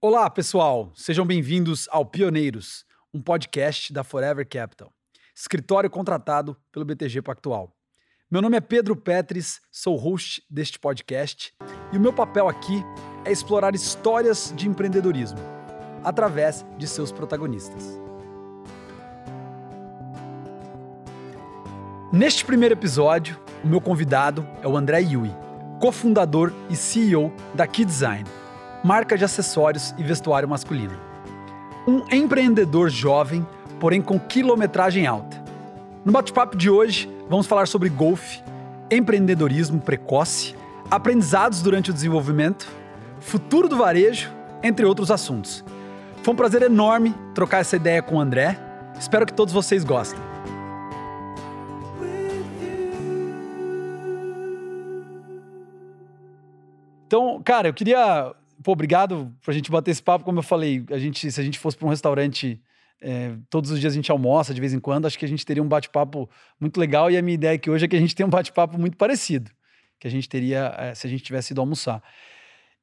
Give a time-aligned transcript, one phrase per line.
[0.00, 0.92] Olá, pessoal!
[0.94, 4.92] Sejam bem-vindos ao Pioneiros, um podcast da Forever Capital,
[5.34, 7.74] escritório contratado pelo BTG Pactual.
[8.30, 11.52] Meu nome é Pedro Petris, sou host deste podcast
[11.92, 12.80] e o meu papel aqui
[13.24, 15.40] é explorar histórias de empreendedorismo
[16.04, 18.00] através de seus protagonistas.
[22.12, 25.34] Neste primeiro episódio, o meu convidado é o André Yui,
[25.80, 28.37] cofundador e CEO da Key Design
[28.82, 30.98] marca de acessórios e vestuário masculino.
[31.86, 33.46] Um empreendedor jovem,
[33.80, 35.42] porém com quilometragem alta.
[36.04, 38.42] No bate-papo de hoje, vamos falar sobre golfe,
[38.90, 40.54] empreendedorismo precoce,
[40.90, 42.68] aprendizados durante o desenvolvimento,
[43.20, 44.30] futuro do varejo,
[44.62, 45.64] entre outros assuntos.
[46.22, 48.58] Foi um prazer enorme trocar essa ideia com o André.
[48.98, 50.20] Espero que todos vocês gostem.
[57.06, 60.24] Então, cara, eu queria pô, obrigado por a gente bater esse papo.
[60.24, 62.60] Como eu falei, a gente, se a gente fosse para um restaurante
[63.00, 65.46] é, todos os dias a gente almoça de vez em quando, acho que a gente
[65.46, 66.28] teria um bate-papo
[66.60, 67.10] muito legal.
[67.10, 69.50] E a minha ideia aqui hoje é que a gente tenha um bate-papo muito parecido
[69.98, 72.02] que a gente teria é, se a gente tivesse ido almoçar.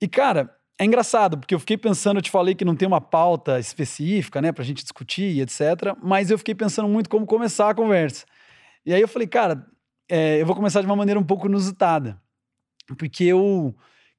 [0.01, 2.99] E, cara, é engraçado, porque eu fiquei pensando, eu te falei que não tem uma
[2.99, 5.95] pauta específica, né, pra gente discutir, etc.
[6.03, 8.25] Mas eu fiquei pensando muito como começar a conversa.
[8.85, 9.65] E aí eu falei, cara,
[10.09, 12.21] é, eu vou começar de uma maneira um pouco inusitada.
[12.97, 13.75] Porque eu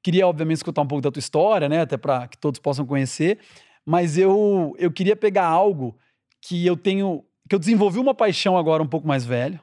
[0.07, 1.81] Queria, obviamente, escutar um pouco da tua história, né?
[1.81, 3.39] Até para que todos possam conhecer.
[3.85, 5.97] Mas eu, eu queria pegar algo
[6.39, 7.25] que eu tenho.
[7.49, 9.59] que eu desenvolvi uma paixão agora um pouco mais velho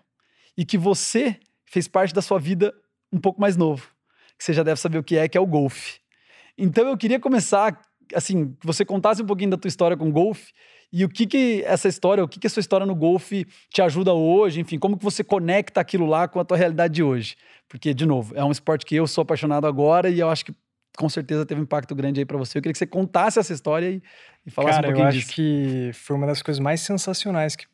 [0.54, 2.74] e que você fez parte da sua vida
[3.10, 3.88] um pouco mais novo.
[4.36, 5.98] Que você já deve saber o que é, que é o golfe.
[6.58, 7.80] Então eu queria começar,
[8.14, 10.52] assim, que você contasse um pouquinho da tua história com golfe
[10.96, 13.82] e o que que essa história, o que que a sua história no golfe te
[13.82, 17.36] ajuda hoje, enfim, como que você conecta aquilo lá com a tua realidade de hoje?
[17.68, 20.54] Porque, de novo, é um esporte que eu sou apaixonado agora e eu acho que
[20.96, 22.58] com certeza teve um impacto grande aí para você.
[22.58, 24.00] Eu queria que você contasse essa história e,
[24.46, 25.30] e falasse Cara, um pouquinho disso.
[25.30, 27.66] Cara, eu acho que foi uma das coisas mais sensacionais que,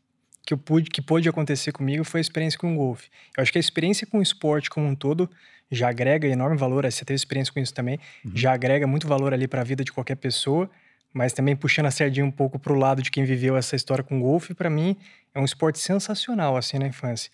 [0.46, 3.10] que eu pude, que pôde acontecer comigo foi a experiência com o golfe.
[3.36, 5.28] Eu acho que a experiência com o esporte como um todo
[5.70, 6.90] já agrega enorme valor.
[6.90, 8.32] Você teve experiência com isso também, uhum.
[8.34, 10.70] já agrega muito valor ali para a vida de qualquer pessoa
[11.12, 14.02] mas também puxando a sardinha um pouco para o lado de quem viveu essa história
[14.02, 14.96] com golfe, para mim
[15.34, 17.30] é um esporte sensacional assim na infância.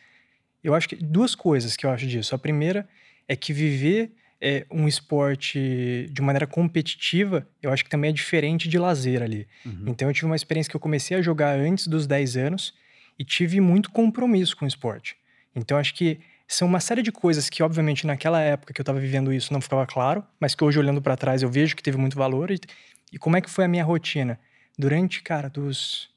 [0.62, 2.34] Eu acho que duas coisas que eu acho disso.
[2.34, 2.88] A primeira
[3.28, 8.68] é que viver é, um esporte de maneira competitiva, eu acho que também é diferente
[8.68, 9.46] de lazer ali.
[9.64, 9.84] Uhum.
[9.86, 12.74] Então eu tive uma experiência que eu comecei a jogar antes dos 10 anos
[13.18, 15.16] e tive muito compromisso com o esporte.
[15.54, 19.00] Então acho que são uma série de coisas que, obviamente, naquela época que eu estava
[19.00, 21.96] vivendo isso não ficava claro, mas que hoje, olhando para trás, eu vejo que teve
[21.96, 22.50] muito valor.
[22.50, 22.60] E,
[23.12, 24.38] e como é que foi a minha rotina?
[24.78, 26.10] Durante, cara, dos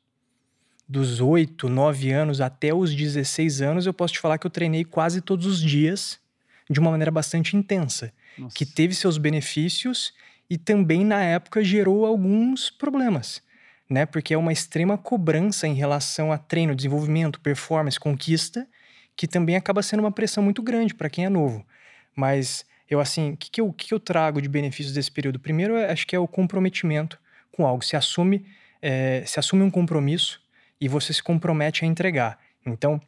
[0.89, 4.83] dos 8, 9 anos até os 16 anos, eu posso te falar que eu treinei
[4.83, 6.19] quase todos os dias
[6.67, 8.55] de uma maneira bastante intensa, Nossa.
[8.55, 10.11] que teve seus benefícios
[10.49, 13.43] e também na época gerou alguns problemas,
[13.87, 14.07] né?
[14.07, 18.67] Porque é uma extrema cobrança em relação a treino, desenvolvimento, performance, conquista,
[19.15, 21.63] que também acaba sendo uma pressão muito grande para quem é novo.
[22.15, 25.39] Mas eu, assim, o que, que, eu, que, eu trago de benefícios desse período?
[25.39, 27.19] Primeiro, acho que é o comprometimento
[27.51, 27.83] com algo.
[27.83, 28.45] Se assume,
[28.81, 30.41] é, se assume um compromisso
[30.81, 32.39] e você se compromete a entregar.
[32.65, 32.99] Então,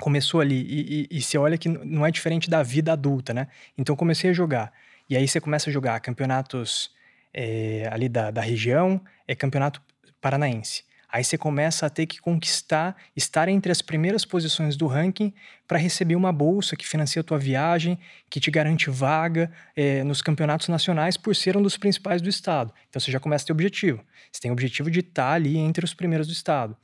[0.00, 0.62] começou ali.
[0.62, 3.46] E, e, e você olha que não é diferente da vida adulta, né?
[3.78, 4.72] Então, comecei a jogar.
[5.08, 6.90] E aí você começa a jogar campeonatos
[7.32, 9.80] é, ali da, da região, é campeonato
[10.20, 10.84] paranaense.
[11.12, 15.30] Aí você começa a ter que conquistar, estar entre as primeiras posições do ranking
[15.68, 17.98] para receber uma bolsa que financia a tua viagem,
[18.30, 22.72] que te garante vaga é, nos campeonatos nacionais por ser um dos principais do estado.
[22.88, 24.02] Então você já começa a ter objetivo.
[24.32, 26.74] Você tem o objetivo de estar tá ali entre os primeiros do estado.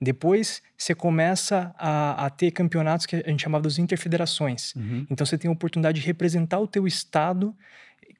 [0.00, 4.74] Depois você começa a, a, ter campeonatos que a gente chamava dos interfederações.
[4.74, 5.06] Uhum.
[5.10, 7.54] Então você tem a oportunidade de representar o teu estado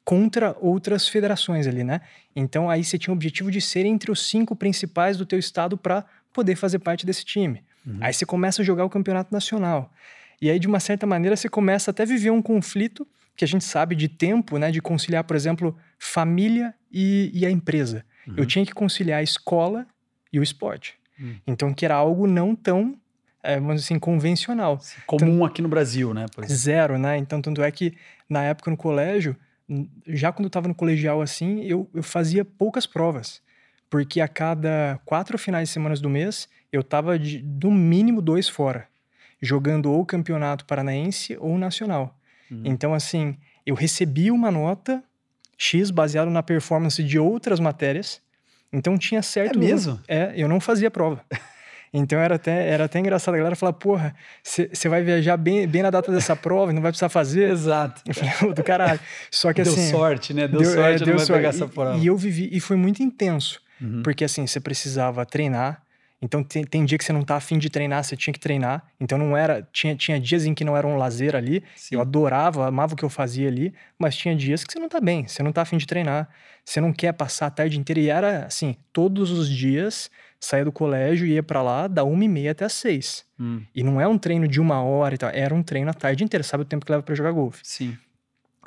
[0.05, 2.01] contra outras federações ali, né?
[2.37, 5.77] Então aí você tinha o objetivo de ser entre os cinco principais do teu estado
[5.77, 7.63] para poder fazer parte desse time.
[7.87, 7.99] Uhum.
[8.01, 9.91] Aí você começa a jogar o campeonato nacional.
[10.41, 13.07] E aí, de uma certa maneira, você começa até a viver um conflito
[13.37, 14.71] que a gente sabe de tempo, né?
[14.71, 18.05] De conciliar, por exemplo, família e, e a empresa.
[18.27, 18.35] Uhum.
[18.39, 19.87] Eu tinha que conciliar a escola
[20.33, 20.95] e o esporte.
[21.19, 21.37] Uhum.
[21.47, 22.99] Então, que era algo não tão
[23.43, 24.81] é, vamos assim, convencional.
[25.07, 26.25] Comum então, aqui no Brasil, né?
[26.47, 27.19] Zero, né?
[27.19, 27.95] Então, tanto é que
[28.29, 29.37] na época no colégio,
[30.07, 33.43] já quando eu estava no colegial assim, eu, eu fazia poucas provas.
[33.89, 38.89] Porque a cada quatro finais de semana do mês, eu estava do mínimo dois fora.
[39.41, 42.19] Jogando ou campeonato paranaense ou nacional.
[42.51, 42.63] Uhum.
[42.65, 45.03] Então, assim, eu recebi uma nota
[45.57, 48.21] X baseado na performance de outras matérias.
[48.73, 49.57] Então tinha certo.
[49.57, 50.01] É mesmo?
[50.09, 51.25] É, eu não fazia prova.
[51.97, 53.35] Então era até, era até engraçado.
[53.35, 56.83] A galera falar, porra, você vai viajar bem, bem na data dessa prova e não
[56.83, 57.49] vai precisar fazer.
[57.49, 58.03] Exato.
[58.05, 58.99] Eu falei, do caralho.
[59.31, 59.83] Só que deu assim.
[59.83, 60.49] Deu sorte, né?
[60.49, 61.39] Deu, deu sorte, é, deu não vai sorte.
[61.39, 61.97] pegar essa prova.
[61.97, 63.61] E, e eu vivi, e foi muito intenso.
[63.81, 64.03] Uhum.
[64.03, 65.85] Porque assim, você precisava treinar.
[66.21, 68.83] Então tem, tem dia que você não tá afim de treinar, você tinha que treinar.
[68.99, 69.63] Então não era.
[69.73, 71.63] Tinha, tinha dias em que não era um lazer ali.
[71.77, 71.95] Sim.
[71.95, 75.01] Eu adorava, amava o que eu fazia ali, mas tinha dias que você não tá
[75.01, 76.29] bem, você não tá afim de treinar,
[76.65, 78.01] você não quer passar a tarde inteira.
[78.01, 80.11] E era assim, todos os dias
[80.45, 83.25] saía do colégio e ia para lá da uma e meia até as seis.
[83.39, 83.63] Hum.
[83.75, 86.23] E não é um treino de uma hora e tal, era um treino a tarde
[86.25, 87.61] inteira, sabe o tempo que leva para jogar golfe.
[87.63, 87.97] Sim.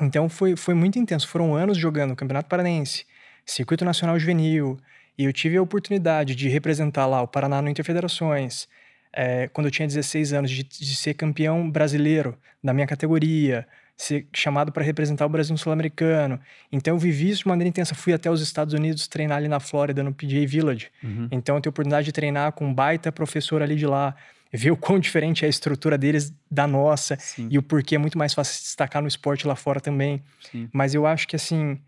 [0.01, 1.27] Então foi, foi muito intenso.
[1.27, 3.05] Foram anos jogando Campeonato Paranense,
[3.45, 4.77] Circuito Nacional Juvenil,
[5.17, 8.67] e eu tive a oportunidade de representar lá o Paraná no Interfederações,
[9.11, 14.27] é, quando eu tinha 16 anos, de, de, ser campeão brasileiro da minha categoria, ser
[14.31, 16.39] chamado para representar o Brasil no Sul-Americano.
[16.71, 17.95] Então eu vivi isso de maneira intensa.
[17.95, 20.89] Fui até os Estados Unidos treinar ali na Flórida, no PGA Village.
[21.03, 21.27] Uhum.
[21.31, 24.15] Então eu tenho a oportunidade de treinar com um baita professor ali de lá,
[24.53, 27.47] ver o quão diferente é a estrutura deles da nossa Sim.
[27.49, 30.21] e o porquê é muito mais fácil se destacar no esporte lá fora também.
[30.51, 30.69] Sim.
[30.71, 31.81] Mas eu acho que assim,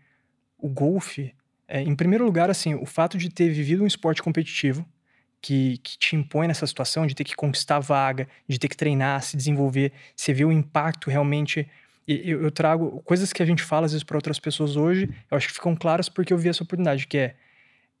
[0.58, 1.32] o golfe
[1.70, 4.84] é, em primeiro lugar, assim, o fato de ter vivido um esporte competitivo
[5.40, 9.22] que, que te impõe nessa situação de ter que conquistar vaga, de ter que treinar,
[9.22, 11.68] se desenvolver, você vê o impacto realmente.
[12.06, 15.36] Eu, eu trago coisas que a gente fala às vezes para outras pessoas hoje, eu
[15.36, 17.36] acho que ficam claras porque eu vi essa oportunidade, que é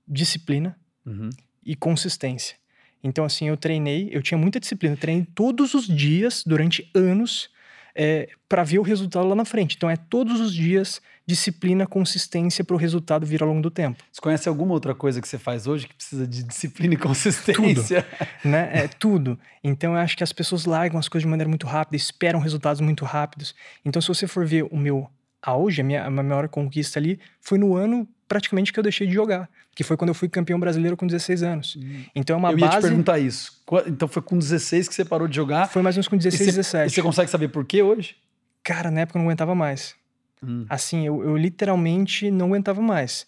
[0.06, 0.76] disciplina
[1.06, 1.30] uhum.
[1.64, 2.56] e consistência.
[3.02, 7.50] Então, assim, eu treinei, eu tinha muita disciplina, treinei todos os dias, durante anos,
[7.94, 9.76] é, para ver o resultado lá na frente.
[9.76, 14.02] Então, é todos os dias disciplina, consistência para o resultado vir ao longo do tempo.
[14.10, 18.02] Você conhece alguma outra coisa que você faz hoje que precisa de disciplina e consistência?
[18.02, 18.70] Tudo, né?
[18.72, 19.38] É tudo.
[19.62, 22.80] Então eu acho que as pessoas largam as coisas de maneira muito rápida, esperam resultados
[22.80, 23.54] muito rápidos.
[23.84, 25.08] Então se você for ver o meu
[25.40, 29.06] auge, a minha, a minha maior conquista ali, foi no ano praticamente que eu deixei
[29.06, 31.76] de jogar, que foi quando eu fui campeão brasileiro com 16 anos.
[31.76, 32.04] Hum.
[32.14, 32.72] Então é uma eu base...
[32.72, 33.62] Eu ia te perguntar isso.
[33.86, 35.68] Então foi com 16 que você parou de jogar?
[35.68, 36.86] Foi mais ou menos com 16, e 17.
[36.86, 38.16] E você consegue saber por que hoje?
[38.62, 39.94] Cara, na época eu não aguentava mais.
[40.42, 40.64] Hum.
[40.68, 43.26] Assim, eu, eu literalmente não aguentava mais.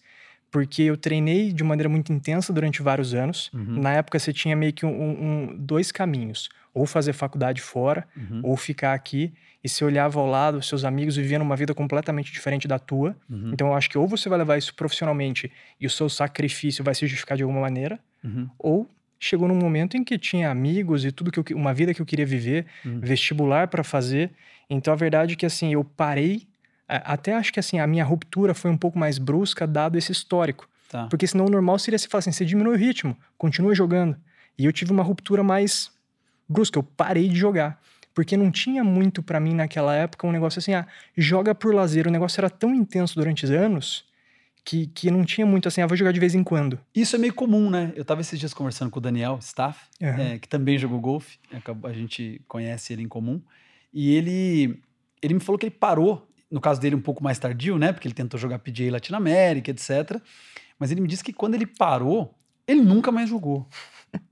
[0.50, 3.50] Porque eu treinei de maneira muito intensa durante vários anos.
[3.54, 3.80] Uhum.
[3.80, 6.50] Na época você tinha meio que um, um, dois caminhos.
[6.74, 8.40] Ou fazer faculdade fora, uhum.
[8.44, 9.32] ou ficar aqui.
[9.64, 13.16] E você olhava ao lado, seus amigos vivendo uma vida completamente diferente da tua.
[13.30, 13.50] Uhum.
[13.52, 15.50] Então eu acho que ou você vai levar isso profissionalmente
[15.80, 18.48] e o seu sacrifício vai se justificar de alguma maneira, uhum.
[18.58, 22.02] ou chegou num momento em que tinha amigos e tudo que eu, uma vida que
[22.02, 22.98] eu queria viver, uhum.
[23.00, 24.32] vestibular para fazer.
[24.68, 26.48] Então a verdade é que assim, eu parei
[26.88, 30.68] até acho que assim, a minha ruptura foi um pouco mais brusca, dado esse histórico.
[30.90, 31.06] Tá.
[31.06, 34.16] Porque senão o normal seria se falar assim: você diminui o ritmo, continua jogando.
[34.58, 35.90] E eu tive uma ruptura mais
[36.48, 37.80] brusca, eu parei de jogar.
[38.14, 40.86] Porque não tinha muito para mim naquela época um negócio assim, ah,
[41.16, 42.06] joga por lazer.
[42.06, 44.04] O negócio era tão intenso durante anos
[44.64, 46.78] que, que não tinha muito assim, ah, vou jogar de vez em quando.
[46.94, 47.92] Isso é meio comum, né?
[47.96, 50.08] Eu tava esses dias conversando com o Daniel Staff, uhum.
[50.08, 51.38] é, que também jogou golfe,
[51.84, 53.40] a gente conhece ele em comum,
[53.92, 54.80] e ele,
[55.20, 57.92] ele me falou que ele parou no caso dele, um pouco mais tardio, né?
[57.92, 60.20] Porque ele tentou jogar PGA Latinoamérica, etc.
[60.78, 62.34] Mas ele me disse que quando ele parou,
[62.68, 63.66] ele nunca mais jogou.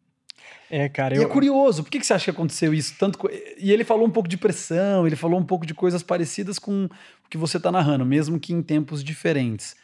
[0.72, 1.17] É, cara.
[1.17, 1.25] E eu...
[1.25, 2.94] é curioso, por que, que você acha que aconteceu isso?
[2.96, 3.19] Tanto
[3.58, 6.84] E ele falou um pouco de pressão, ele falou um pouco de coisas parecidas com
[6.84, 9.75] o que você está narrando, mesmo que em tempos diferentes.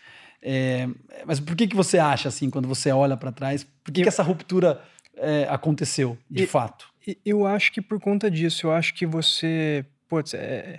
[0.41, 0.89] É...
[1.27, 4.05] Mas por que, que você acha, assim, quando você olha para trás, por que, eu...
[4.05, 4.81] que essa ruptura
[5.17, 6.89] é, aconteceu, de e, fato?
[7.25, 9.85] Eu acho que por conta disso, eu acho que você.
[10.09, 10.79] Putz, é,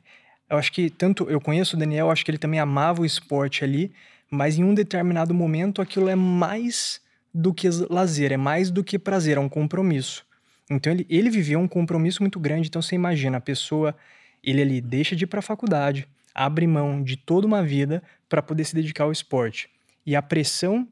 [0.49, 3.63] eu acho que tanto eu conheço o Daniel, acho que ele também amava o esporte
[3.63, 3.91] ali,
[4.29, 7.01] mas em um determinado momento aquilo é mais
[7.33, 10.25] do que lazer, é mais do que prazer, é um compromisso.
[10.69, 12.67] Então ele, ele viveu um compromisso muito grande.
[12.67, 13.95] Então você imagina, a pessoa,
[14.43, 18.41] ele ali deixa de ir para a faculdade, abre mão de toda uma vida para
[18.41, 19.69] poder se dedicar ao esporte.
[20.05, 20.87] E a pressão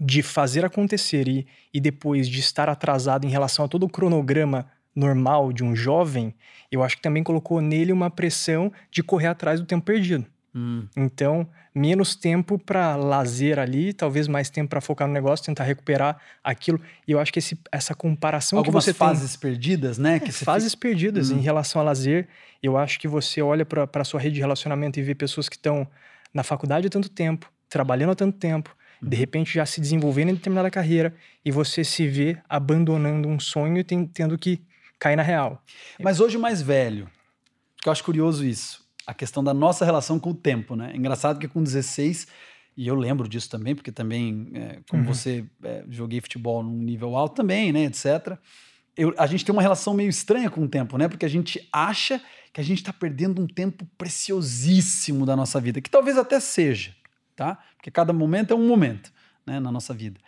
[0.00, 4.68] de fazer acontecer e, e depois de estar atrasado em relação a todo o cronograma
[4.94, 6.34] normal de um jovem,
[6.70, 10.26] eu acho que também colocou nele uma pressão de correr atrás do tempo perdido.
[10.54, 10.86] Hum.
[10.94, 16.18] Então, menos tempo para lazer ali, talvez mais tempo para focar no negócio, tentar recuperar
[16.44, 16.80] aquilo.
[17.08, 20.20] E eu acho que esse, essa comparação Algumas que você fases tem, perdidas, né?
[20.20, 20.88] Que é, fases fica...
[20.88, 21.38] perdidas hum.
[21.38, 22.28] em relação a lazer.
[22.62, 25.56] Eu acho que você olha para a sua rede de relacionamento e vê pessoas que
[25.56, 25.86] estão
[26.32, 29.20] na faculdade há tanto tempo, trabalhando há tanto tempo, de uhum.
[29.20, 33.84] repente já se desenvolvendo em determinada carreira e você se vê abandonando um sonho e
[33.84, 34.62] tem, tendo que
[35.02, 35.60] cair na real.
[36.00, 37.10] Mas hoje mais velho,
[37.82, 40.92] que eu acho curioso isso, a questão da nossa relação com o tempo, né?
[40.94, 42.28] Engraçado que com 16,
[42.76, 45.12] e eu lembro disso também, porque também, é, como uhum.
[45.12, 48.38] você, é, joguei futebol num nível alto também, né, etc.
[48.96, 51.08] Eu, a gente tem uma relação meio estranha com o tempo, né?
[51.08, 55.80] Porque a gente acha que a gente está perdendo um tempo preciosíssimo da nossa vida,
[55.80, 56.94] que talvez até seja,
[57.34, 57.58] tá?
[57.76, 59.12] Porque cada momento é um momento,
[59.44, 60.20] né, na nossa vida.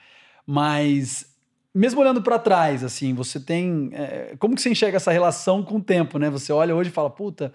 [0.44, 1.32] Mas
[1.74, 3.90] mesmo olhando para trás, assim, você tem.
[3.92, 6.30] É, como que você enxerga essa relação com o tempo, né?
[6.30, 7.52] Você olha hoje e fala, puta,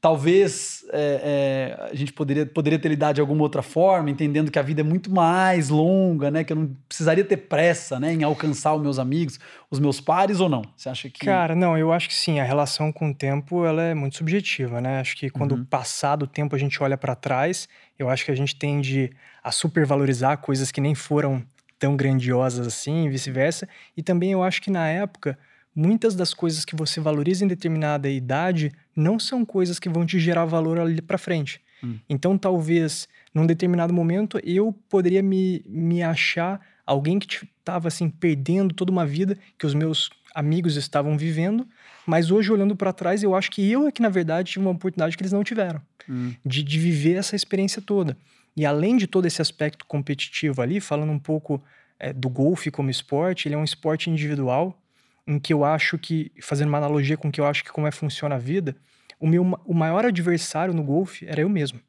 [0.00, 4.58] talvez é, é, a gente poderia, poderia ter lidado de alguma outra forma, entendendo que
[4.58, 6.42] a vida é muito mais longa, né?
[6.42, 8.12] Que eu não precisaria ter pressa, né?
[8.12, 9.38] Em alcançar os meus amigos,
[9.70, 10.62] os meus pares ou não?
[10.76, 11.24] Você acha que.
[11.24, 12.40] Cara, não, eu acho que sim.
[12.40, 14.98] A relação com o tempo ela é muito subjetiva, né?
[14.98, 15.64] Acho que quando uhum.
[15.64, 19.52] passar do tempo a gente olha para trás, eu acho que a gente tende a
[19.52, 21.44] supervalorizar coisas que nem foram
[21.82, 23.68] tão grandiosas assim, e vice-versa.
[23.96, 25.36] E também eu acho que na época,
[25.74, 30.16] muitas das coisas que você valoriza em determinada idade não são coisas que vão te
[30.20, 31.60] gerar valor ali para frente.
[31.82, 31.98] Hum.
[32.08, 38.72] Então, talvez, num determinado momento, eu poderia me, me achar alguém que estava assim perdendo
[38.72, 41.66] toda uma vida que os meus amigos estavam vivendo,
[42.06, 44.70] mas hoje olhando para trás eu acho que eu é que na verdade tive uma
[44.72, 46.32] oportunidade que eles não tiveram hum.
[46.44, 48.16] de, de viver essa experiência toda.
[48.56, 51.62] E além de todo esse aspecto competitivo ali, falando um pouco
[51.98, 54.78] é, do golfe como esporte, ele é um esporte individual,
[55.26, 57.90] em que eu acho que, fazendo uma analogia com que eu acho que como é
[57.90, 58.76] funciona a vida,
[59.18, 61.80] o meu o maior adversário no golfe era eu mesmo.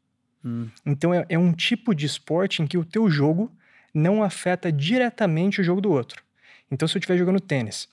[0.46, 0.70] Hum.
[0.86, 3.51] Então é, é um tipo de esporte em que o teu jogo
[3.93, 6.24] não afeta diretamente o jogo do outro.
[6.72, 7.89] Então se eu estiver jogando tênis,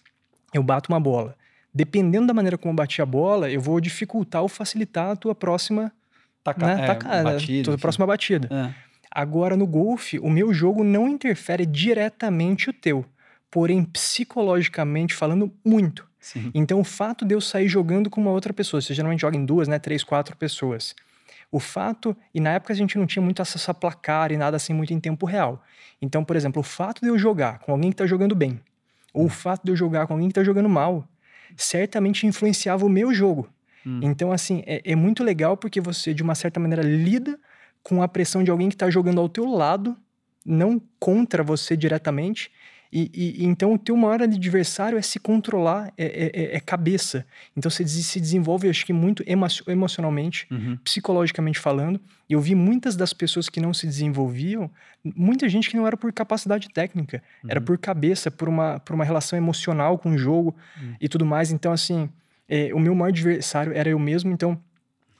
[0.52, 1.36] eu bato uma bola.
[1.72, 5.34] Dependendo da maneira como eu bati a bola, eu vou dificultar ou facilitar a tua
[5.34, 5.92] próxima
[6.42, 6.84] Taca, né?
[6.84, 8.48] é, Taca, batida, próxima batida.
[8.50, 8.90] É.
[9.10, 13.04] Agora, no golfe, o meu jogo não interfere diretamente o teu,
[13.50, 16.08] porém, psicologicamente falando, muito.
[16.20, 16.50] Sim.
[16.54, 19.44] Então, o fato de eu sair jogando com uma outra pessoa, você geralmente joga em
[19.44, 19.78] duas, né?
[19.78, 20.94] Três, quatro pessoas.
[21.50, 24.56] O fato, e na época a gente não tinha muito acesso a placar e nada
[24.56, 25.64] assim muito em tempo real.
[26.00, 28.60] Então, por exemplo, o fato de eu jogar com alguém que está jogando bem,
[29.12, 29.28] ou o hum.
[29.28, 31.04] fato de eu jogar com alguém que está jogando mal,
[31.56, 33.48] certamente influenciava o meu jogo.
[33.86, 34.00] Hum.
[34.02, 37.38] Então, assim, é, é, muito legal porque você, de uma certa maneira, lida
[37.82, 39.96] com a pressão de alguém que está jogando ao teu lado,
[40.44, 42.50] não contra você diretamente.
[42.92, 47.24] E, e, então o teu maior adversário é se controlar, é, é, é, é cabeça.
[47.56, 50.76] Então você se desenvolve, acho que muito emo emocionalmente, uhum.
[50.82, 52.00] psicologicamente falando.
[52.28, 54.68] E eu vi muitas das pessoas que não se desenvolviam,
[55.04, 57.50] muita gente que não era por capacidade técnica, uhum.
[57.50, 60.96] era por cabeça, por uma, por uma relação emocional com o jogo uhum.
[61.00, 61.52] e tudo mais.
[61.52, 62.10] Então, assim,
[62.50, 64.60] é, o meu maior adversário era eu mesmo, então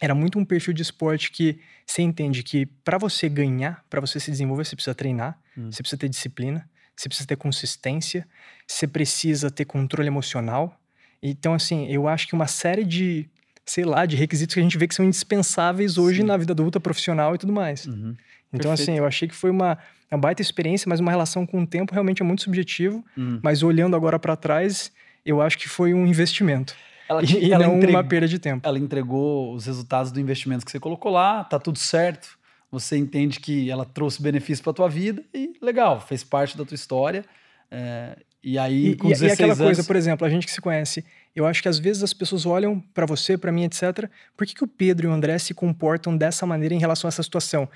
[0.01, 4.19] era muito um perfil de esporte que você entende que para você ganhar, para você
[4.19, 5.71] se desenvolver, você precisa treinar, hum.
[5.71, 8.27] você precisa ter disciplina, você precisa ter consistência,
[8.67, 10.77] você precisa ter controle emocional.
[11.23, 13.29] Então, assim, eu acho que uma série de,
[13.65, 16.27] sei lá, de requisitos que a gente vê que são indispensáveis hoje Sim.
[16.27, 17.87] na vida adulta, profissional e tudo mais.
[17.87, 18.17] Uhum.
[18.53, 18.91] Então, assim, Perfeito.
[18.91, 19.79] assim, eu achei que foi uma,
[20.11, 23.05] uma baita experiência, mas uma relação com o tempo realmente é muito subjetivo.
[23.17, 23.39] Uhum.
[23.43, 24.91] Mas olhando agora para trás,
[25.25, 26.75] eu acho que foi um investimento.
[27.11, 28.67] Ela, e, e ela não uma perda de tempo.
[28.67, 32.39] Ela entregou os resultados do investimento que você colocou lá, tá tudo certo.
[32.71, 36.77] Você entende que ela trouxe benefício para tua vida e legal, fez parte da tua
[36.77, 37.25] história.
[37.69, 39.65] É, e aí, com e, 16 e aquela anos...
[39.65, 42.47] coisa, por exemplo, a gente que se conhece, eu acho que às vezes as pessoas
[42.47, 44.09] olham para você, para mim, etc.
[44.37, 47.11] Por que, que o Pedro e o André se comportam dessa maneira em relação a
[47.11, 47.69] essa situação?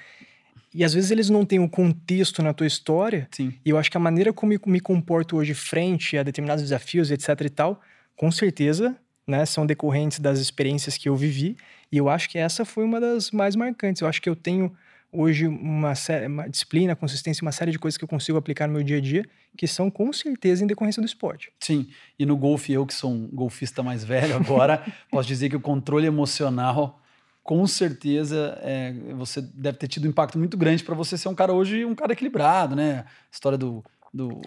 [0.73, 3.27] E às vezes eles não têm o um contexto na tua história.
[3.33, 3.53] Sim.
[3.65, 7.11] E eu acho que a maneira como eu me comporto hoje frente a determinados desafios,
[7.11, 7.81] etc e tal,
[8.15, 11.57] com certeza né, são decorrentes das experiências que eu vivi,
[11.91, 14.03] e eu acho que essa foi uma das mais marcantes.
[14.03, 14.75] Eu acho que eu tenho
[15.15, 18.75] hoje uma, série, uma disciplina, consistência, uma série de coisas que eu consigo aplicar no
[18.75, 19.25] meu dia a dia,
[19.57, 21.53] que são com certeza em decorrência do esporte.
[21.61, 21.89] Sim,
[22.19, 25.61] e no golfe, eu que sou um golfista mais velho agora, posso dizer que o
[25.61, 27.01] controle emocional,
[27.43, 31.35] com certeza, é, você deve ter tido um impacto muito grande para você ser um
[31.35, 33.05] cara hoje, um cara equilibrado, né?
[33.31, 34.41] História do do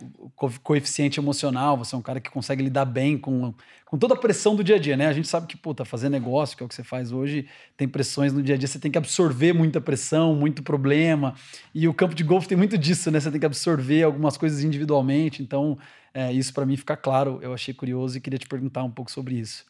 [0.63, 3.53] coeficiente emocional, você é um cara que consegue lidar bem com,
[3.85, 5.07] com toda a pressão do dia a dia, né?
[5.07, 7.45] A gente sabe que, puta, fazer negócio, que é o que você faz hoje,
[7.75, 11.35] tem pressões no dia a dia, você tem que absorver muita pressão, muito problema.
[11.75, 13.19] E o campo de golfe tem muito disso, né?
[13.19, 15.43] Você tem que absorver algumas coisas individualmente.
[15.43, 15.77] Então,
[16.13, 17.39] é, isso para mim fica claro.
[17.41, 19.65] Eu achei curioso e queria te perguntar um pouco sobre isso.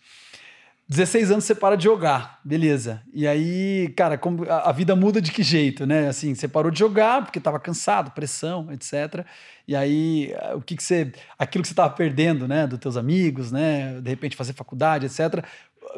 [0.89, 3.01] 16 anos você para de jogar, beleza.
[3.13, 6.07] E aí, cara, como a, vida muda de que jeito, né?
[6.07, 9.25] Assim, você parou de jogar porque estava cansado, pressão, etc.
[9.67, 13.51] E aí, o que que você, aquilo que você estava perdendo, né, dos teus amigos,
[13.51, 15.43] né, de repente fazer faculdade, etc.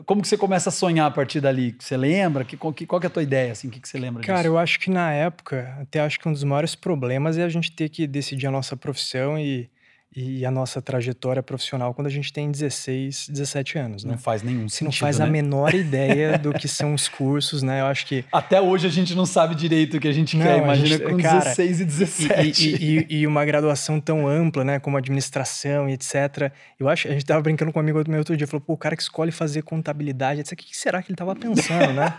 [0.08, 1.76] Como que você começa a sonhar a partir dali?
[1.78, 2.44] Você lembra?
[2.44, 3.68] Que, qual, que, qual que é a tua ideia, assim?
[3.68, 4.48] O que, que você lembra Cara, disso?
[4.48, 7.72] eu acho que na época, até acho que um dos maiores problemas é a gente
[7.72, 9.70] ter que decidir a nossa profissão e
[10.16, 14.14] e a nossa trajetória profissional quando a gente tem 16, 17 anos, né?
[14.14, 15.26] Não faz nenhum sentido, Não faz né?
[15.26, 17.82] a menor ideia do que são os cursos, né?
[17.82, 18.26] Eu acho que...
[18.32, 21.04] Até hoje a gente não sabe direito o que a gente não, quer, imagina gente,
[21.04, 22.70] com cara, 16 e 17.
[22.70, 24.80] E, e, e, e, uma graduação tão ampla, né?
[24.80, 26.52] Como administração e etc.
[26.80, 28.78] Eu acho, a gente tava brincando com um amigo meu outro dia, falou, pô, o
[28.78, 30.54] cara que escolhe fazer contabilidade, etc.
[30.54, 32.16] O que será que ele tava pensando, né?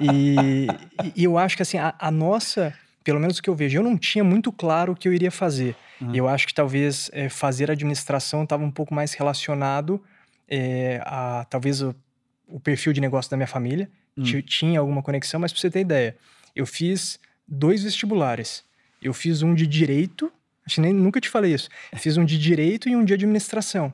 [0.00, 0.68] E,
[1.16, 2.72] e eu acho que, assim, a, a nossa
[3.02, 5.30] pelo menos o que eu vejo, eu não tinha muito claro o que eu iria
[5.30, 5.76] fazer.
[6.00, 6.14] Uhum.
[6.14, 10.02] Eu acho que talvez é, fazer administração estava um pouco mais relacionado
[10.48, 11.94] é, a talvez o,
[12.46, 13.90] o, perfil de negócio da minha família.
[14.16, 14.42] Uhum.
[14.42, 16.16] Tinha alguma conexão, mas para você ter ideia,
[16.54, 18.64] eu fiz dois vestibulares.
[19.00, 20.32] Eu fiz um de direito,
[20.64, 21.68] acho que nem, nunca te falei isso.
[21.96, 23.92] Fiz um de direito e um de administração.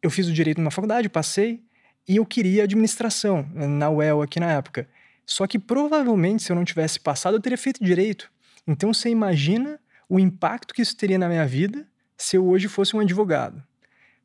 [0.00, 1.60] Eu fiz o direito numa faculdade, passei,
[2.08, 4.88] e eu queria administração na UEL aqui na época.
[5.26, 8.30] Só que provavelmente, se eu não tivesse passado, eu teria feito direito.
[8.66, 11.86] Então você imagina o impacto que isso teria na minha vida
[12.16, 13.62] se eu hoje fosse um advogado.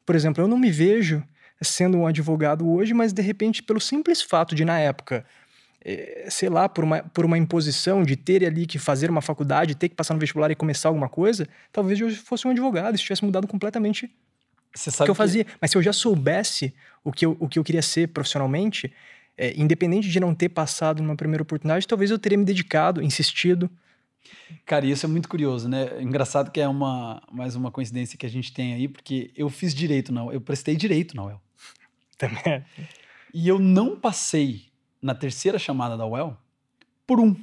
[0.06, 1.24] Por exemplo, eu não me vejo
[1.62, 5.25] sendo um advogado hoje, mas de repente, pelo simples fato de, na época,
[5.84, 9.75] é, sei lá, por uma, por uma imposição de ter ali que fazer uma faculdade,
[9.75, 13.04] ter que passar no vestibular e começar alguma coisa, talvez eu fosse um advogado, isso
[13.04, 14.13] tivesse mudado completamente
[15.00, 15.44] o que eu fazia.
[15.46, 15.51] Que...
[15.60, 16.74] Mas se eu já soubesse
[17.04, 18.94] o que eu, o que eu queria ser profissionalmente,
[19.38, 23.70] é, independente de não ter passado numa primeira oportunidade, talvez eu teria me dedicado, insistido.
[24.65, 26.01] Cara, isso é muito curioso, né?
[26.01, 29.74] Engraçado que é uma mais uma coincidência que a gente tem aí, porque eu fiz
[29.74, 31.41] direito na eu prestei direito na UEL.
[32.17, 32.65] Também.
[33.34, 34.65] E eu não passei
[35.01, 36.36] na terceira chamada da UEL
[37.06, 37.36] por um.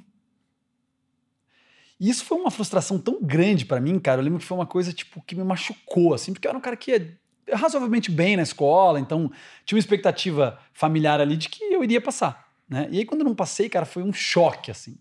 [1.99, 4.21] E isso foi uma frustração tão grande para mim, cara.
[4.21, 6.61] Eu lembro que foi uma coisa tipo que me machucou, assim, porque eu era um
[6.61, 7.19] cara que ia
[7.53, 9.31] razoavelmente bem na escola, então
[9.65, 12.89] tinha uma expectativa familiar ali de que eu iria passar, né?
[12.91, 14.97] E aí quando eu não passei, cara, foi um choque, assim.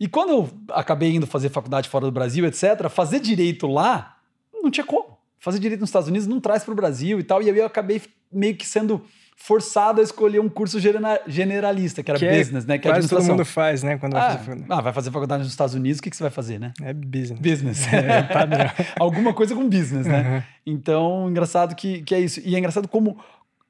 [0.00, 4.18] E quando eu acabei indo fazer faculdade fora do Brasil, etc., fazer direito lá
[4.52, 5.18] não tinha como.
[5.38, 7.66] Fazer direito nos Estados Unidos não traz para o Brasil e tal, e aí eu
[7.66, 9.04] acabei meio que sendo
[9.36, 10.78] forçado a escolher um curso
[11.26, 12.78] generalista, que era que é business, né?
[12.78, 13.98] Que é quase todo mundo faz, né?
[13.98, 16.22] Quando ah, vai fazer Ah, vai fazer faculdade nos Estados Unidos, o que, que você
[16.22, 16.72] vai fazer, né?
[16.80, 17.40] É business.
[17.40, 17.86] Business.
[17.92, 18.70] É, padrão.
[18.98, 20.22] Alguma coisa com business, né?
[20.66, 20.74] Uhum.
[20.74, 22.40] Então, engraçado que, que é isso.
[22.44, 23.18] E é engraçado como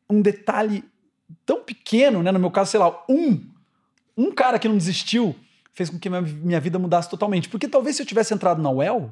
[0.09, 0.85] um detalhe
[1.47, 2.31] tão pequeno, né?
[2.31, 3.41] No meu caso, sei lá, um,
[4.17, 5.35] um cara que não desistiu
[5.73, 7.49] fez com que minha, minha vida mudasse totalmente.
[7.49, 9.11] Porque talvez se eu tivesse entrado na UEL,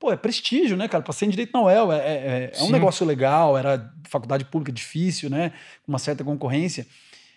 [0.00, 1.04] pô, é prestígio, né, cara?
[1.04, 5.28] Passei em direito na UEL, é, é, é um negócio legal, era faculdade pública difícil,
[5.28, 5.50] né?
[5.84, 6.86] Com uma certa concorrência.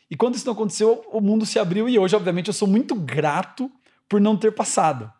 [0.09, 2.95] E quando isso não aconteceu, o mundo se abriu e hoje, obviamente, eu sou muito
[2.95, 3.69] grato
[4.07, 5.11] por não ter passado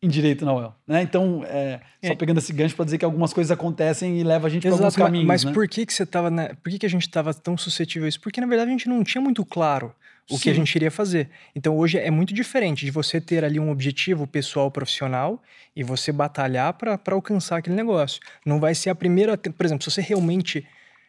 [0.00, 1.02] em direito na UEL, né?
[1.02, 2.16] Então, é, só é.
[2.16, 4.94] pegando esse gancho para dizer que algumas coisas acontecem e leva a gente para alguns
[4.94, 5.52] caminhos, Mas né?
[5.52, 6.30] por que que você tava,
[6.62, 8.20] por que que a gente estava tão suscetível a isso?
[8.20, 9.92] Porque na verdade a gente não tinha muito claro
[10.30, 10.42] o Sim.
[10.42, 11.28] que a gente iria fazer.
[11.54, 15.42] Então hoje é muito diferente de você ter ali um objetivo pessoal profissional
[15.76, 18.20] e você batalhar para alcançar aquele negócio.
[18.44, 20.66] Não vai ser a primeira, por exemplo, se você realmente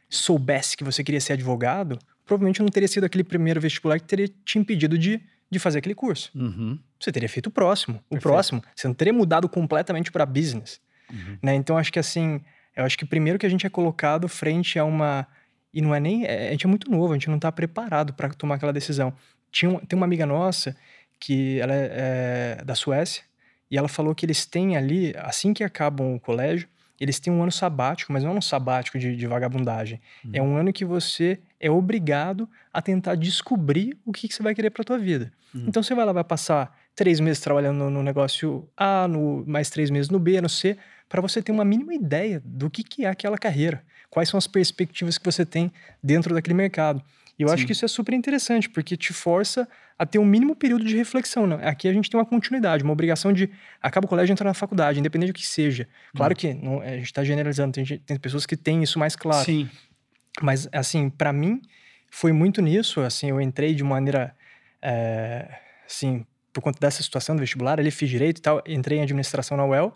[0.10, 4.30] soubesse que você queria ser advogado, provavelmente não teria sido aquele primeiro vestibular que teria
[4.44, 6.32] te impedido de, de fazer aquele curso.
[6.36, 6.78] Uhum.
[7.00, 8.64] Você teria feito o próximo, o próximo.
[8.76, 10.82] Você não teria mudado completamente para business.
[11.12, 11.38] Uhum.
[11.42, 11.56] Né?
[11.56, 12.42] Então acho que assim,
[12.76, 15.28] eu acho que primeiro que a gente é colocado frente a uma
[15.76, 16.26] e não é nem.
[16.26, 19.14] É, a gente é muito novo, a gente não está preparado para tomar aquela decisão.
[19.52, 20.74] Tinha, tem uma amiga nossa
[21.20, 23.24] que ela é, é, da Suécia
[23.70, 27.42] e ela falou que eles têm ali, assim que acabam o colégio, eles têm um
[27.42, 30.00] ano sabático, mas não é um sabático de, de vagabundagem.
[30.24, 30.32] Uhum.
[30.34, 34.56] É um ano que você é obrigado a tentar descobrir o que, que você vai
[34.56, 35.34] querer para tua vida.
[35.54, 35.66] Uhum.
[35.68, 39.70] Então você vai lá, vai passar três meses trabalhando no, no, negócio A, no, mais
[39.70, 40.78] três meses no B, no C,
[41.10, 43.84] para você ter uma mínima ideia do que, que é aquela carreira
[44.16, 45.70] quais são as perspectivas que você tem
[46.02, 47.04] dentro daquele mercado.
[47.38, 47.54] E eu Sim.
[47.54, 49.68] acho que isso é super interessante, porque te força
[50.00, 51.46] a ter um mínimo período de reflexão.
[51.46, 51.60] Né?
[51.68, 53.50] Aqui a gente tem uma continuidade, uma obrigação de
[53.82, 55.86] acaba o colégio e entrar na faculdade, independente do que seja.
[56.16, 56.36] Claro hum.
[56.38, 59.44] que não, a gente está generalizando, tem, tem, pessoas que têm isso mais claro.
[59.44, 59.70] Sim.
[60.42, 61.62] Mas, assim, para mim,
[62.10, 63.02] foi muito nisso.
[63.02, 64.34] Assim, eu entrei de maneira,
[64.82, 69.02] é, assim, por conta dessa situação do vestibular, ali fiz direito e tal, entrei em
[69.02, 69.94] administração na UEL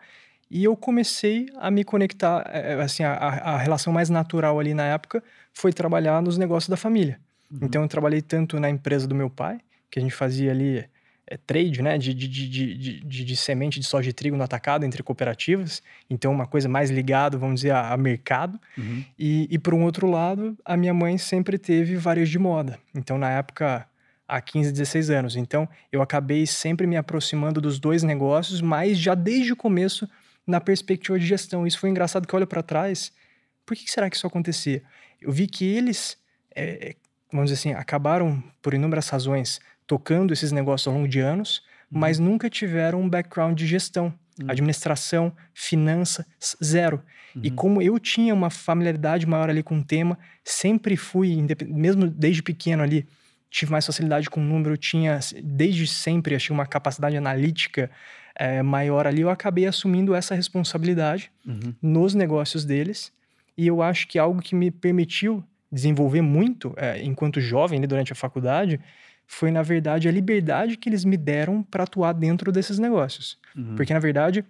[0.50, 4.74] e eu comecei a me conectar, é, é, assim, a, a relação mais natural ali
[4.74, 7.20] na época foi trabalhar nos negócios da família.
[7.52, 7.60] Uhum.
[7.64, 9.60] Então eu trabalhei tanto na empresa do meu pai,
[9.92, 10.86] que a gente fazia ali
[11.28, 14.84] é, trade, né, de, de, de, de, de, semente de soja e trigo no atacado
[14.84, 18.60] entre cooperativas, então uma coisa mais ligada, vamos dizer, a, a mercado.
[18.76, 19.04] Uhum.
[19.18, 22.80] E, e por um outro lado, a minha mãe sempre teve varejo de moda.
[22.96, 23.88] Então na época,
[24.28, 25.36] há 15, 16 anos.
[25.36, 30.10] Então eu acabei sempre me aproximando dos dois negócios, mas já desde o começo
[30.50, 31.68] na perspectiva de gestão.
[31.68, 33.12] Isso foi engraçado que olha para trás.
[33.66, 34.82] Por que, será que isso acontecia?
[35.22, 36.18] Eu vi que eles,
[36.56, 36.96] é,
[37.32, 41.60] vamos dizer assim, acabaram por inúmeras razões tocando esses negócios ao longo de anos,
[41.92, 42.00] uhum.
[42.00, 44.50] mas nunca tiveram um background de gestão, uhum.
[44.50, 46.26] administração, finança,
[46.64, 47.04] zero.
[47.36, 47.42] Uhum.
[47.44, 52.42] E como eu tinha uma familiaridade maior ali com o tema, sempre fui, mesmo desde
[52.42, 53.08] pequeno ali,
[53.52, 57.92] tive mais facilidade com o número, tinha desde sempre achei uma capacidade analítica
[58.40, 61.76] é, maior ali, eu acabei assumindo essa responsabilidade uhum.
[61.82, 63.12] nos negócios deles.
[63.58, 68.14] E eu acho que algo que me permitiu desenvolver muito, é, enquanto jovem, ali, durante
[68.14, 68.80] a faculdade,
[69.28, 73.38] foi, na verdade, a liberdade que eles me deram para atuar dentro desses negócios.
[73.54, 73.76] Uhum.
[73.76, 74.46] Porque, na verdade,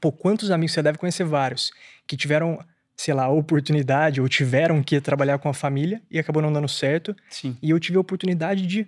[0.00, 1.70] pô, quantos amigos você deve conhecer vários
[2.08, 2.58] que tiveram,
[2.96, 6.68] sei lá, a oportunidade ou tiveram que trabalhar com a família e acabou não dando
[6.68, 7.14] certo.
[7.30, 7.56] Sim.
[7.62, 8.84] E eu tive a oportunidade de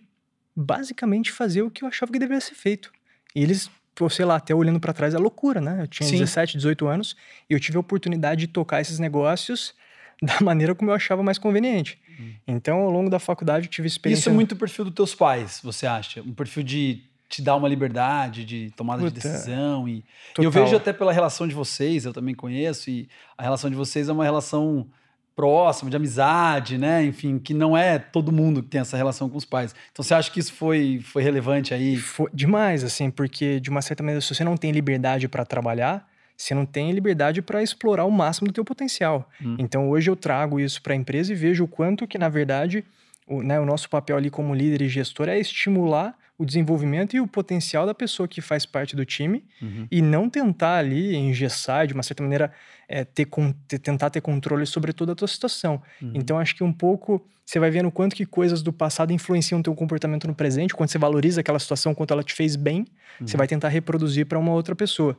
[0.56, 2.92] basicamente fazer o que eu achava que deveria ser feito.
[3.34, 3.70] E eles,
[4.11, 5.83] sei lá, até olhando para trás é loucura, né?
[5.83, 6.18] Eu tinha Sim.
[6.18, 7.16] 17, 18 anos
[7.48, 9.74] e eu tive a oportunidade de tocar esses negócios
[10.22, 11.98] da maneira como eu achava mais conveniente.
[12.18, 12.33] Hum.
[12.46, 14.20] Então, ao longo da faculdade, eu tive experiência.
[14.20, 16.22] Isso é muito o perfil dos teus pais, você acha?
[16.22, 19.88] Um perfil de te dar uma liberdade de tomada Puta, de decisão.
[19.88, 20.04] E,
[20.38, 23.76] e, eu vejo até pela relação de vocês, eu também conheço, e a relação de
[23.76, 24.87] vocês é uma relação
[25.34, 27.04] próxima, de amizade, né?
[27.04, 29.74] Enfim, que não é todo mundo que tem essa relação com os pais.
[29.92, 31.96] Então você acha que isso foi, foi relevante aí?
[31.96, 36.08] Foi demais, assim, porque de uma certa maneira, se você não tem liberdade para trabalhar,
[36.36, 39.28] você não tem liberdade para explorar o máximo do teu potencial.
[39.42, 39.56] Hum.
[39.58, 42.84] Então hoje eu trago isso para a empresa e vejo o quanto que, na verdade,
[43.26, 47.20] o, né, o nosso papel ali como líder e gestor é estimular o desenvolvimento e
[47.20, 49.86] o potencial da pessoa que faz parte do time uhum.
[49.90, 52.52] e não tentar ali engessar, de uma certa maneira,
[52.88, 53.28] é, ter,
[53.68, 55.80] ter, tentar ter controle sobre toda a tua situação.
[56.02, 56.12] Uhum.
[56.14, 59.62] Então, acho que um pouco você vai vendo quanto que coisas do passado influenciam o
[59.62, 62.80] teu comportamento no presente, quando você valoriza aquela situação, quanto ela te fez bem,
[63.20, 63.26] uhum.
[63.26, 65.16] você vai tentar reproduzir para uma outra pessoa.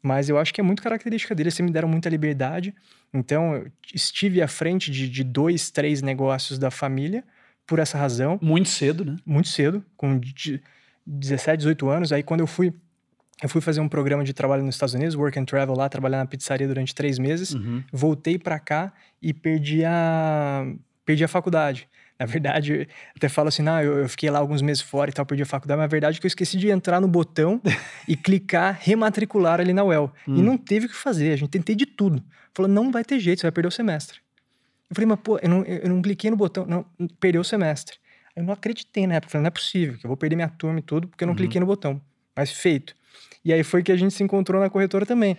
[0.00, 2.74] Mas eu acho que é muito característica deles, vocês me deram muita liberdade.
[3.12, 7.24] Então, eu estive à frente de, de dois, três negócios da família
[7.72, 8.38] por essa razão.
[8.42, 9.16] Muito cedo, né?
[9.24, 10.20] Muito cedo, com
[11.06, 12.12] 17, 18 anos.
[12.12, 12.70] Aí, quando eu fui
[13.42, 16.18] eu fui fazer um programa de trabalho nos Estados Unidos, Work and Travel lá, trabalhar
[16.18, 17.54] na pizzaria durante três meses.
[17.54, 17.82] Uhum.
[17.90, 20.66] Voltei para cá e perdi a,
[21.04, 21.88] perdi a faculdade.
[22.18, 25.42] Na verdade, até falo assim, eu, eu, fiquei lá alguns meses fora e tal, perdi
[25.42, 27.60] a faculdade, mas a verdade é que eu esqueci de entrar no botão
[28.06, 30.12] e clicar rematricular ali na UEL.
[30.28, 30.36] Hum.
[30.36, 32.22] E não teve o que fazer, a gente tentei de tudo.
[32.54, 34.21] Falou, não vai ter jeito, você vai perder o semestre.
[34.92, 36.84] Eu falei, mas pô, eu não, eu não cliquei no botão, não,
[37.18, 37.96] perdeu o semestre.
[38.36, 40.80] Eu não acreditei na época, falei, não é possível, que eu vou perder minha turma
[40.80, 41.38] e tudo, porque eu não uhum.
[41.38, 41.98] cliquei no botão.
[42.36, 42.94] Mas feito.
[43.42, 45.34] E aí foi que a gente se encontrou na corretora também.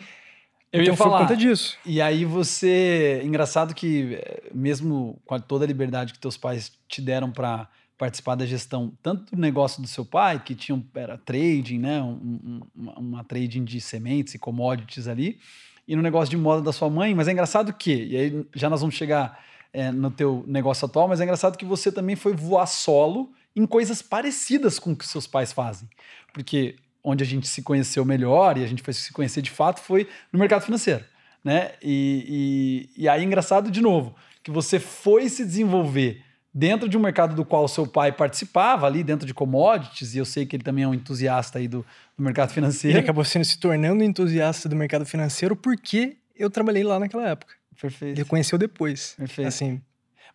[0.71, 1.19] Eu então, ia falar.
[1.19, 1.77] Por conta disso.
[1.85, 3.21] E aí você.
[3.23, 8.33] Engraçado que, eh, mesmo com toda a liberdade que teus pais te deram para participar
[8.33, 12.01] da gestão, tanto do negócio do seu pai, que tinha um, era trading, né?
[12.01, 15.39] Um, um, uma trading de sementes e commodities ali,
[15.87, 18.69] e no negócio de moda da sua mãe, mas é engraçado que, e aí já
[18.69, 19.43] nós vamos chegar
[19.73, 23.65] é, no teu negócio atual, mas é engraçado que você também foi voar solo em
[23.65, 25.89] coisas parecidas com o que seus pais fazem.
[26.31, 29.81] Porque onde a gente se conheceu melhor e a gente foi se conhecer de fato
[29.81, 31.03] foi no mercado financeiro,
[31.43, 31.71] né?
[31.81, 36.99] E, e, e aí, engraçado de novo, que você foi se desenvolver dentro de um
[36.99, 40.63] mercado do qual seu pai participava, ali dentro de commodities, e eu sei que ele
[40.63, 41.85] também é um entusiasta aí do,
[42.17, 42.97] do mercado financeiro.
[42.97, 47.55] Ele acabou sendo, se tornando entusiasta do mercado financeiro porque eu trabalhei lá naquela época.
[47.81, 48.19] Perfeito.
[48.19, 49.15] Ele conheceu depois.
[49.17, 49.47] Perfeito.
[49.47, 49.81] Assim,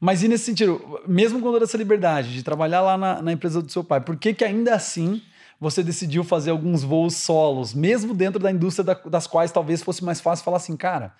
[0.00, 3.60] mas e nesse sentido, mesmo com toda essa liberdade de trabalhar lá na, na empresa
[3.60, 5.22] do seu pai, por que que ainda assim
[5.60, 10.04] você decidiu fazer alguns voos solos, mesmo dentro da indústria da, das quais talvez fosse
[10.04, 11.12] mais fácil falar assim, cara,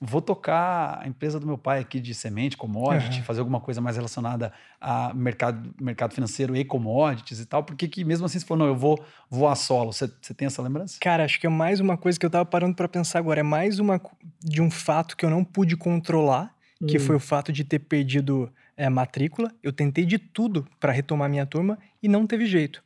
[0.00, 3.24] vou tocar a empresa do meu pai aqui de semente, commodity, uhum.
[3.24, 7.64] fazer alguma coisa mais relacionada a mercado, mercado financeiro e commodities e tal.
[7.64, 9.92] Por que, mesmo assim você falou, não, eu vou voar solo?
[9.92, 10.98] Você, você tem essa lembrança?
[11.00, 13.40] Cara, acho que é mais uma coisa que eu tava parando para pensar agora.
[13.40, 14.00] É mais uma
[14.40, 16.86] de um fato que eu não pude controlar, hum.
[16.86, 19.52] que foi o fato de ter perdido é, matrícula.
[19.62, 22.82] Eu tentei de tudo para retomar minha turma e não teve jeito.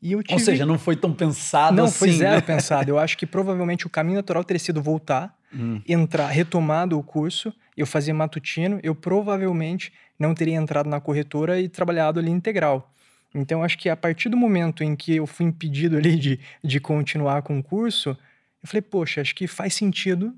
[0.00, 0.22] Tive...
[0.32, 1.92] Ou seja, não foi tão pensado não, assim.
[1.92, 2.40] Não, foi zero né?
[2.40, 2.88] pensado.
[2.88, 5.80] Eu acho que provavelmente o caminho natural teria sido voltar, hum.
[5.88, 7.52] entrar, retomado o curso.
[7.76, 12.92] Eu fazia matutino, eu provavelmente não teria entrado na corretora e trabalhado ali integral.
[13.34, 16.80] Então, acho que a partir do momento em que eu fui impedido ali de, de
[16.80, 18.10] continuar com o curso,
[18.62, 20.34] eu falei, poxa, acho que faz sentido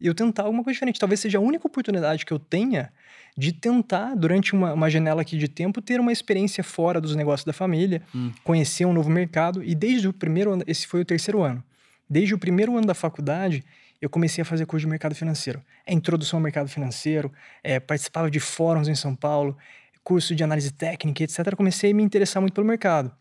[0.00, 0.98] eu tentar alguma coisa diferente.
[0.98, 2.90] Talvez seja a única oportunidade que eu tenha
[3.36, 7.44] de tentar, durante uma, uma janela aqui de tempo, ter uma experiência fora dos negócios
[7.44, 8.32] da família, hum.
[8.42, 9.62] conhecer um novo mercado.
[9.62, 11.62] E desde o primeiro ano, esse foi o terceiro ano,
[12.08, 13.62] desde o primeiro ano da faculdade,
[14.00, 15.62] eu comecei a fazer curso de mercado financeiro.
[15.86, 17.32] É introdução ao mercado financeiro,
[17.62, 19.56] é, participava de fóruns em São Paulo,
[20.02, 21.54] curso de análise técnica, etc.
[21.54, 23.12] Comecei a me interessar muito pelo mercado.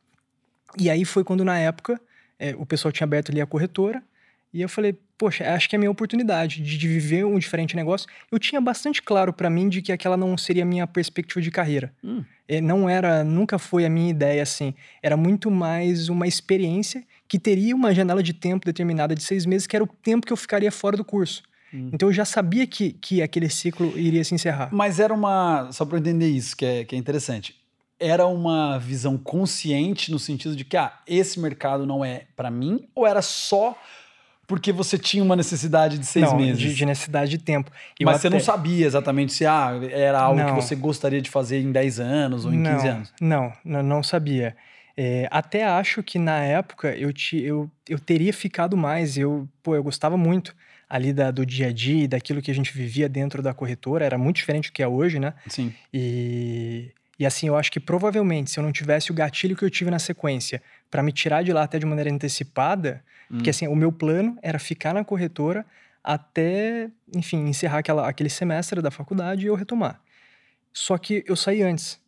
[0.77, 1.99] E aí foi quando, na época,
[2.37, 4.01] é, o pessoal tinha aberto ali a corretora,
[4.51, 7.75] e eu falei, poxa, acho que é a minha oportunidade de, de viver um diferente
[7.75, 8.07] negócio.
[8.31, 11.51] Eu tinha bastante claro para mim de que aquela não seria a minha perspectiva de
[11.51, 11.93] carreira.
[12.03, 12.23] Hum.
[12.47, 14.73] É, não era, nunca foi a minha ideia assim.
[15.03, 19.67] Era muito mais uma experiência que teria uma janela de tempo determinada de seis meses,
[19.67, 21.43] que era o tempo que eu ficaria fora do curso.
[21.71, 21.91] Hum.
[21.93, 24.69] Então eu já sabia que, que aquele ciclo iria se encerrar.
[24.71, 25.69] Mas era uma.
[25.71, 27.55] Só para entender isso, que é, que é interessante.
[27.99, 32.87] Era uma visão consciente no sentido de que, ah, esse mercado não é para mim,
[32.95, 33.77] ou era só
[34.47, 36.59] porque você tinha uma necessidade de seis não, meses?
[36.59, 37.69] De, de necessidade de tempo.
[37.99, 38.21] Eu Mas até...
[38.21, 40.47] você não sabia exatamente se ah, era algo não.
[40.47, 43.13] que você gostaria de fazer em 10 anos ou em não, 15 anos?
[43.21, 44.55] Não, não, não sabia.
[45.01, 49.17] É, até acho que na época eu, te, eu, eu teria ficado mais.
[49.17, 50.53] Eu, pô, eu gostava muito
[50.89, 54.03] ali da, do dia a dia, daquilo que a gente vivia dentro da corretora.
[54.03, 55.33] Era muito diferente do que é hoje, né?
[55.47, 55.73] Sim.
[55.93, 59.69] E, e assim, eu acho que provavelmente se eu não tivesse o gatilho que eu
[59.69, 63.37] tive na sequência para me tirar de lá até de maneira antecipada, hum.
[63.37, 65.65] porque assim, o meu plano era ficar na corretora
[66.03, 70.01] até, enfim, encerrar aquela, aquele semestre da faculdade e eu retomar.
[70.73, 72.01] Só que eu saí antes.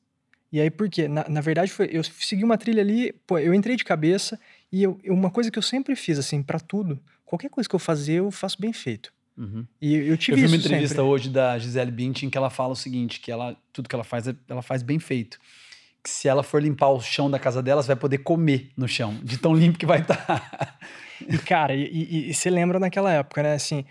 [0.52, 1.08] E aí, por quê?
[1.08, 4.40] Na, na verdade, foi, eu segui uma trilha ali, pô, eu entrei de cabeça
[4.72, 7.80] e eu, uma coisa que eu sempre fiz, assim, para tudo, qualquer coisa que eu
[7.80, 9.14] fazer, eu faço bem feito.
[9.38, 9.66] Uhum.
[9.82, 11.10] E eu tive Eu vi uma entrevista sempre.
[11.10, 14.26] hoje da Gisele Bündchen que ela fala o seguinte, que ela tudo que ela faz,
[14.48, 15.40] ela faz bem feito.
[16.04, 19.18] Que se ela for limpar o chão da casa dela, vai poder comer no chão,
[19.24, 20.18] de tão limpo que vai estar.
[20.18, 20.80] Tá.
[21.22, 23.54] e cara, e, e, e você lembra naquela época, né?
[23.54, 23.86] Assim,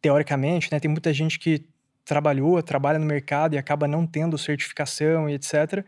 [0.00, 0.80] teoricamente, né?
[0.80, 1.64] Tem muita gente que
[2.06, 5.84] trabalhou, trabalha no mercado e acaba não tendo certificação e etc.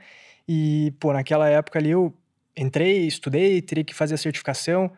[0.46, 2.12] E, pô, naquela época ali eu
[2.56, 4.90] entrei, estudei, teria que fazer a certificação,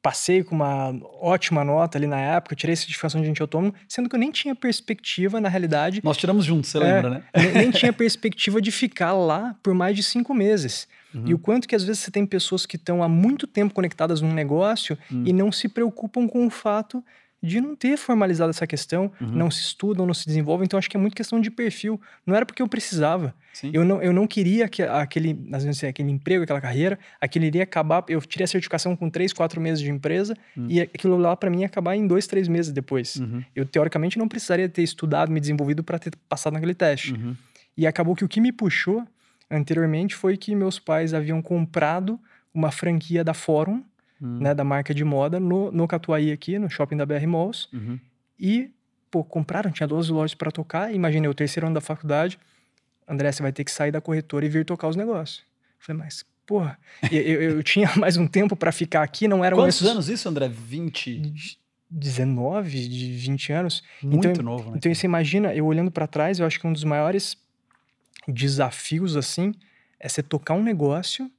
[0.00, 4.08] passei com uma ótima nota ali na época, tirei a certificação de agente autônomo, sendo
[4.08, 6.00] que eu nem tinha perspectiva, na realidade.
[6.02, 7.24] Nós tiramos juntos, você é, lembra, né?
[7.36, 10.88] nem, nem tinha perspectiva de ficar lá por mais de cinco meses.
[11.14, 11.24] Uhum.
[11.26, 14.22] E o quanto que às vezes você tem pessoas que estão há muito tempo conectadas
[14.22, 15.24] num negócio uhum.
[15.26, 17.04] e não se preocupam com o fato
[17.42, 19.26] de não ter formalizado essa questão, uhum.
[19.26, 20.64] não se estudam, não se desenvolvem.
[20.64, 22.00] Então, acho que é muito questão de perfil.
[22.24, 23.34] Não era porque eu precisava.
[23.72, 27.64] Eu não, eu não queria que aquele, às vezes, aquele emprego, aquela carreira, aquilo iria
[27.64, 28.04] acabar.
[28.08, 30.66] Eu tirei a certificação com três, quatro meses de empresa uhum.
[30.68, 33.16] e aquilo lá, para mim, ia acabar em dois, três meses depois.
[33.16, 33.42] Uhum.
[33.56, 37.14] Eu, teoricamente, não precisaria ter estudado, me desenvolvido para ter passado naquele teste.
[37.14, 37.34] Uhum.
[37.76, 39.04] E acabou que o que me puxou
[39.50, 42.20] anteriormente foi que meus pais haviam comprado
[42.54, 43.82] uma franquia da Fórum
[44.22, 44.38] hum.
[44.40, 47.68] né, da marca de moda no, no Catuaí aqui, no shopping da BR Malls.
[47.72, 47.98] Uhum.
[48.38, 48.70] E,
[49.10, 50.94] pô, compraram, tinha 12 lojas para tocar.
[50.94, 52.38] Imaginei, o terceiro ano da faculdade,
[53.06, 55.40] André, você vai ter que sair da corretora e vir tocar os negócios.
[55.80, 56.78] Eu falei, mas, porra,
[57.10, 60.28] eu, eu, eu, tinha mais um tempo para ficar aqui, não era Quantos anos isso,
[60.28, 60.48] André?
[60.48, 61.20] 20?
[61.90, 63.82] 19, de 20 anos.
[64.02, 64.78] Muito então, novo, né?
[64.78, 67.36] Então, você imagina, eu olhando para trás, eu acho que um dos maiores
[68.26, 69.52] desafios, assim,
[70.00, 71.30] é você tocar um negócio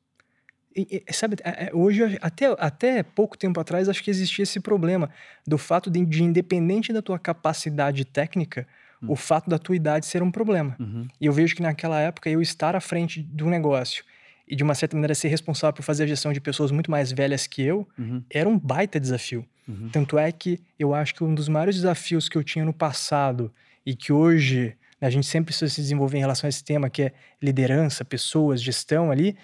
[0.75, 4.59] e, e, sabe, é, é, hoje, até, até pouco tempo atrás, acho que existia esse
[4.59, 5.09] problema
[5.45, 8.67] do fato de, de independente da tua capacidade técnica,
[9.01, 9.07] hum.
[9.09, 10.75] o fato da tua idade ser um problema.
[10.79, 11.07] Uhum.
[11.19, 14.03] E eu vejo que naquela época, eu estar à frente do negócio
[14.47, 17.11] e, de uma certa maneira, ser responsável por fazer a gestão de pessoas muito mais
[17.11, 18.23] velhas que eu, uhum.
[18.29, 19.45] era um baita desafio.
[19.67, 19.89] Uhum.
[19.91, 23.53] Tanto é que eu acho que um dos maiores desafios que eu tinha no passado
[23.85, 26.89] e que hoje né, a gente sempre precisa se desenvolver em relação a esse tema,
[26.89, 29.37] que é liderança, pessoas, gestão ali,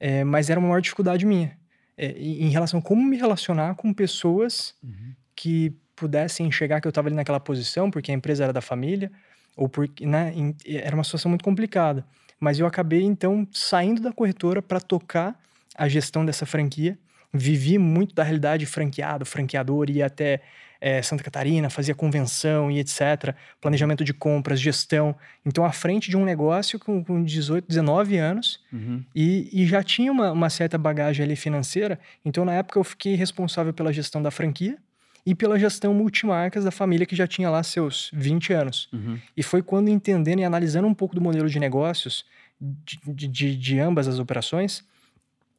[0.00, 1.56] é, mas era uma maior dificuldade minha.
[1.96, 5.14] É, em relação a como me relacionar com pessoas uhum.
[5.36, 9.12] que pudessem enxergar que eu estava ali naquela posição, porque a empresa era da família,
[9.54, 10.32] ou porque né,
[10.66, 12.06] era uma situação muito complicada.
[12.40, 15.38] Mas eu acabei, então, saindo da corretora para tocar
[15.76, 16.98] a gestão dessa franquia.
[17.32, 20.40] Vivi muito da realidade franqueado, franqueador, ia até
[20.80, 23.34] é, Santa Catarina, fazia convenção e etc.
[23.60, 25.14] Planejamento de compras, gestão.
[25.44, 29.04] Então, à frente de um negócio com, com 18, 19 anos uhum.
[29.14, 31.98] e, e, já tinha uma, uma, certa bagagem ali financeira.
[32.24, 34.78] Então, na época, eu fiquei responsável pela gestão da franquia
[35.26, 38.88] e pela gestão multimarcas da família que já tinha lá seus 20 anos.
[38.92, 39.18] Uhum.
[39.36, 42.24] E foi quando, entendendo e analisando um pouco do modelo de negócios
[42.58, 44.82] de, de, de ambas as operações,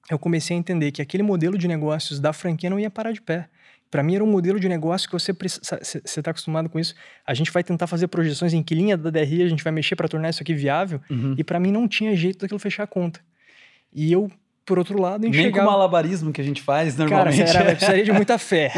[0.09, 3.21] eu comecei a entender que aquele modelo de negócios da franquia não ia parar de
[3.21, 3.47] pé.
[3.91, 6.95] Para mim era um modelo de negócio que você você está acostumado com isso.
[7.27, 9.97] A gente vai tentar fazer projeções em que linha da DRI a gente vai mexer
[9.97, 11.01] para tornar isso aqui viável.
[11.09, 11.35] Uhum.
[11.37, 13.19] E para mim não tinha jeito daquilo fechar a conta.
[13.93, 14.31] E eu,
[14.65, 15.43] por outro lado, enxergava...
[15.43, 17.43] Nem com o malabarismo que a gente faz normalmente.
[17.43, 18.71] Cara, era, precisaria de muita fé.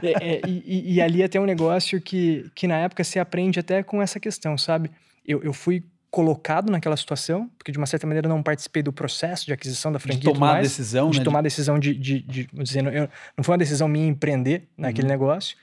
[0.00, 3.82] é, é, e, e, ali até um negócio que, que na época se aprende até
[3.82, 4.88] com essa questão, sabe?
[5.26, 5.82] Eu, eu fui
[6.16, 9.92] colocado naquela situação, porque de uma certa maneira eu não participei do processo de aquisição
[9.92, 10.20] da franquia.
[10.20, 11.24] De tomar mais, decisão, de né?
[11.26, 15.12] tomar decisão de, de, de, dizendo, eu, não foi uma decisão minha empreender naquele uhum.
[15.12, 15.58] negócio,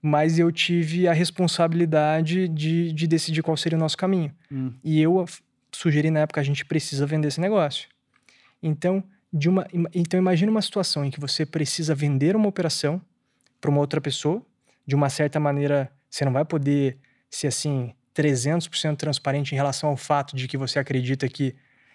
[0.00, 4.32] mas eu tive a responsabilidade de, de decidir qual seria o nosso caminho.
[4.48, 4.72] Uhum.
[4.84, 5.24] E eu
[5.72, 7.88] sugeri na época a gente precisa vender esse negócio.
[8.62, 13.02] Então, de uma, então imagine uma situação em que você precisa vender uma operação
[13.60, 14.40] para uma outra pessoa,
[14.86, 19.96] de uma certa maneira você não vai poder ser assim 300% transparente em relação ao
[19.96, 21.54] fato de que você acredita que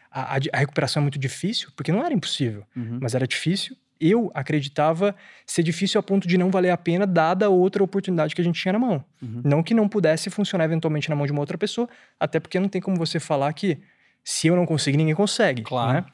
[0.09, 2.99] a, a, recuperação é muito difícil, porque não era impossível, uhum.
[3.01, 3.75] mas era difícil.
[3.99, 8.41] Eu acreditava ser difícil a ponto de não valer a pena, dada outra oportunidade que
[8.41, 9.03] a gente tinha na mão.
[9.21, 9.41] Uhum.
[9.43, 12.69] Não que não pudesse funcionar eventualmente na mão de uma outra pessoa, até porque não
[12.69, 13.79] tem como você falar que
[14.23, 15.63] se eu não conseguir, ninguém consegue.
[15.63, 15.93] Claro.
[15.93, 16.05] Né?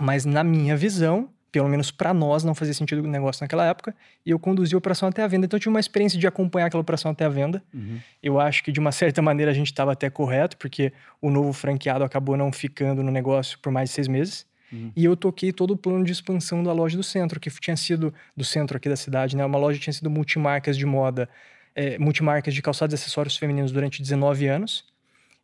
[0.00, 3.94] Mas na minha visão, pelo menos para nós, não fazia sentido o negócio naquela época,
[4.24, 5.46] e eu conduzi a operação até a venda.
[5.46, 7.62] Então, eu tive uma experiência de acompanhar aquela operação até a venda.
[7.72, 7.98] Uhum.
[8.22, 11.52] Eu acho que, de uma certa maneira, a gente estava até correto, porque o novo
[11.52, 14.46] franqueado acabou não ficando no negócio por mais de seis meses.
[14.72, 14.92] Uhum.
[14.94, 18.12] E eu toquei todo o plano de expansão da loja do centro, que tinha sido,
[18.36, 19.44] do centro aqui da cidade, né?
[19.44, 21.28] Uma loja que tinha sido multimarcas de moda,
[21.74, 24.84] é, multimarcas de calçados e acessórios femininos durante 19 anos.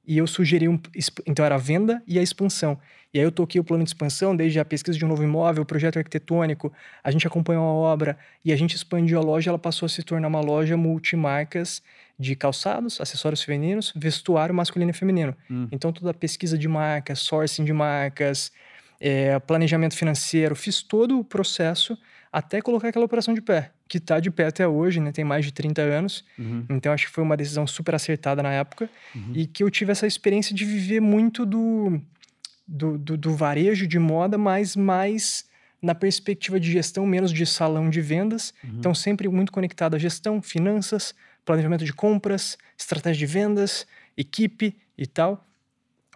[0.06, 0.78] E eu sugeri, um,
[1.26, 2.78] então era a venda e a expansão.
[3.12, 5.62] E aí eu toquei o plano de expansão, desde a pesquisa de um novo imóvel,
[5.62, 9.58] o projeto arquitetônico, a gente acompanhou a obra e a gente expandiu a loja, ela
[9.58, 11.80] passou a se tornar uma loja multimarcas
[12.18, 15.34] de calçados, acessórios femininos, vestuário masculino e feminino.
[15.48, 15.68] Hum.
[15.70, 18.50] Então toda a pesquisa de marcas, sourcing de marcas,
[19.00, 21.96] é, planejamento financeiro, fiz todo o processo
[22.35, 25.12] até colocar aquela operação de pé, que está de pé até hoje, né?
[25.12, 26.25] Tem mais de 30 anos.
[26.37, 26.66] Uhum.
[26.68, 29.31] Então acho que foi uma decisão super acertada na época uhum.
[29.33, 32.01] e que eu tive essa experiência de viver muito do
[32.66, 35.44] do, do, do varejo de moda, mas mais
[35.81, 38.53] na perspectiva de gestão, menos de salão de vendas.
[38.64, 38.79] Uhum.
[38.79, 45.07] Então, sempre muito conectado à gestão, finanças, planejamento de compras, estratégia de vendas, equipe e
[45.07, 45.47] tal.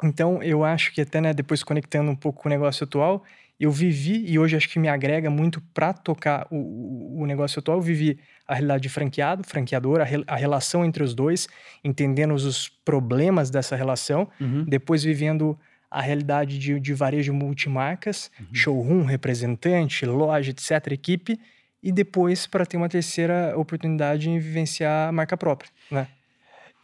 [0.02, 3.22] Então, eu acho que até né, depois conectando um pouco com o negócio atual,
[3.58, 7.78] eu vivi, e hoje acho que me agrega muito para tocar o, o, negócio atual,
[7.78, 11.48] eu vivi a realidade de franqueado, franqueador, a, re, a relação entre os dois,
[11.82, 14.64] entendendo os problemas dessa relação, uhum.
[14.64, 15.58] depois vivendo
[15.90, 18.46] a realidade de, de varejo multimarcas, uhum.
[18.52, 21.40] showroom, representante, loja, etc., equipe,
[21.82, 26.08] e depois para ter uma terceira oportunidade em vivenciar a marca própria, né?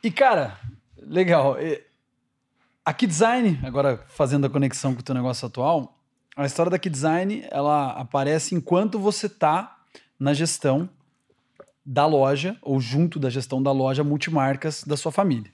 [0.02, 0.58] E cara,
[0.96, 1.56] legal.
[2.84, 5.98] A Key Design, agora fazendo a conexão com o teu negócio atual,
[6.36, 9.76] a história da Key Design, ela aparece enquanto você está
[10.18, 10.88] na gestão
[11.84, 15.50] da loja ou junto da gestão da loja multimarcas da sua família.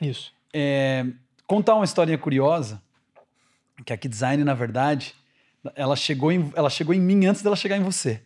[0.00, 0.32] Isso.
[0.52, 1.06] É,
[1.46, 2.82] contar uma historinha curiosa
[3.84, 5.14] que a Design, na verdade,
[5.74, 8.22] ela chegou, em, ela chegou em mim antes dela chegar em você.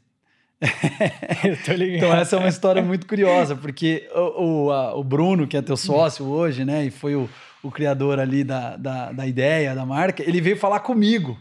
[1.43, 1.97] Eu tô ligado.
[1.97, 5.63] então essa é uma história muito curiosa, porque o, o, a, o Bruno, que é
[5.63, 7.29] teu sócio hoje, né, e foi o,
[7.63, 11.37] o criador ali da, da, da ideia, da marca, ele veio falar comigo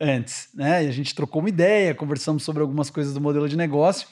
[0.00, 3.56] antes, né, e a gente trocou uma ideia, conversamos sobre algumas coisas do modelo de
[3.56, 4.08] negócio,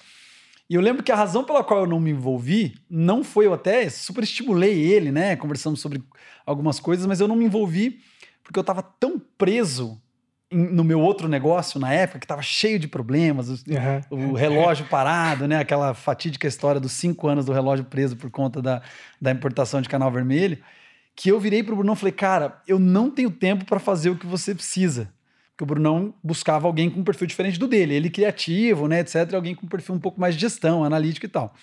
[0.69, 3.53] e eu lembro que a razão pela qual eu não me envolvi não foi eu
[3.53, 6.03] até super estimulei ele, né, conversamos sobre
[6.47, 8.01] algumas coisas, mas eu não me envolvi
[8.43, 10.01] porque eu estava tão preso
[10.55, 13.65] no meu outro negócio na época, que estava cheio de problemas, o,
[14.15, 14.31] uhum.
[14.31, 15.59] o, relógio parado, né?
[15.59, 18.81] Aquela fatídica história dos cinco anos do relógio preso por conta da,
[19.21, 20.59] da importação de canal vermelho,
[21.17, 24.11] que eu virei para o Brunão e falei, cara, eu não tenho tempo para fazer
[24.11, 25.13] o que você precisa.
[25.57, 29.35] Porque o Brunão buscava alguém com um perfil diferente do dele, ele criativo, né, etc,
[29.35, 31.55] alguém com um perfil um pouco mais de gestão, analítico e tal.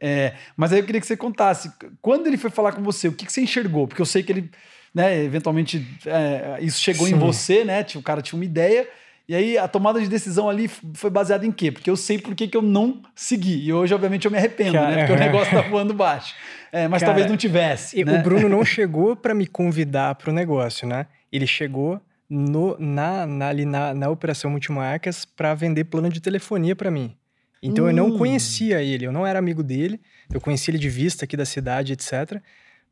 [0.00, 3.12] É, mas aí eu queria que você contasse, quando ele foi falar com você, o
[3.12, 3.88] que, que você enxergou?
[3.88, 4.50] Porque eu sei que ele
[4.94, 5.22] né?
[5.22, 7.14] Eventualmente é, isso chegou Sim.
[7.14, 7.84] em você, né?
[7.94, 8.86] O cara tinha uma ideia.
[9.28, 11.70] E aí a tomada de decisão ali foi baseada em quê?
[11.70, 13.64] Porque eu sei por que, que eu não segui.
[13.64, 14.80] E hoje, obviamente, eu me arrependo, né?
[14.80, 15.06] cara, né?
[15.06, 16.34] Porque o negócio tá voando baixo.
[16.72, 18.04] É, mas cara, talvez não tivesse.
[18.04, 18.18] Né?
[18.18, 21.06] O Bruno não chegou para me convidar para o negócio, né?
[21.32, 26.76] Ele chegou no, na, na, ali na, na operação multimarcas para vender plano de telefonia
[26.76, 27.16] para mim.
[27.60, 27.88] Então hum.
[27.88, 28.18] eu não hum.
[28.18, 30.00] conhecia ele, eu não era amigo dele,
[30.32, 32.40] eu conhecia ele de vista aqui da cidade, etc.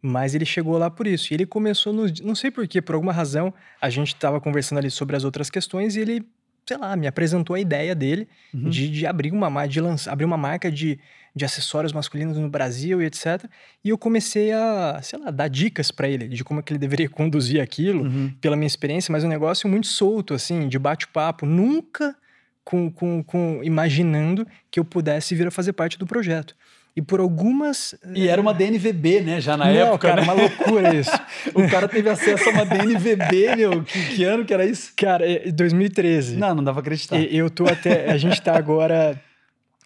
[0.03, 1.33] Mas ele chegou lá por isso.
[1.33, 2.21] E ele começou nos.
[2.21, 5.97] Não sei porquê, por alguma razão, a gente estava conversando ali sobre as outras questões
[5.97, 6.27] e ele,
[6.67, 8.69] sei lá, me apresentou a ideia dele uhum.
[8.69, 10.99] de, de, abrir uma de lançar, abrir uma marca de,
[11.35, 13.45] de acessórios masculinos no Brasil e etc.
[13.85, 16.79] E eu comecei a, sei lá, dar dicas para ele de como é que ele
[16.79, 18.33] deveria conduzir aquilo, uhum.
[18.41, 21.47] pela minha experiência, mas um negócio muito solto, assim, de bate-papo.
[21.47, 22.17] Nunca
[22.65, 26.55] com, com, com imaginando que eu pudesse vir a fazer parte do projeto.
[26.95, 27.95] E por algumas.
[28.13, 29.41] E era uma DNVB, né?
[29.41, 30.09] Já na Não, época.
[30.09, 30.23] Cara, né?
[30.23, 31.13] uma loucura isso.
[31.55, 33.85] o cara teve acesso a uma DNVB, meu.
[33.85, 34.93] Que, que ano que era isso?
[34.97, 36.37] Cara, 2013.
[36.37, 37.21] Não, não dá pra acreditar.
[37.21, 38.11] Eu tô até.
[38.11, 39.17] A gente tá agora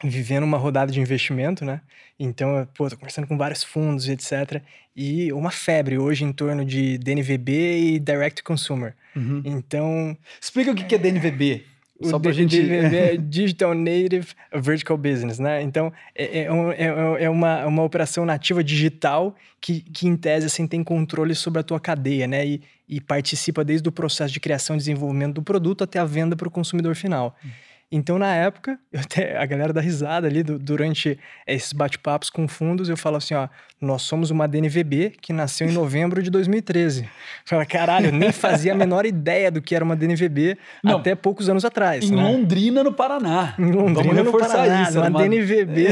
[0.05, 1.81] vivendo uma rodada de investimento, né?
[2.19, 4.63] Então, pô, tô conversando com vários fundos, etc.
[4.95, 8.95] E uma febre hoje em torno de DNVB e Direct Consumer.
[9.17, 9.43] Uhum.
[9.45, 10.17] Então.
[10.41, 11.65] Explica o que é DNVB.
[12.03, 12.59] Só para a gente...
[12.61, 15.63] é Digital Native Vertical Business, né?
[15.63, 20.67] Então, é, é, é, é, uma, uma operação nativa digital que, que, em tese, assim,
[20.67, 22.45] tem controle sobre a tua cadeia, né?
[22.47, 26.37] E, e participa desde o processo de criação e desenvolvimento do produto até a venda
[26.37, 27.37] para o consumidor final.
[27.45, 27.49] Hum.
[27.95, 32.89] Então, na época, até, a galera dá risada ali do, durante esses bate-papos com fundos,
[32.89, 37.07] eu falo assim, ó, nós somos uma DNVB que nasceu em novembro de 2013.
[37.45, 41.15] Fala, caralho, eu nem fazia a menor ideia do que era uma DNVB Não, até
[41.15, 42.05] poucos anos atrás.
[42.05, 42.23] Em né?
[42.23, 43.55] Londrina, no Paraná.
[43.59, 45.87] Em Londrina, no Paraná, isso, uma, uma DNVB,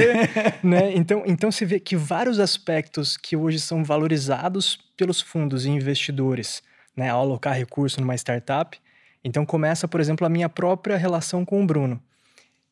[0.62, 0.94] né?
[0.94, 6.62] Então, então se vê que vários aspectos que hoje são valorizados pelos fundos e investidores,
[6.96, 8.78] né, ao alocar recurso numa startup,
[9.24, 11.96] Então começa, por exemplo, a minha própria relação com o Bruno.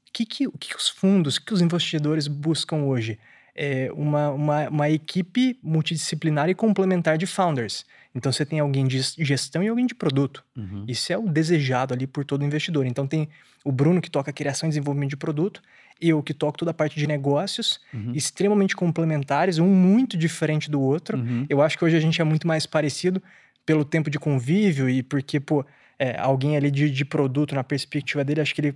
[0.08, 3.18] O que, que, que os fundos, o que os investidores buscam hoje?
[3.54, 7.84] É uma, uma, uma equipe multidisciplinar e complementar de founders.
[8.14, 10.44] Então você tem alguém de gestão e alguém de produto.
[10.56, 10.84] Uhum.
[10.88, 12.86] Isso é o desejado ali por todo investidor.
[12.86, 13.28] Então tem
[13.64, 15.60] o Bruno que toca criação e desenvolvimento de produto,
[16.00, 18.12] eu que toco toda a parte de negócios, uhum.
[18.14, 21.18] extremamente complementares, um muito diferente do outro.
[21.18, 21.44] Uhum.
[21.48, 23.22] Eu acho que hoje a gente é muito mais parecido
[23.66, 25.64] pelo tempo de convívio e porque, pô,
[25.98, 28.74] é, alguém ali de, de produto, na perspectiva dele, acho que ele.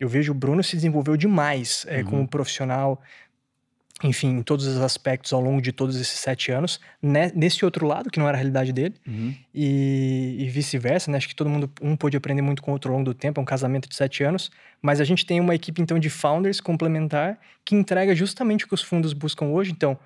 [0.00, 2.04] Eu vejo o Bruno se desenvolveu demais é, uhum.
[2.04, 3.00] como profissional,
[4.02, 7.86] enfim, em todos os aspectos ao longo de todos esses sete anos, né, nesse outro
[7.86, 9.34] lado, que não era a realidade dele, uhum.
[9.54, 11.18] e, e vice-versa, né?
[11.18, 13.40] Acho que todo mundo, um pôde aprender muito com o outro ao longo do tempo,
[13.40, 14.50] é um casamento de sete anos,
[14.80, 18.74] mas a gente tem uma equipe, então, de founders complementar que entrega justamente o que
[18.74, 19.96] os fundos buscam hoje, então,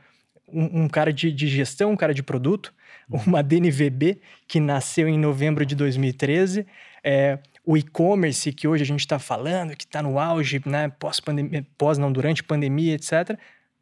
[0.49, 2.73] um, um cara de, de, gestão, um cara de produto,
[3.11, 3.21] uhum.
[3.27, 6.67] uma DNVB que nasceu em novembro de 2013,
[7.03, 11.67] é, o e-commerce que hoje a gente está falando, que está no auge, né, pós-pandemia,
[11.77, 13.39] pós não, durante pandemia, etc.,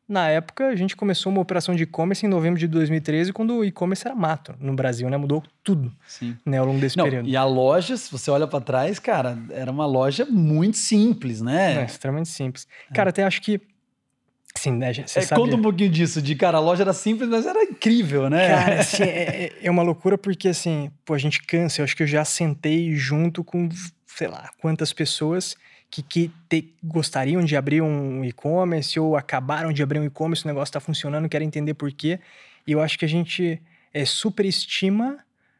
[0.06, 3.64] na época, a gente começou uma operação de e-commerce em novembro de 2013, quando o
[3.64, 5.16] e-commerce era mato no Brasil, né?
[5.16, 6.36] Mudou tudo Sim.
[6.44, 7.26] Né, ao longo desse Não, período.
[7.26, 11.80] E a loja, se você olha para trás, cara, era uma loja muito simples, né?
[11.80, 12.68] É, extremamente simples.
[12.90, 12.94] É.
[12.94, 13.58] Cara, até acho que
[14.64, 14.94] Sim, né?
[14.94, 15.42] Você é, sabe...
[15.42, 18.48] Conta um pouquinho disso, de cara, a loja era simples, mas era incrível, né?
[18.48, 21.82] Cara, assim, é, é, é uma loucura porque, assim, pô, a gente cansa.
[21.82, 23.68] Eu acho que eu já sentei junto com,
[24.06, 25.54] sei lá, quantas pessoas
[25.90, 30.48] que, que te, gostariam de abrir um e-commerce ou acabaram de abrir um e-commerce, o
[30.48, 32.18] negócio está funcionando, querem entender por quê.
[32.66, 33.60] E eu acho que a gente
[33.92, 35.18] é, superestima,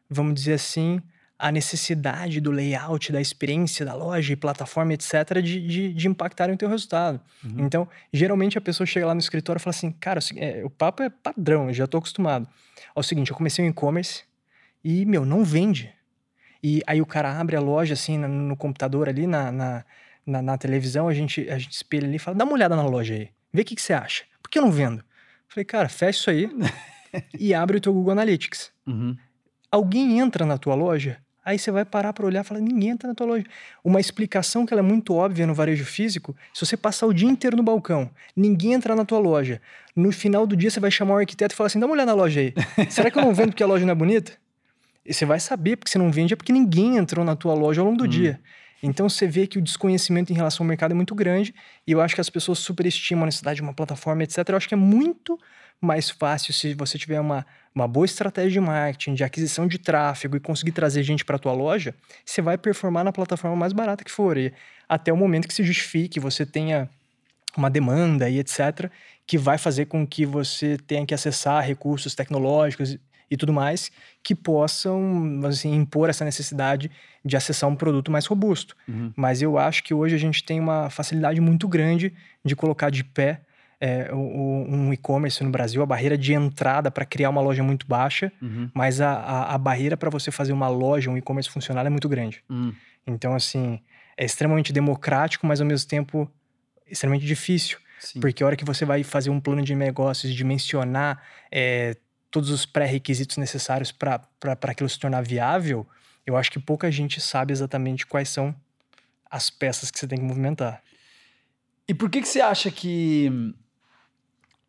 [0.09, 0.99] vamos dizer assim,
[1.37, 6.55] a necessidade do layout, da experiência da loja e plataforma, etc., de, de, de impactarem
[6.55, 7.19] o teu resultado.
[7.43, 7.65] Uhum.
[7.65, 11.03] Então, geralmente a pessoa chega lá no escritório e fala assim, cara, é, o papo
[11.03, 12.47] é padrão, eu já estou acostumado.
[12.95, 14.23] É o seguinte, eu comecei um e-commerce
[14.83, 15.93] e, meu, não vende.
[16.63, 19.85] E aí o cara abre a loja, assim, no, no computador ali, na, na
[20.25, 22.83] na, na, televisão, a gente, a gente espelha ali e fala: dá uma olhada na
[22.83, 24.23] loja aí, vê o que, que você acha.
[24.41, 25.03] Por que eu não vendo?
[25.47, 26.49] Falei, cara, fecha isso aí
[27.39, 28.71] e abre o teu Google Analytics.
[28.87, 29.15] Uhum.
[29.71, 33.07] Alguém entra na tua loja, aí você vai parar para olhar e falar: ninguém entra
[33.07, 33.45] na tua loja.
[33.83, 37.29] Uma explicação que ela é muito óbvia no varejo físico: se você passar o dia
[37.29, 39.61] inteiro no balcão, ninguém entrar na tua loja,
[39.95, 42.11] no final do dia você vai chamar o arquiteto e falar assim: dá uma olhada
[42.11, 42.53] na loja aí.
[42.89, 44.33] Será que eu não vendo porque a loja não é bonita?
[45.05, 47.79] E você vai saber porque você não vende é porque ninguém entrou na tua loja
[47.79, 48.07] ao longo do hum.
[48.07, 48.39] dia.
[48.87, 51.53] Então você vê que o desconhecimento em relação ao mercado é muito grande
[51.87, 54.37] e eu acho que as pessoas superestimam a necessidade de uma plataforma, etc.
[54.49, 55.39] Eu acho que é muito
[55.81, 60.37] mais fácil se você tiver uma, uma boa estratégia de marketing, de aquisição de tráfego
[60.37, 64.03] e conseguir trazer gente para a tua loja, você vai performar na plataforma mais barata
[64.03, 64.37] que for.
[64.37, 64.53] E
[64.87, 66.89] até o momento que se justifique, você tenha
[67.57, 68.89] uma demanda e etc.,
[69.25, 72.97] que vai fazer com que você tenha que acessar recursos tecnológicos
[73.29, 73.91] e tudo mais
[74.23, 76.89] que possam assim, impor essa necessidade
[77.23, 78.75] de acessar um produto mais robusto.
[78.87, 79.11] Uhum.
[79.15, 82.13] Mas eu acho que hoje a gente tem uma facilidade muito grande
[82.43, 83.41] de colocar de pé
[83.79, 87.85] é, um e-commerce no Brasil, a barreira de entrada para criar uma loja é muito
[87.85, 88.69] baixa, uhum.
[88.73, 92.07] mas a, a, a barreira para você fazer uma loja, um e-commerce funcional é muito
[92.07, 92.41] grande.
[92.49, 92.73] Uhum.
[93.05, 93.79] Então, assim,
[94.17, 96.29] é extremamente democrático, mas ao mesmo tempo
[96.89, 97.77] extremamente difícil.
[97.99, 98.19] Sim.
[98.19, 101.21] Porque a hora que você vai fazer um plano de negócios, dimensionar
[101.51, 101.95] é,
[102.35, 104.27] todos os pré-requisitos necessários para
[104.63, 105.87] aquilo se tornar viável,
[106.25, 108.53] eu acho que pouca gente sabe exatamente quais são
[109.31, 110.83] as peças que você tem que movimentar.
[111.87, 113.55] E por que, que você acha que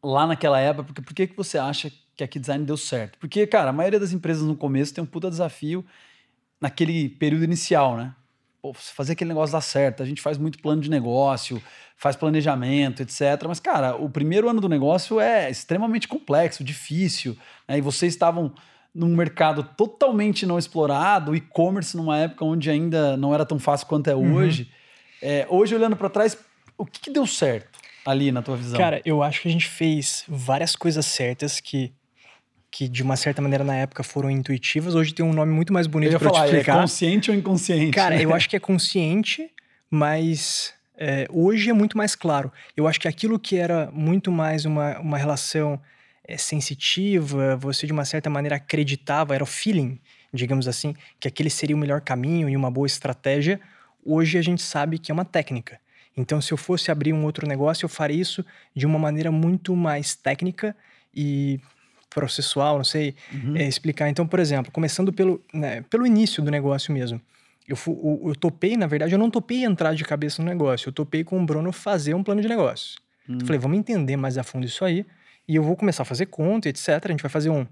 [0.00, 3.18] lá naquela época, por que, que você acha que a Design deu certo?
[3.18, 5.84] Porque, cara, a maioria das empresas no começo tem um puta desafio
[6.60, 8.14] naquele período inicial, né?
[8.66, 10.02] Pô, fazer aquele negócio dar certo.
[10.02, 11.62] A gente faz muito plano de negócio,
[11.96, 13.44] faz planejamento, etc.
[13.46, 17.36] Mas, cara, o primeiro ano do negócio é extremamente complexo, difícil.
[17.68, 17.78] Né?
[17.78, 18.52] E vocês estavam
[18.92, 24.08] num mercado totalmente não explorado, e-commerce numa época onde ainda não era tão fácil quanto
[24.10, 24.34] é uhum.
[24.34, 24.68] hoje.
[25.22, 26.36] É, hoje, olhando para trás,
[26.76, 28.76] o que, que, deu certo ali na tua visão?
[28.76, 31.92] Cara, eu acho que a gente fez várias coisas certas que,
[32.76, 34.94] que de uma certa maneira, na época, foram intuitivas.
[34.94, 36.76] Hoje tem um nome muito mais bonito para te é explicar.
[36.76, 37.90] É consciente ou inconsciente?
[37.90, 39.50] Cara, eu acho que é consciente,
[39.90, 42.52] mas é, hoje é muito mais claro.
[42.76, 45.80] Eu acho que aquilo que era muito mais uma, uma relação
[46.22, 49.98] é, sensitiva, você de uma certa maneira acreditava, era o feeling,
[50.30, 53.58] digamos assim, que aquele seria o melhor caminho e uma boa estratégia,
[54.04, 55.80] hoje a gente sabe que é uma técnica.
[56.14, 59.74] Então, se eu fosse abrir um outro negócio, eu faria isso de uma maneira muito
[59.74, 60.76] mais técnica
[61.14, 61.58] e
[62.16, 63.54] processual, não sei uhum.
[63.58, 64.08] é, explicar.
[64.08, 67.20] Então, por exemplo, começando pelo, né, pelo início do negócio mesmo.
[67.68, 70.88] Eu, eu, eu, topei, na verdade, eu não topei entrar de cabeça no negócio.
[70.88, 72.98] Eu topei com o Bruno fazer um plano de negócio.
[73.28, 73.38] Hum.
[73.44, 75.04] Falei, vamos entender mais a fundo isso aí.
[75.46, 76.88] E eu vou começar a fazer conta, etc.
[76.88, 77.66] A gente vai fazer um,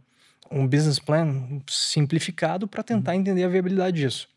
[0.50, 3.20] um business plan simplificado para tentar hum.
[3.20, 4.28] entender a viabilidade disso.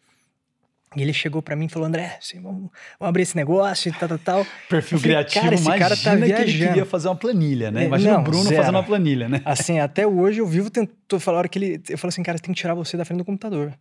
[0.96, 3.92] E ele chegou para mim e falou: André, assim, vamos, vamos, abrir esse negócio e
[3.92, 4.48] tal, tal, tal.
[4.70, 6.46] Perfil falei, criativo, cara, esse cara tá viajando.
[6.46, 7.86] que ele queria fazer uma planilha, né?
[7.86, 8.56] Imagina não, o Bruno zero.
[8.56, 9.42] fazendo uma planilha, né?
[9.44, 11.82] Assim, até hoje eu vivo tentando falar hora que ele.
[11.90, 13.74] Eu falo assim, cara, tem que tirar você da frente do computador.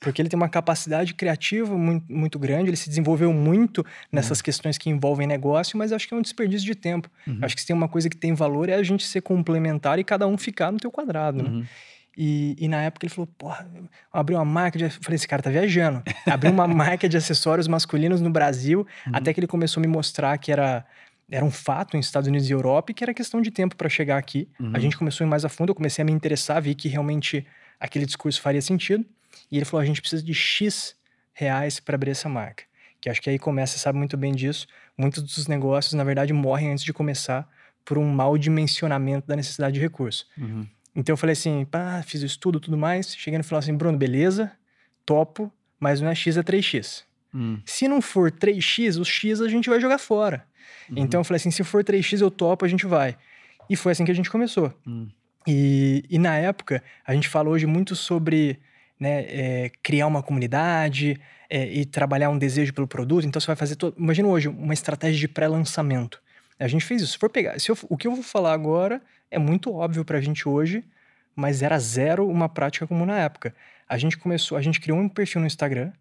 [0.00, 4.44] Porque ele tem uma capacidade criativa muito, muito grande, ele se desenvolveu muito nessas uhum.
[4.44, 7.08] questões que envolvem negócio, mas acho que é um desperdício de tempo.
[7.26, 7.38] Uhum.
[7.40, 10.04] Acho que se tem uma coisa que tem valor é a gente ser complementar e
[10.04, 11.66] cada um ficar no teu quadrado, né?
[12.16, 13.68] E, e, na época ele falou, porra,
[14.12, 14.84] abriu uma marca de.
[14.84, 16.02] Eu falei, esse cara tá viajando.
[16.26, 19.12] Abriu uma marca de acessórios masculinos no Brasil, uhum.
[19.14, 20.84] até que ele começou a me mostrar que era,
[21.30, 23.88] era um fato nos Estados Unidos e Europa e que era questão de tempo para
[23.88, 24.48] chegar aqui.
[24.60, 24.70] Uhum.
[24.74, 26.88] A gente começou a ir mais a fundo, eu comecei a me interessar, vi que
[26.88, 27.46] realmente
[27.80, 29.04] aquele discurso faria sentido.
[29.50, 30.96] E ele falou: a gente precisa de X
[31.32, 32.64] reais para abrir essa marca.
[33.00, 34.66] Que acho que aí começa, sabe muito bem disso.
[34.96, 37.48] Muitos dos negócios, na verdade, morrem antes de começar
[37.84, 40.26] por um mau dimensionamento da necessidade de recurso.
[40.38, 40.66] Uhum.
[40.94, 43.14] Então eu falei assim, pá, fiz o estudo tudo mais.
[43.16, 44.52] Cheguei no final assim, Bruno, beleza,
[45.04, 47.02] topo, mas não é X, é 3X.
[47.34, 47.58] Hum.
[47.64, 50.46] Se não for 3X, os X a gente vai jogar fora.
[50.88, 50.98] Uhum.
[50.98, 53.16] Então eu falei assim, se for 3X eu topo, a gente vai.
[53.68, 54.72] E foi assim que a gente começou.
[54.86, 55.08] Hum.
[55.46, 58.58] E, e na época, a gente fala hoje muito sobre
[58.98, 61.20] né, é, criar uma comunidade
[61.50, 63.26] é, e trabalhar um desejo pelo produto.
[63.26, 63.94] Então você vai fazer todo.
[63.98, 66.22] Imagina hoje uma estratégia de pré-lançamento.
[66.58, 67.12] A gente fez isso.
[67.12, 69.02] Se for pegar, se eu, o que eu vou falar agora
[69.34, 70.84] é muito óbvio para a gente hoje,
[71.34, 73.54] mas era zero uma prática comum na época.
[73.88, 75.92] A gente começou, a gente criou um perfil no Instagram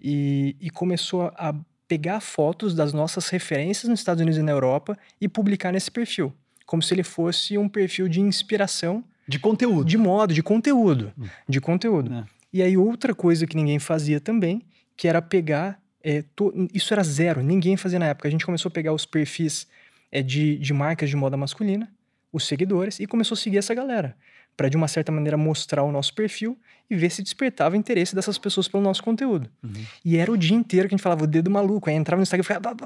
[0.00, 1.54] e, e começou a
[1.86, 6.34] pegar fotos das nossas referências nos Estados Unidos e na Europa e publicar nesse perfil,
[6.66, 9.04] como se ele fosse um perfil de inspiração.
[9.28, 9.84] De conteúdo.
[9.84, 11.12] De modo, de conteúdo.
[11.16, 11.26] Hum.
[11.48, 12.12] De conteúdo.
[12.12, 12.24] É.
[12.52, 14.62] E aí, outra coisa que ninguém fazia também,
[14.96, 15.80] que era pegar.
[16.02, 16.52] É, to...
[16.72, 18.28] Isso era zero, ninguém fazia na época.
[18.28, 19.66] A gente começou a pegar os perfis
[20.10, 21.88] é, de, de marcas de moda masculina
[22.36, 24.14] os seguidores e começou a seguir essa galera,
[24.56, 26.58] para de uma certa maneira mostrar o nosso perfil
[26.88, 29.50] e ver se despertava o interesse dessas pessoas pelo nosso conteúdo.
[29.62, 29.72] Uhum.
[30.04, 32.22] E era o dia inteiro que a gente falava o dedo maluco, aí entrava no
[32.22, 32.76] Instagram e ficava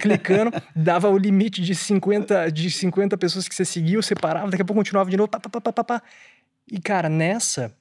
[0.00, 4.64] clicando, dava o limite de 50, de 50 pessoas que você seguia, separava, daqui a
[4.64, 6.02] pouco continuava de novo, pá, pá, pá, pá,
[6.70, 7.72] E cara, nessa,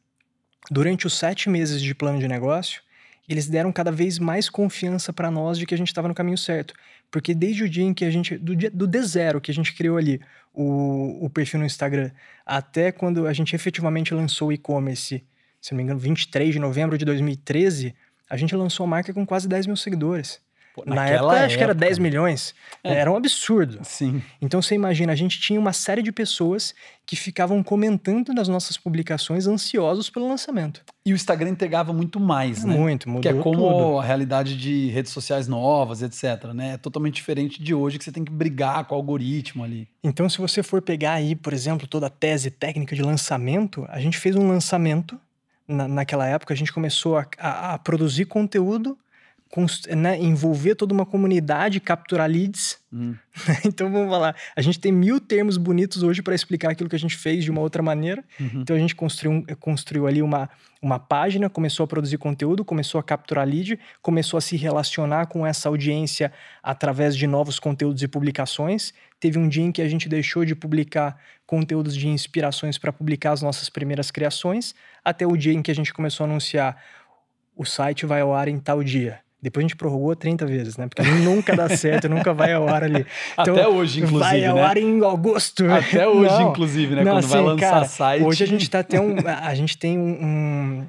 [0.70, 2.82] durante os sete meses de plano de negócio,
[3.28, 6.38] eles deram cada vez mais confiança para nós de que a gente estava no caminho
[6.38, 6.74] certo.
[7.16, 9.74] Porque desde o dia em que a gente, do, dia, do D0 que a gente
[9.74, 10.20] criou ali
[10.54, 12.12] o, o perfil no Instagram,
[12.46, 15.24] até quando a gente efetivamente lançou o e-commerce,
[15.62, 17.96] se não me engano, 23 de novembro de 2013,
[18.30, 20.42] a gente lançou a marca com quase 10 mil seguidores.
[20.76, 22.54] Pô, Na época, época, acho que era 10 milhões.
[22.84, 22.96] É.
[22.96, 23.80] Era um absurdo.
[23.84, 24.22] Sim.
[24.42, 28.76] Então você imagina, a gente tinha uma série de pessoas que ficavam comentando nas nossas
[28.76, 30.82] publicações ansiosos pelo lançamento.
[31.06, 32.76] E o Instagram entregava muito mais, né?
[32.76, 34.00] Muito, mudou Que é como tudo.
[34.00, 36.74] a realidade de redes sociais novas, etc, né?
[36.74, 39.88] É totalmente diferente de hoje que você tem que brigar com o algoritmo ali.
[40.04, 44.02] Então, se você for pegar aí, por exemplo, toda a tese técnica de lançamento, a
[44.02, 45.18] gente fez um lançamento
[45.66, 48.98] na, naquela época, a gente começou a, a, a produzir conteúdo
[49.96, 52.78] né, envolver toda uma comunidade, capturar leads.
[52.92, 53.16] Hum.
[53.66, 57.00] então vamos falar, a gente tem mil termos bonitos hoje para explicar aquilo que a
[57.00, 58.24] gente fez de uma outra maneira.
[58.40, 58.62] Uhum.
[58.62, 60.50] Então a gente construiu, construiu ali uma,
[60.82, 65.46] uma página, começou a produzir conteúdo, começou a capturar lead, começou a se relacionar com
[65.46, 66.32] essa audiência
[66.62, 68.94] através de novos conteúdos e publicações.
[69.20, 73.32] Teve um dia em que a gente deixou de publicar conteúdos de inspirações para publicar
[73.32, 76.82] as nossas primeiras criações, até o dia em que a gente começou a anunciar
[77.56, 80.88] o site vai ao ar em tal dia depois a gente prorrogou 30 vezes, né?
[80.88, 83.06] Porque nunca dá certo, nunca vai ao ar ali.
[83.34, 84.20] Então, Até hoje, inclusive.
[84.20, 84.64] Vai ao né?
[84.64, 85.72] ar em agosto.
[85.72, 87.04] Até hoje, não, inclusive, né?
[87.04, 88.24] Não, Quando assim, vai lançar cara, site.
[88.24, 89.16] Hoje a gente tá até um.
[89.24, 90.18] A gente tem um.
[90.20, 90.88] um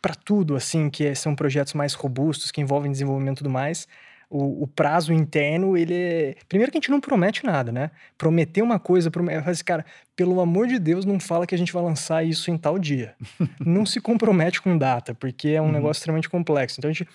[0.00, 3.86] para tudo, assim, que são projetos mais robustos, que envolvem desenvolvimento e tudo mais.
[4.30, 6.34] O, o, prazo interno, ele é...
[6.48, 7.90] Primeiro que a gente não promete nada, né?
[8.16, 9.46] Prometer uma coisa, prometer...
[9.48, 9.84] Assim, cara,
[10.14, 13.14] pelo amor de Deus, não fala que a gente vai lançar isso em tal dia.
[13.58, 15.72] não se compromete com data, porque é um uhum.
[15.72, 16.78] negócio extremamente complexo.
[16.78, 17.08] Então a gente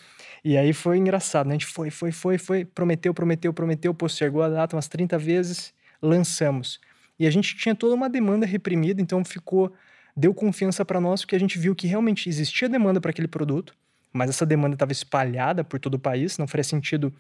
[0.44, 1.56] e aí foi engraçado, né?
[1.56, 5.74] A gente foi, foi, foi, foi, prometeu, prometeu, prometeu, postergou a data umas 30 vezes,
[6.02, 6.80] lançamos.
[7.18, 9.74] E a gente tinha toda uma demanda reprimida, então ficou
[10.16, 13.76] deu confiança para nós porque a gente viu que realmente existia demanda para aquele produto,
[14.12, 17.14] mas essa demanda estava espalhada por todo o país, não faria sentido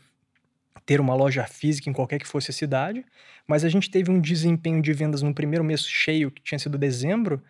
[0.86, 3.06] ter uma loja física em qualquer que fosse a cidade,
[3.48, 6.78] mas a gente teve um desempenho de vendas no primeiro mês cheio, que tinha sido
[6.78, 7.42] dezembro,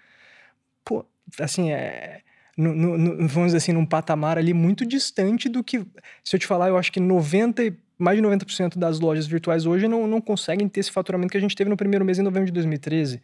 [0.86, 1.06] pô,
[1.40, 2.22] assim, é,
[2.56, 5.80] no, no, vamos dizer assim, num patamar ali muito distante do que,
[6.24, 9.88] se eu te falar, eu acho que 90, mais de 90% das lojas virtuais hoje
[9.88, 12.48] não, não conseguem ter esse faturamento que a gente teve no primeiro mês em novembro
[12.48, 13.22] de 2013.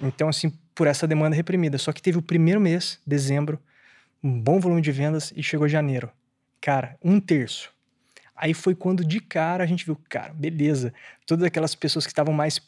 [0.00, 1.78] Então, assim, por essa demanda reprimida.
[1.78, 3.60] Só que teve o primeiro mês, dezembro,
[4.22, 6.10] um bom volume de vendas e chegou janeiro.
[6.60, 7.73] Cara, um terço.
[8.36, 10.92] Aí foi quando de cara a gente viu, cara, beleza.
[11.24, 12.60] Todas aquelas pessoas que estavam mais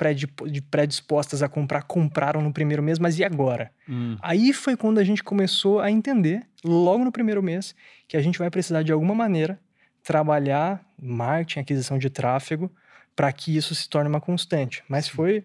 [0.71, 3.73] predispostas a comprar, compraram no primeiro mês, mas e agora?
[3.89, 4.17] Hum.
[4.23, 7.75] Aí foi quando a gente começou a entender, logo no primeiro mês,
[8.07, 9.59] que a gente vai precisar de alguma maneira
[10.05, 12.71] trabalhar marketing, aquisição de tráfego,
[13.17, 14.85] para que isso se torne uma constante.
[14.89, 15.45] Mas foi,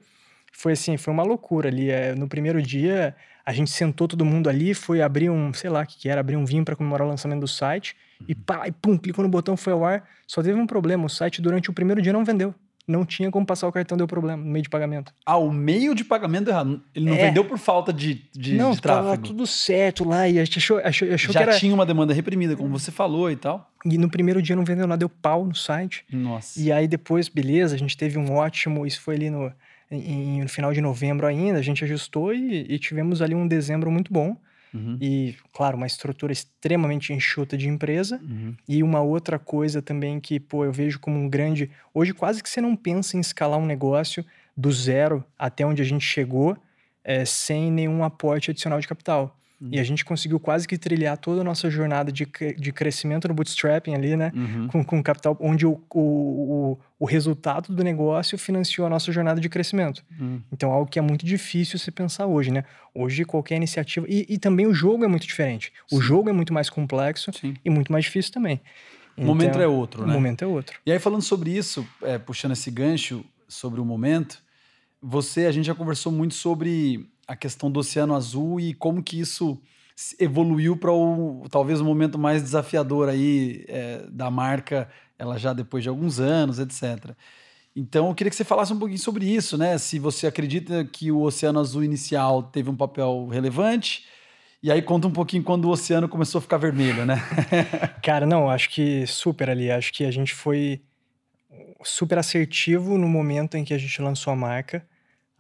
[0.54, 1.90] foi assim, foi uma loucura ali.
[1.90, 5.82] É, no primeiro dia, a gente sentou todo mundo ali, foi abrir um, sei lá
[5.82, 7.96] o que, que era, abrir um vinho para comemorar o lançamento do site.
[8.28, 10.04] E pá, e pum, clicou no botão, foi ao ar.
[10.28, 12.54] Só teve um problema, o site durante o primeiro dia não vendeu.
[12.88, 15.14] Não tinha como passar o cartão, deu problema no meio de pagamento.
[15.26, 16.82] Ah, o meio de pagamento errado.
[16.96, 17.28] Ele não é.
[17.28, 19.08] vendeu por falta de, de, não, de tráfego.
[19.08, 21.58] Não, tudo certo lá e achou, achou, achou Já que era...
[21.58, 23.72] tinha uma demanda reprimida, como você falou e tal.
[23.86, 26.04] E no primeiro dia não vendeu nada, deu pau no site.
[26.12, 26.60] Nossa.
[26.60, 29.52] E aí depois, beleza, a gente teve um ótimo, isso foi ali no
[29.92, 33.92] em, no final de novembro ainda, a gente ajustou e, e tivemos ali um dezembro
[33.92, 34.38] muito bom.
[34.74, 34.98] Uhum.
[35.02, 38.20] E, claro, uma estrutura extremamente enxuta de empresa.
[38.24, 38.56] Uhum.
[38.68, 41.70] E uma outra coisa também que, pô, eu vejo como um grande.
[41.94, 45.86] Hoje, quase que você não pensa em escalar um negócio do zero até onde a
[45.86, 46.58] gente chegou
[47.04, 49.38] é, sem nenhum aporte adicional de capital.
[49.62, 49.70] Uhum.
[49.72, 53.34] E a gente conseguiu quase que trilhar toda a nossa jornada de, de crescimento no
[53.34, 54.32] bootstrapping ali, né?
[54.34, 54.68] Uhum.
[54.68, 59.48] Com, com capital, onde o, o, o, resultado do negócio financiou a nossa jornada de
[59.48, 60.04] crescimento.
[60.20, 60.42] Uhum.
[60.52, 62.64] Então, algo que é muito difícil se pensar hoje, né?
[62.94, 64.08] Hoje, qualquer iniciativa.
[64.10, 65.72] E, e também o jogo é muito diferente.
[65.88, 65.98] Sim.
[65.98, 67.54] O jogo é muito mais complexo Sim.
[67.64, 68.56] e muito mais difícil também.
[69.16, 70.10] O então, momento é outro, né?
[70.10, 70.80] O momento é outro.
[70.84, 74.42] E aí, falando sobre isso, é, puxando esse gancho sobre o momento,
[75.00, 79.20] você, a gente já conversou muito sobre a questão do Oceano Azul e como que
[79.20, 79.58] isso
[80.20, 85.82] evoluiu para o talvez o momento mais desafiador aí é, da marca, ela já depois
[85.82, 87.16] de alguns anos, etc.
[87.74, 89.78] Então, eu queria que você falasse um pouquinho sobre isso, né?
[89.78, 94.06] Se você acredita que o Oceano Azul inicial teve um papel relevante,
[94.62, 97.16] e aí conta um pouquinho quando o oceano começou a ficar vermelho, né?
[98.04, 99.72] Cara, não, acho que super ali.
[99.72, 100.82] Acho que a gente foi
[101.84, 104.86] super assertivo no momento em que a gente lançou a marca.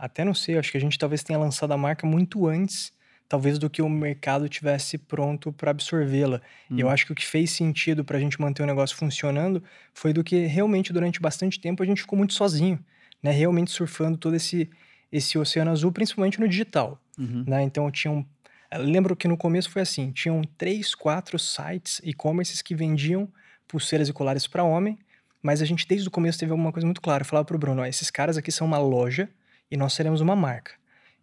[0.01, 2.91] Até não sei, acho que a gente talvez tenha lançado a marca muito antes,
[3.29, 6.41] talvez do que o mercado tivesse pronto para absorvê-la.
[6.71, 6.79] Hum.
[6.79, 10.11] Eu acho que o que fez sentido para a gente manter o negócio funcionando foi
[10.11, 12.79] do que realmente durante bastante tempo a gente ficou muito sozinho,
[13.21, 13.29] né?
[13.29, 14.67] Realmente surfando todo esse
[15.11, 17.43] esse oceano azul, principalmente no digital, uhum.
[17.45, 17.61] né?
[17.61, 18.25] Então tinham
[18.73, 23.29] lembro que no começo foi assim, tinham três, quatro sites e-commerces que vendiam
[23.67, 24.97] pulseiras e colares para homem,
[25.43, 27.21] mas a gente desde o começo teve alguma coisa muito clara.
[27.21, 29.29] Eu falava pro Bruno, ó, esses caras aqui são uma loja
[29.71, 30.73] e nós seremos uma marca.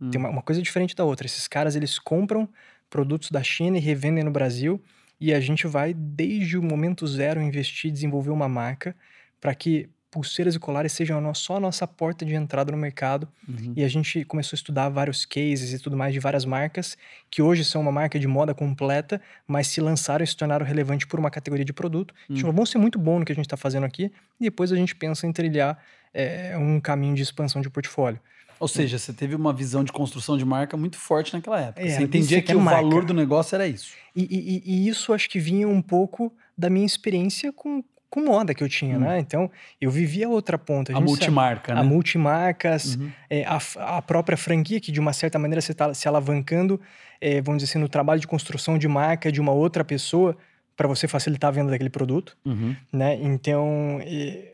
[0.00, 0.10] Hum.
[0.10, 1.26] Tem uma, uma, coisa diferente da outra.
[1.26, 2.48] Esses caras, eles compram
[2.88, 4.82] produtos da China e revendem no Brasil
[5.20, 8.94] e a gente vai, desde o momento zero, investir, desenvolver uma marca
[9.40, 13.28] para que pulseiras e colares sejam a só a nossa porta de entrada no mercado.
[13.46, 13.74] Uhum.
[13.76, 16.96] E a gente começou a estudar vários cases e tudo mais de várias marcas,
[17.30, 21.06] que hoje são uma marca de moda completa, mas se lançaram e se tornaram relevantes
[21.06, 22.12] por uma categoria de produto.
[22.12, 22.24] Uhum.
[22.28, 24.44] A gente falou, vamos ser muito bom no que a gente está fazendo aqui, e
[24.44, 25.78] depois a gente pensa em trilhar
[26.14, 28.20] é, um caminho de expansão de portfólio.
[28.60, 31.86] Ou seja, você teve uma visão de construção de marca muito forte naquela época.
[31.86, 32.82] É, você entendia que, que o marca.
[32.82, 33.92] valor do negócio era isso.
[34.14, 38.52] E, e, e, isso acho que vinha um pouco da minha experiência com, com moda
[38.54, 39.00] que eu tinha, hum.
[39.00, 39.20] né?
[39.20, 39.50] Então,
[39.80, 40.92] eu vivia a outra ponta.
[40.92, 41.86] A, a multimarca, sabe, né?
[41.86, 43.10] A multimarcas, uhum.
[43.30, 43.60] é, a,
[43.96, 46.80] a, própria franquia, que de uma certa maneira você está se alavancando,
[47.20, 50.36] é, vamos dizer assim, no trabalho de construção de marca de uma outra pessoa
[50.78, 52.74] para você facilitar a venda daquele produto, uhum.
[52.92, 53.16] né?
[53.16, 53.98] Então,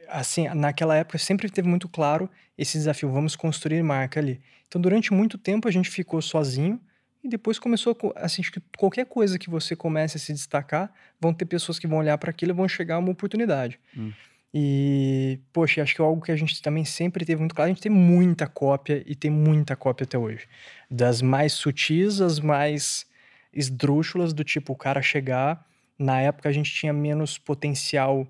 [0.09, 4.41] assim, naquela época sempre teve muito claro esse desafio, vamos construir marca ali.
[4.67, 6.81] Então, durante muito tempo a gente ficou sozinho
[7.23, 11.35] e depois começou a assim, que qualquer coisa que você comece a se destacar, vão
[11.35, 13.79] ter pessoas que vão olhar para aquilo e vão chegar a uma oportunidade.
[13.95, 14.11] Hum.
[14.55, 17.75] E, poxa, acho que é algo que a gente também sempre teve muito claro, a
[17.75, 20.47] gente tem muita cópia e tem muita cópia até hoje.
[20.91, 23.05] Das mais sutis às mais
[23.53, 25.67] esdrúxulas, do tipo o cara chegar
[25.99, 28.27] na época a gente tinha menos potencial,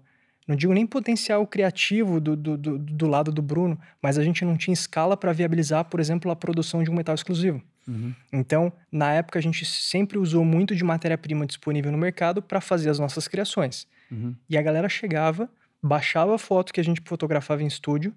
[0.46, 4.44] não digo nem potencial criativo do, do, do, do lado do Bruno, mas a gente
[4.44, 7.62] não tinha escala para viabilizar, por exemplo, a produção de um metal exclusivo.
[7.86, 8.14] Uhum.
[8.32, 12.90] Então, na época, a gente sempre usou muito de matéria-prima disponível no mercado para fazer
[12.90, 13.86] as nossas criações.
[14.10, 14.34] Uhum.
[14.48, 15.50] E a galera chegava,
[15.82, 18.14] baixava a foto que a gente fotografava em estúdio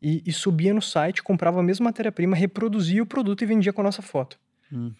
[0.00, 3.80] e, e subia no site, comprava a mesma matéria-prima, reproduzia o produto e vendia com
[3.80, 4.38] a nossa foto.
[4.70, 4.94] Uhum.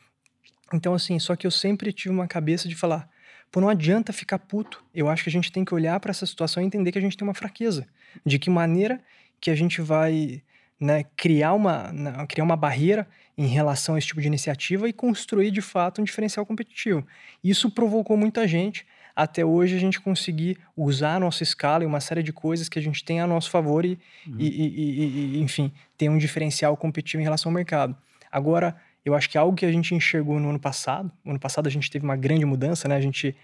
[0.73, 3.09] Então, assim, só que eu sempre tive uma cabeça de falar:
[3.51, 4.85] Pô, não adianta ficar puto.
[4.95, 7.01] Eu acho que a gente tem que olhar para essa situação e entender que a
[7.01, 7.87] gente tem uma fraqueza.
[8.25, 9.01] De que maneira
[9.41, 10.43] que a gente vai
[10.81, 14.93] né, criar, uma, né, criar uma barreira em relação a esse tipo de iniciativa e
[14.93, 17.07] construir de fato um diferencial competitivo.
[17.43, 18.85] Isso provocou muita gente
[19.15, 22.79] até hoje a gente conseguir usar a nossa escala e uma série de coisas que
[22.79, 24.37] a gente tem a nosso favor e, uhum.
[24.39, 27.97] e, e, e enfim, ter um diferencial competitivo em relação ao mercado.
[28.31, 28.77] Agora,
[29.09, 31.71] eu acho que algo que a gente enxergou no ano passado, no ano passado a
[31.71, 32.97] gente teve uma grande mudança, né?
[32.97, 33.35] A gente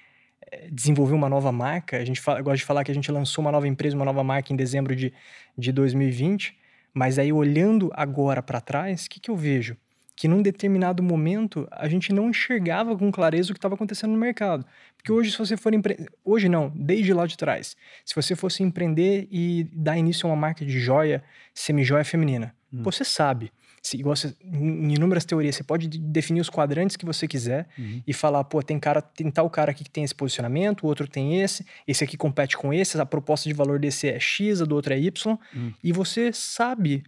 [0.51, 1.97] é, desenvolver uma nova marca.
[1.97, 4.23] A gente fala, gosta de falar que a gente lançou uma nova empresa, uma nova
[4.23, 5.13] marca em dezembro de,
[5.57, 6.57] de 2020.
[6.93, 9.77] Mas aí, olhando agora para trás, o que, que eu vejo?
[10.15, 14.19] Que num determinado momento a gente não enxergava com clareza o que estava acontecendo no
[14.19, 14.65] mercado.
[14.97, 16.09] Porque hoje, se você for empreender.
[16.25, 17.75] Hoje não, desde lá de trás.
[18.05, 22.83] Se você fosse empreender e dar início a uma marca de joia, semi-joia feminina, hum.
[22.83, 23.51] você sabe
[23.85, 28.03] se, igual você, em inúmeras teorias, você pode definir os quadrantes que você quiser uhum.
[28.07, 31.07] e falar, pô, tem cara, tem tal cara aqui que tem esse posicionamento, o outro
[31.07, 34.65] tem esse, esse aqui compete com esse, a proposta de valor desse é X, a
[34.65, 35.75] do outro é Y, uhum.
[35.85, 37.05] e você sabe,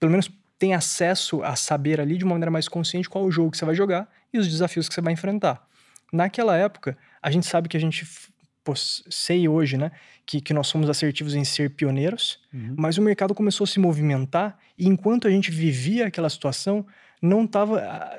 [0.00, 3.50] pelo menos tem acesso a saber ali de uma maneira mais consciente qual o jogo
[3.50, 5.68] que você vai jogar e os desafios que você vai enfrentar.
[6.10, 8.06] Naquela época, a gente sabe que a gente
[8.74, 9.90] sei hoje, né,
[10.24, 12.74] que, que nós somos assertivos em ser pioneiros, uhum.
[12.78, 16.86] mas o mercado começou a se movimentar e enquanto a gente vivia aquela situação,
[17.20, 17.80] não estava.
[17.80, 18.18] Ah,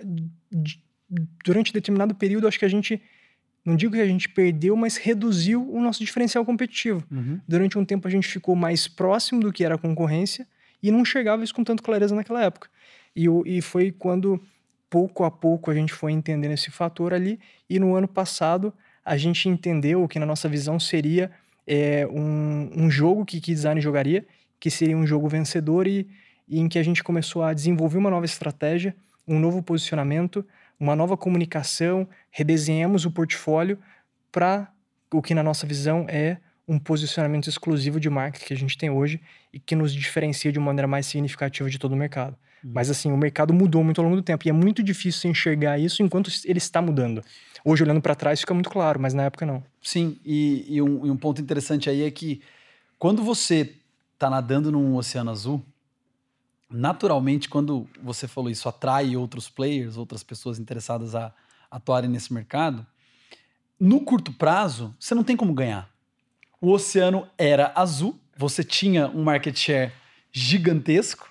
[1.44, 3.02] durante determinado período, acho que a gente.
[3.64, 7.04] Não digo que a gente perdeu, mas reduziu o nosso diferencial competitivo.
[7.10, 7.40] Uhum.
[7.48, 10.48] Durante um tempo a gente ficou mais próximo do que era a concorrência
[10.84, 12.70] e não enxergava isso com tanta clareza naquela época.
[13.16, 14.40] E, e foi quando,
[14.88, 17.40] pouco a pouco, a gente foi entendendo esse fator ali.
[17.68, 18.72] E no ano passado,
[19.06, 21.32] a gente entendeu que na nossa visão seria
[21.68, 24.26] é, um, um jogo que, que design jogaria,
[24.60, 26.08] que seria um jogo vencedor e,
[26.48, 28.96] e em que a gente começou a desenvolver uma nova estratégia,
[29.28, 30.46] um novo posicionamento,
[30.80, 33.78] uma nova comunicação, redesenhamos o portfólio
[34.32, 34.72] para
[35.14, 36.38] o que na nossa visão é
[36.68, 39.22] um posicionamento exclusivo de marca que a gente tem hoje
[39.54, 42.36] e que nos diferencia de uma maneira mais significativa de todo o mercado.
[42.64, 42.72] Uhum.
[42.74, 45.78] Mas assim, o mercado mudou muito ao longo do tempo e é muito difícil enxergar
[45.78, 47.24] isso enquanto ele está mudando.
[47.68, 49.64] Hoje, olhando para trás, fica muito claro, mas na época não.
[49.82, 52.40] Sim, e, e, um, e um ponto interessante aí é que
[53.00, 53.76] quando você
[54.14, 55.66] está nadando num oceano azul,
[56.70, 61.34] naturalmente, quando você falou isso, atrai outros players, outras pessoas interessadas a
[61.72, 62.86] atuarem nesse mercado,
[63.80, 65.90] no curto prazo, você não tem como ganhar.
[66.62, 69.92] O oceano era azul, você tinha um market share
[70.32, 71.28] gigantesco,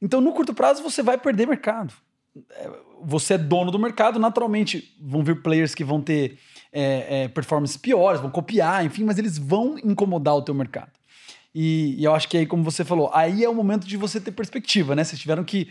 [0.00, 1.92] então no curto prazo você vai perder mercado
[3.02, 6.38] você é dono do mercado, naturalmente vão vir players que vão ter
[6.72, 10.90] é, é, performances piores, vão copiar, enfim, mas eles vão incomodar o teu mercado.
[11.54, 14.20] E, e, eu acho que aí, como você falou, aí é o momento de você
[14.20, 15.04] ter perspectiva, né?
[15.04, 15.70] Vocês tiveram que.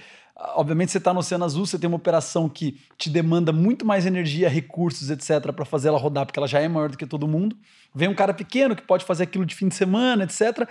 [0.55, 4.05] Obviamente, você está no Oceano Azul, você tem uma operação que te demanda muito mais
[4.05, 7.27] energia, recursos, etc., para fazer ela rodar, porque ela já é maior do que todo
[7.27, 7.55] mundo.
[7.93, 10.67] Vem um cara pequeno que pode fazer aquilo de fim de semana, etc.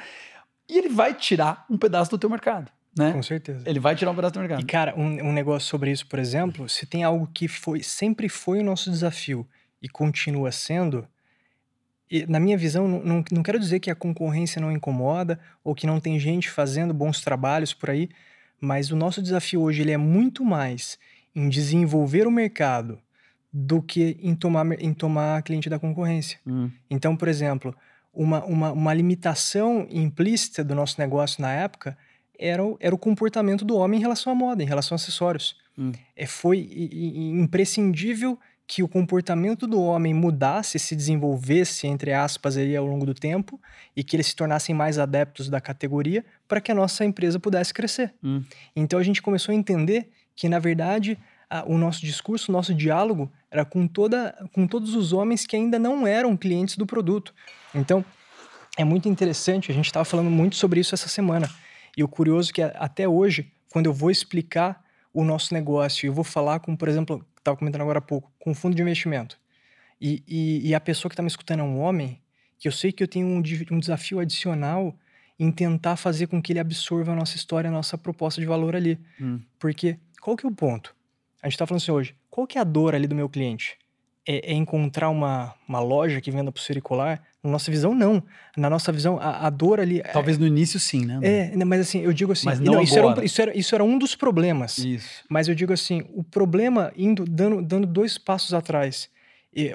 [0.68, 3.12] E ele vai tirar um pedaço do teu mercado né?
[3.12, 3.62] Com certeza.
[3.66, 4.60] Ele vai tirar um pedaço do mercado.
[4.60, 8.28] E, cara, um, um negócio sobre isso, por exemplo, se tem algo que foi sempre
[8.28, 9.46] foi o nosso desafio
[9.80, 11.06] e continua sendo,
[12.10, 15.74] e, na minha visão, não, não, não quero dizer que a concorrência não incomoda ou
[15.74, 18.10] que não tem gente fazendo bons trabalhos por aí,
[18.60, 20.98] mas o nosso desafio hoje ele é muito mais
[21.34, 23.00] em desenvolver o mercado
[23.52, 26.38] do que em tomar, em tomar cliente da concorrência.
[26.46, 26.70] Hum.
[26.90, 27.74] Então, por exemplo,
[28.12, 31.96] uma, uma, uma limitação implícita do nosso negócio na época
[32.38, 35.56] era o, era o comportamento do homem em relação à moda, em relação a acessórios.
[35.78, 35.92] Hum.
[36.16, 42.86] É, foi imprescindível que o comportamento do homem mudasse, se desenvolvesse, entre aspas, aí, ao
[42.86, 43.60] longo do tempo,
[43.94, 47.74] e que eles se tornassem mais adeptos da categoria para que a nossa empresa pudesse
[47.74, 48.14] crescer.
[48.22, 48.42] Hum.
[48.74, 51.18] Então a gente começou a entender que, na verdade,
[51.50, 55.54] a, o nosso discurso, o nosso diálogo era com, toda, com todos os homens que
[55.54, 57.34] ainda não eram clientes do produto.
[57.74, 58.02] Então,
[58.78, 61.50] é muito interessante, a gente estava falando muito sobre isso essa semana.
[61.96, 64.82] E o curioso é que até hoje, quando eu vou explicar
[65.12, 68.50] o nosso negócio, eu vou falar com, por exemplo, estava comentando agora há pouco, com
[68.50, 69.38] um fundo de investimento,
[70.00, 72.20] e, e, e a pessoa que está me escutando é um homem,
[72.58, 74.96] que eu sei que eu tenho um, um desafio adicional
[75.38, 78.76] em tentar fazer com que ele absorva a nossa história, a nossa proposta de valor
[78.76, 78.98] ali.
[79.20, 79.40] Hum.
[79.58, 80.94] Porque qual que é o ponto?
[81.42, 83.76] A gente está falando assim hoje, qual que é a dor ali do meu cliente?
[84.26, 88.22] É, é encontrar uma, uma loja que venda pulseira colar na nossa visão, não.
[88.56, 89.98] Na nossa visão, a, a dor ali.
[89.98, 91.18] É Talvez no início, sim, né?
[91.22, 92.46] É, mas assim, eu digo assim.
[92.46, 94.78] Mas não, não isso, era um, isso, era, isso era um dos problemas.
[94.78, 95.24] Isso.
[95.28, 99.10] Mas eu digo assim, o problema indo, dando, dando dois passos atrás.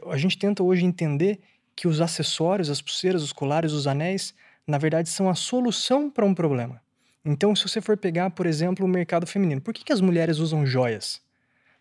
[0.10, 1.40] a gente tenta hoje entender
[1.76, 4.34] que os acessórios, as pulseiras, os colares, os anéis,
[4.66, 6.82] na verdade, são a solução para um problema.
[7.24, 10.38] Então, se você for pegar, por exemplo, o mercado feminino, por que, que as mulheres
[10.38, 11.22] usam joias?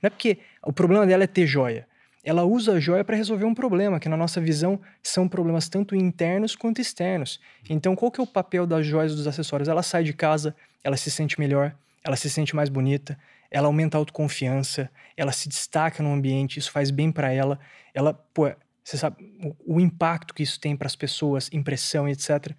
[0.02, 1.86] Não é porque o problema dela é ter joia
[2.26, 5.94] ela usa a joia para resolver um problema, que na nossa visão são problemas tanto
[5.94, 7.38] internos quanto externos.
[7.70, 9.68] Então, qual que é o papel das joias dos acessórios?
[9.68, 10.52] Ela sai de casa,
[10.82, 11.72] ela se sente melhor,
[12.02, 13.16] ela se sente mais bonita,
[13.48, 17.60] ela aumenta a autoconfiança, ela se destaca no ambiente, isso faz bem para ela.
[17.94, 18.50] Ela, pô,
[18.82, 19.16] você sabe
[19.64, 22.50] o, o impacto que isso tem para as pessoas, impressão, etc.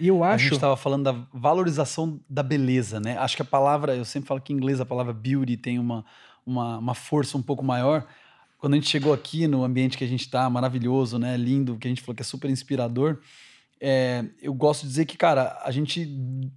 [0.00, 0.34] E eu acho.
[0.34, 3.16] A gente estava falando da valorização da beleza, né?
[3.18, 6.04] Acho que a palavra, eu sempre falo que em inglês a palavra beauty tem uma,
[6.44, 8.04] uma, uma força um pouco maior
[8.62, 11.36] quando a gente chegou aqui no ambiente que a gente está, maravilhoso, né?
[11.36, 13.18] Lindo, que a gente falou que é super inspirador.
[13.80, 16.08] É, eu gosto de dizer que, cara, a gente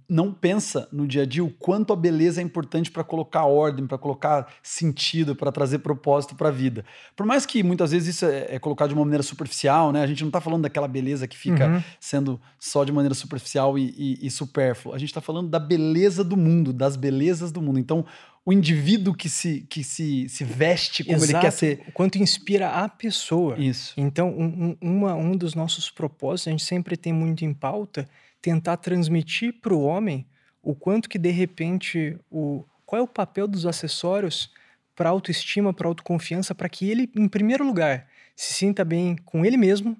[0.08, 3.88] não pensa no dia a dia o quanto a beleza é importante para colocar ordem,
[3.88, 6.84] para colocar sentido, para trazer propósito para a vida.
[7.16, 10.00] Por mais que muitas vezes isso é, é, colocado de uma maneira superficial, né?
[10.00, 11.82] A gente não está falando daquela beleza que fica uhum.
[11.98, 14.94] sendo só de maneira superficial e, e, e supérflua.
[14.94, 17.80] A gente está falando da beleza do mundo, das belezas do mundo.
[17.80, 18.06] Então,
[18.46, 21.32] o indivíduo que se, que se, se veste como Exato.
[21.32, 21.82] ele quer ser.
[21.88, 23.58] O quanto inspira a pessoa.
[23.58, 23.92] Isso.
[23.96, 28.08] Então, um, um, uma, um dos nossos propósitos, a gente sempre tem muito em pauta,
[28.40, 30.24] tentar transmitir para o homem
[30.62, 34.52] o quanto que, de repente, o, qual é o papel dos acessórios
[34.94, 39.56] para autoestima, para autoconfiança, para que ele, em primeiro lugar, se sinta bem com ele
[39.56, 39.96] mesmo,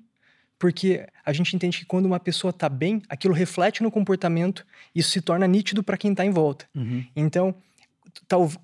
[0.57, 5.11] porque a gente entende que quando uma pessoa está bem, aquilo reflete no comportamento, isso
[5.11, 6.67] se torna nítido para quem está em volta.
[6.75, 7.05] Uhum.
[7.15, 7.55] Então,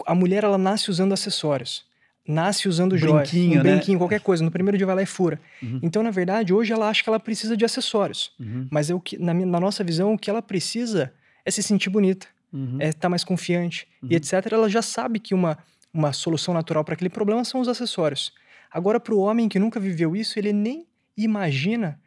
[0.07, 1.85] a mulher ela nasce usando acessórios.
[2.27, 3.73] Nasce usando joias, brinquinho, um né?
[3.73, 4.45] brinquinho, qualquer coisa.
[4.45, 5.41] No primeiro dia vai lá e fura.
[5.61, 5.81] Uhum.
[5.83, 8.31] Então, na verdade, hoje ela acha que ela precisa de acessórios.
[8.39, 8.69] Uhum.
[8.71, 11.13] Mas é o que, na, na, nossa visão, o que ela precisa
[11.45, 12.77] é se sentir bonita, uhum.
[12.79, 14.13] é estar tá mais confiante e uhum.
[14.13, 14.53] etc.
[14.53, 15.59] Ela já sabe que uma,
[15.93, 18.33] uma solução natural para aquele problema são os acessórios.
[18.71, 20.87] Agora, para o homem que nunca viveu isso, ele nem
[21.17, 22.01] imagina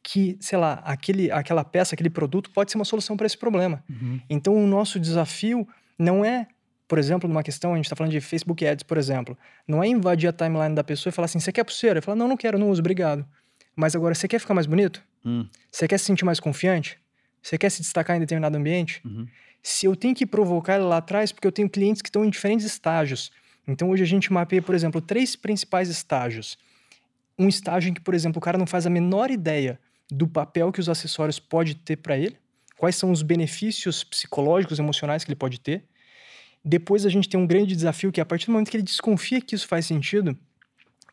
[0.00, 3.82] que, sei lá, aquele, aquela peça, aquele produto pode ser uma solução para esse problema.
[3.90, 4.20] Uhum.
[4.30, 5.66] Então, o nosso desafio
[5.98, 6.46] não é
[6.88, 9.88] por exemplo, numa questão, a gente está falando de Facebook Ads, por exemplo, não é
[9.88, 11.98] invadir a timeline da pessoa e falar assim, você quer pulseira?
[11.98, 13.26] Eu falo, não, não quero, não uso, obrigado.
[13.74, 15.02] Mas agora, você quer ficar mais bonito?
[15.24, 15.46] Hum.
[15.70, 16.98] Você quer se sentir mais confiante?
[17.42, 19.00] Você quer se destacar em determinado ambiente?
[19.04, 19.26] Uhum.
[19.62, 22.30] Se eu tenho que provocar ele lá atrás, porque eu tenho clientes que estão em
[22.30, 23.32] diferentes estágios.
[23.66, 26.56] Então, hoje a gente mapeia, por exemplo, três principais estágios.
[27.38, 29.78] Um estágio em que, por exemplo, o cara não faz a menor ideia
[30.10, 32.36] do papel que os acessórios pode ter para ele,
[32.76, 35.84] quais são os benefícios psicológicos, emocionais que ele pode ter.
[36.68, 39.40] Depois a gente tem um grande desafio que a partir do momento que ele desconfia
[39.40, 40.36] que isso faz sentido,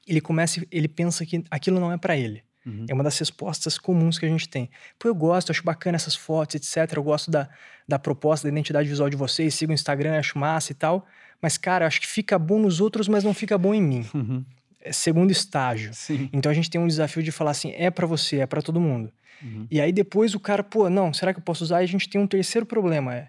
[0.08, 2.43] ele começa, ele pensa que aquilo não é para ele.
[2.66, 2.88] Uhum.
[2.89, 4.68] É uma das respostas comuns que a gente tem.
[4.97, 6.97] Pô, eu gosto, acho bacana essas fotos, etc.
[6.97, 7.47] Eu gosto da,
[7.88, 11.06] da proposta, da identidade visual de vocês, sigo o Instagram, acho massa e tal.
[11.39, 14.06] Mas, cara, acho que fica bom nos outros, mas não fica bom em mim.
[14.12, 14.43] Uhum.
[14.82, 15.93] É segundo estágio.
[15.93, 16.30] Sim.
[16.34, 18.82] Então a gente tem um desafio de falar assim: é para você, é para todo
[18.82, 19.12] mundo.
[19.41, 19.68] Uhum.
[19.70, 21.82] E aí depois o cara, pô, não, será que eu posso usar?
[21.82, 23.28] E a gente tem um terceiro problema: é,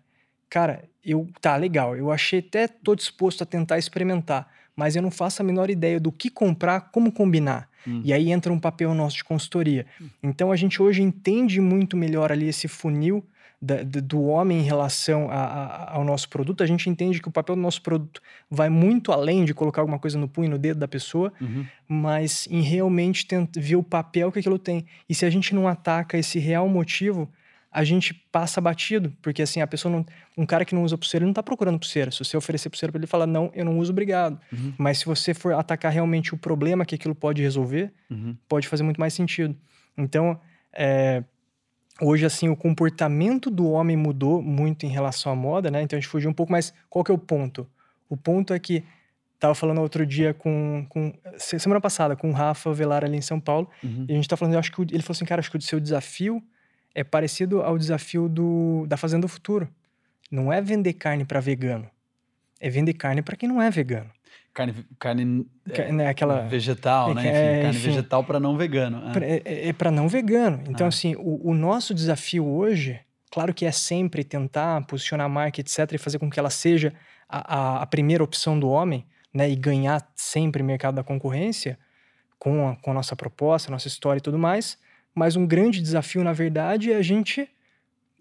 [0.55, 5.11] cara, eu tá legal, eu achei até tô disposto a tentar experimentar, mas eu não
[5.11, 7.69] faço a menor ideia do que comprar, como combinar.
[7.85, 8.01] Hum.
[8.05, 9.85] E aí entra um papel nosso de consultoria.
[10.01, 10.07] Hum.
[10.23, 13.27] Então a gente hoje entende muito melhor ali esse funil
[13.61, 16.63] da, do homem em relação a, a, ao nosso produto.
[16.63, 19.99] A gente entende que o papel do nosso produto vai muito além de colocar alguma
[19.99, 21.67] coisa no punho, no dedo da pessoa, uhum.
[21.89, 23.27] mas em realmente
[23.57, 24.87] ver o papel que aquilo tem.
[25.09, 27.29] E se a gente não ataca esse real motivo,
[27.75, 30.07] a gente passa batido, porque assim, a pessoa não.
[30.39, 32.09] Um cara que não usa pulseira, ele não tá procurando pulseira.
[32.13, 34.41] Se você oferecer pulseira para ele, fala, não, eu não uso, obrigado.
[34.53, 34.73] Uhum.
[34.79, 38.37] Mas se você for atacar realmente o problema que aquilo pode resolver, uhum.
[38.49, 39.57] pode fazer muito mais sentido.
[39.99, 40.39] Então,
[40.73, 41.25] é,
[42.01, 45.83] hoje, assim, o comportamento do homem mudou muito em relação à moda, né?
[45.83, 47.69] Então a gente fugiu um pouco, mas qual que é o ponto?
[48.09, 48.85] O ponto é que.
[49.37, 51.13] Tava falando outro dia com, com.
[51.37, 53.69] Semana passada, com o Rafa Velar ali em São Paulo.
[53.83, 54.07] Uhum.
[54.09, 54.81] E a gente tá falando, eu acho que.
[54.81, 56.41] Ele falou assim, cara, acho que o seu desafio
[56.95, 59.69] é parecido ao desafio do, da Fazenda do Futuro.
[60.31, 61.91] Não é vender carne para vegano.
[62.61, 64.11] É vender carne para quem não é vegano.
[64.53, 67.21] Carne, carne é, né, aquela, vegetal, é, né?
[67.23, 69.03] Enfim, é, carne enfim, vegetal para não vegano.
[69.21, 70.63] É, é, é para não vegano.
[70.69, 70.89] Então, Ah.
[70.89, 75.93] assim, o, o nosso desafio hoje, claro que é sempre tentar posicionar a marca, etc.,
[75.93, 76.95] e fazer com que ela seja
[77.29, 79.51] a, a, a primeira opção do homem, né?
[79.51, 81.77] E ganhar sempre o mercado da concorrência
[82.39, 84.79] com a, com a nossa proposta, nossa história e tudo mais.
[85.15, 87.49] Mas um grande desafio, na verdade, é a gente,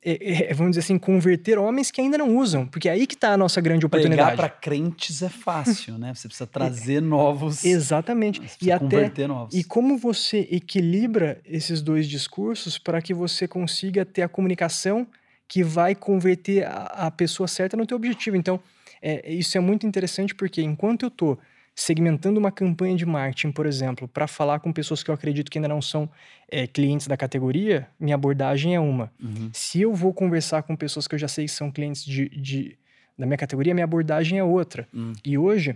[0.06, 3.16] é- é, vamos dizer assim, converter homens que ainda não usam, porque é aí que
[3.16, 4.38] está a nossa grande Pregar oportunidade.
[4.38, 6.14] para crentes é fácil, né?
[6.14, 7.64] Você precisa trazer novos.
[7.66, 8.42] Exatamente.
[8.62, 9.56] E até converter novos.
[9.56, 15.08] e como você equilibra esses dois discursos para que você consiga ter a comunicação
[15.48, 18.36] que vai converter a, a pessoa certa no teu objetivo.
[18.38, 18.60] Então,
[19.02, 21.38] é, isso é muito interessante porque enquanto eu estou
[21.76, 25.58] segmentando uma campanha de marketing, por exemplo, para falar com pessoas que eu acredito que
[25.58, 26.10] ainda não são
[26.50, 29.12] é, clientes da categoria, minha abordagem é uma.
[29.22, 29.50] Uhum.
[29.52, 32.78] Se eu vou conversar com pessoas que eu já sei que são clientes de, de-
[33.18, 34.88] da minha categoria, minha abordagem é outra.
[34.94, 35.14] Hum.
[35.26, 35.76] E hoje,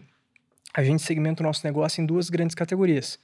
[0.74, 3.20] a gente segmenta o nosso negócio em duas grandes categorias.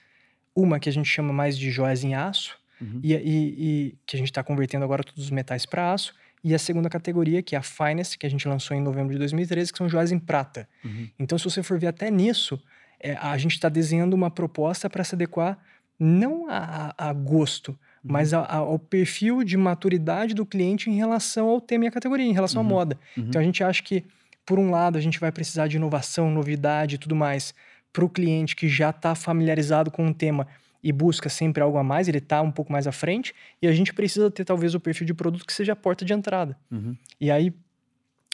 [0.56, 3.00] Uma que a gente chama mais de joias em aço, Uhum.
[3.04, 3.20] e, e-
[3.58, 6.14] e que a gente está convertendo agora todos os metais para aço.
[6.44, 9.20] E a segunda categoria, que é a Finest, que a gente lançou em novembro de
[9.20, 10.68] 2013, que são joias em prata.
[10.84, 11.08] Uhum.
[11.18, 12.62] Então, se você for ver até nisso,
[13.00, 15.58] é, a gente está desenhando uma proposta para se adequar
[16.00, 21.48] não a, a- gosto, mas a- a- ao perfil de maturidade do cliente em relação
[21.48, 22.70] ao tema e à categoria, em relação à Uhum.
[22.70, 23.00] moda.
[23.16, 23.26] Uhum.
[23.30, 24.04] Então, a gente acha que,
[24.46, 27.54] por um lado, a gente vai precisar de inovação, novidade e tudo mais,
[27.94, 30.48] para o cliente que já está familiarizado com o tema
[30.84, 33.72] e busca sempre algo a mais, ele está um pouco mais à frente, e a
[33.72, 36.58] gente precisa ter talvez o perfil de produto que seja a porta de entrada.
[36.70, 36.96] Uhum.
[37.22, 37.54] E aí,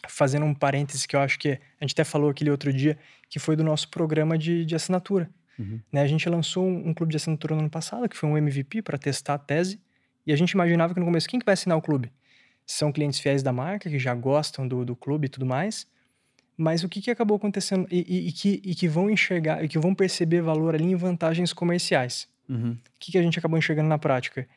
[0.08, 2.98] fazendo um parêntese que eu acho que a gente até falou aquele outro dia,
[3.30, 5.30] que foi do nosso programa de, de assinatura.
[5.60, 5.80] Uhum.
[5.92, 6.02] Né?
[6.02, 8.82] A gente lançou um, um, clube de assinatura no ano passado, que foi um MVP
[8.82, 9.80] para testar a tese,
[10.26, 12.12] e a gente imaginava que no começo, quem que vai assinar o clube?
[12.66, 15.88] São clientes fiéis da marca, que já gostam do, do clube e tudo mais,
[16.58, 19.68] mas o que, que acabou acontecendo e, e, e, que, e que vão enxergar, e
[19.68, 22.28] que vão perceber valor ali em vantagens comerciais.
[22.50, 22.72] Uhum.
[22.72, 24.48] O que, que a gente acabou enxergando na prática?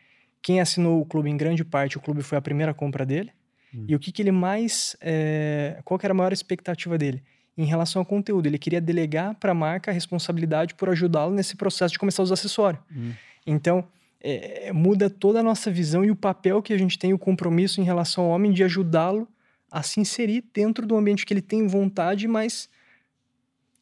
[0.40, 3.30] Quem assinou o clube, em grande parte, o clube foi a primeira compra dele.
[3.72, 3.84] Uhum.
[3.88, 4.96] E o que, que ele mais.
[5.00, 7.22] É, qual que era a maior expectativa dele?
[7.56, 11.54] Em relação ao conteúdo, ele queria delegar para a marca a responsabilidade por ajudá-lo nesse
[11.54, 12.78] processo de começar a usar acessório.
[12.90, 13.12] Uhum.
[13.46, 13.84] Então,
[14.22, 17.80] é, muda toda a nossa visão e o papel que a gente tem, o compromisso
[17.80, 19.28] em relação ao homem de ajudá-lo
[19.70, 22.68] a se inserir dentro do ambiente que ele tem vontade, mas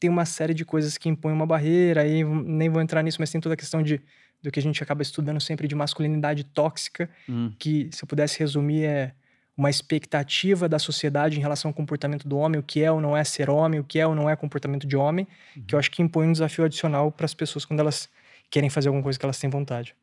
[0.01, 3.29] tem uma série de coisas que impõem uma barreira, aí nem vou entrar nisso, mas
[3.29, 4.01] tem toda a questão de
[4.41, 7.53] do que a gente acaba estudando sempre de masculinidade tóxica, Hum.
[7.59, 9.13] que se eu pudesse resumir é
[9.55, 13.15] uma expectativa da sociedade em relação ao comportamento do homem, o que é ou não
[13.15, 15.27] é ser homem, o que é ou não é comportamento de homem,
[15.67, 18.09] que eu acho que impõe um desafio adicional para as pessoas quando elas
[18.49, 19.95] querem fazer alguma coisa que elas têm vontade.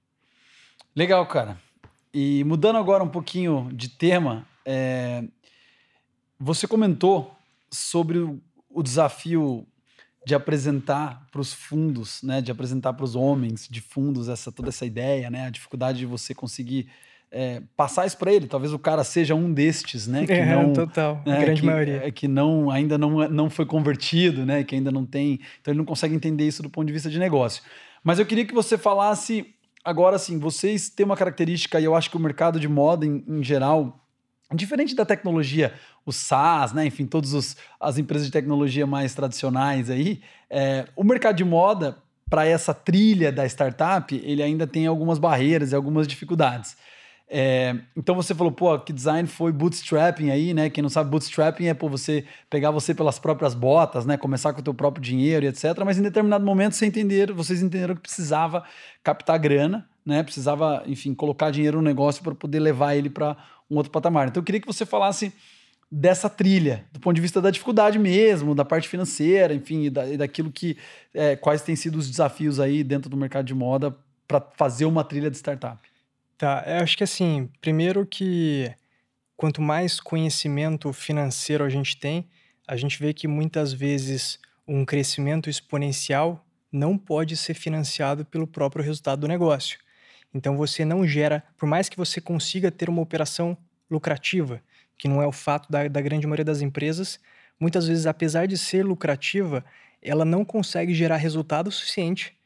[0.94, 1.58] Legal, cara.
[2.14, 5.24] E mudando agora um pouquinho de tema, é,
[6.38, 7.36] você comentou
[7.68, 8.18] sobre
[8.70, 9.66] o desafio
[10.28, 14.68] de apresentar para os fundos, né, de apresentar para os homens de fundos essa toda
[14.68, 16.86] essa ideia, né, a dificuldade de você conseguir
[17.32, 18.46] é, passar isso para ele.
[18.46, 21.66] Talvez o cara seja um destes, né, que é, não, total, a né, grande que,
[21.66, 22.02] maioria.
[22.04, 25.78] é, que não ainda não, não foi convertido, né, que ainda não tem, então ele
[25.78, 27.62] não consegue entender isso do ponto de vista de negócio.
[28.04, 29.46] Mas eu queria que você falasse
[29.82, 33.24] agora assim, vocês têm uma característica e eu acho que o mercado de moda em,
[33.26, 34.04] em geral
[34.54, 35.74] Diferente da tecnologia,
[36.10, 36.86] o SaaS, né?
[36.86, 41.96] enfim, todas as empresas de tecnologia mais tradicionais aí, é, o mercado de moda,
[42.28, 46.76] para essa trilha da startup, ele ainda tem algumas barreiras e algumas dificuldades.
[47.30, 50.70] É, então você falou, pô, que design foi bootstrapping aí, né?
[50.70, 54.16] Quem não sabe, bootstrapping é pô, você pegar você pelas próprias botas, né?
[54.16, 55.64] Começar com o teu próprio dinheiro e etc.
[55.84, 58.64] Mas em determinado momento você entender, vocês entenderam que precisava
[59.02, 60.22] captar grana, né?
[60.22, 63.36] Precisava, enfim, colocar dinheiro no negócio para poder levar ele para
[63.70, 64.28] um outro patamar.
[64.28, 65.30] Então eu queria que você falasse
[65.90, 70.06] dessa trilha, do ponto de vista da dificuldade mesmo, da parte financeira, enfim, e, da,
[70.06, 70.76] e daquilo que
[71.14, 75.02] é, quais têm sido os desafios aí dentro do mercado de moda para fazer uma
[75.02, 75.80] trilha de startup.
[76.36, 78.70] Tá, eu acho que assim, primeiro que
[79.36, 82.28] quanto mais conhecimento financeiro a gente tem,
[82.66, 88.84] a gente vê que muitas vezes um crescimento exponencial não pode ser financiado pelo próprio
[88.84, 89.78] resultado do negócio.
[90.34, 93.56] Então você não gera, por mais que você consiga ter uma operação
[93.90, 94.62] lucrativa,
[94.98, 97.20] que não é o fato da, da grande maioria das empresas,
[97.58, 99.64] muitas vezes, apesar de ser lucrativa,
[100.02, 102.36] ela não consegue gerar resultado suficiente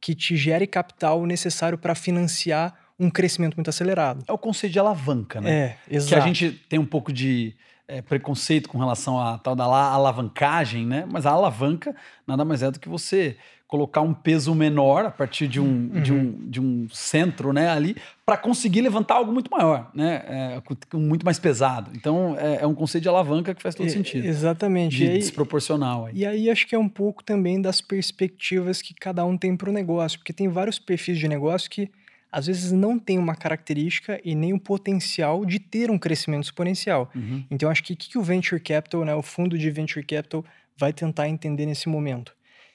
[0.00, 4.24] que te gere capital necessário para financiar um crescimento muito acelerado.
[4.28, 5.50] É o conceito de alavanca, né?
[5.50, 6.14] É, exato.
[6.14, 7.54] Que a gente tem um pouco de
[7.98, 11.06] é, preconceito com relação à tal da alavancagem, né?
[11.10, 11.94] Mas a alavanca
[12.26, 13.36] nada mais é do que você
[13.66, 15.64] colocar um peso menor a partir de um,
[15.94, 16.02] Uhum.
[16.02, 17.94] de um, de um centro né, ali
[18.26, 20.22] para conseguir levantar algo muito maior, né?
[20.26, 20.62] É,
[20.96, 21.88] muito mais pesado.
[21.94, 24.26] Então é, é um conceito de alavanca que faz todo sentido.
[24.26, 24.96] Exatamente.
[24.96, 26.12] De E aí- desproporcional aí.
[26.16, 29.70] E aí acho que é um pouco também das perspectivas que cada um tem para
[29.70, 31.88] o negócio, porque tem vários perfis de negócio que
[32.30, 37.10] às vezes não tem uma característica e nem o potencial de ter um crescimento exponencial.
[37.14, 37.44] Uhum.
[37.50, 40.44] Então acho que o que o venture capital, né, o fundo de venture capital
[40.76, 42.34] vai tentar entender nesse momento?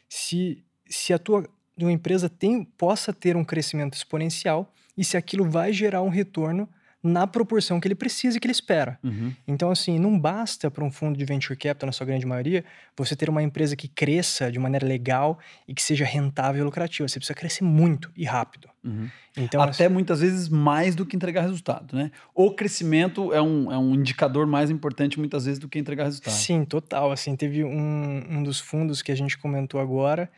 [0.10, 5.50] Se se a tua, tua empresa tem possa ter um crescimento exponencial e se aquilo
[5.50, 6.70] vai gerar um retorno
[7.06, 8.98] na proporção que ele precisa e que ele espera.
[9.04, 9.32] Uhum.
[9.48, 12.66] Então, assim, não basta para um fundo de venture capital, na sua grande maioria,
[12.98, 15.38] você ter uma empresa que cresça de maneira legal
[15.68, 17.08] e que seja rentável e lucrativa.
[17.08, 18.68] Você precisa crescer muito e rápido.
[18.84, 19.08] Uhum.
[19.38, 22.12] Então, Até muitas vezes mais do que entregar resultado, né?
[22.34, 26.34] O crescimento é um, é um indicador mais importante muitas vezes do que entregar resultado.
[26.34, 27.12] Sim, total.
[27.12, 30.30] Assim, teve um, um dos fundos que a gente comentou agora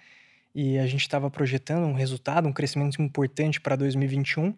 [0.53, 4.53] e a gente estava projetando um resultado, um crescimento importante para 2021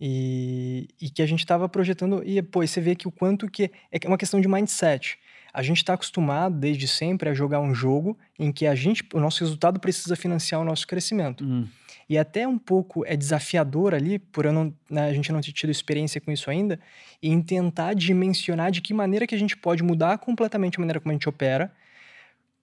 [0.00, 3.70] e, e que a gente estava projetando e e você vê que o quanto que
[3.90, 5.18] é uma questão de mindset.
[5.52, 9.18] A gente está acostumado desde sempre a jogar um jogo em que a gente, o
[9.18, 11.42] nosso resultado precisa financiar o nosso crescimento.
[11.44, 11.66] Uhum.
[12.08, 15.52] E até um pouco é desafiador ali, por eu não, né, a gente não ter
[15.52, 16.78] tido experiência com isso ainda,
[17.22, 21.10] em tentar dimensionar de que maneira que a gente pode mudar completamente a maneira como
[21.10, 21.72] a gente opera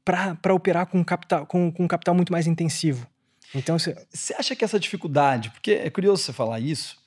[0.06, 3.08] para operar com capital, com, com capital muito mais intensivo.
[3.56, 6.98] Então, você, Você acha que essa dificuldade, porque é curioso você falar isso,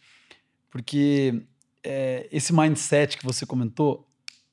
[0.71, 1.43] porque
[1.85, 4.07] é, esse mindset que você comentou,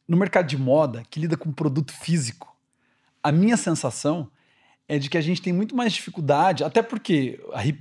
[0.08, 2.56] no mercado de moda, que lida com produto físico,
[3.22, 4.30] a minha sensação
[4.88, 7.40] é de que a gente tem muito mais dificuldade, até porque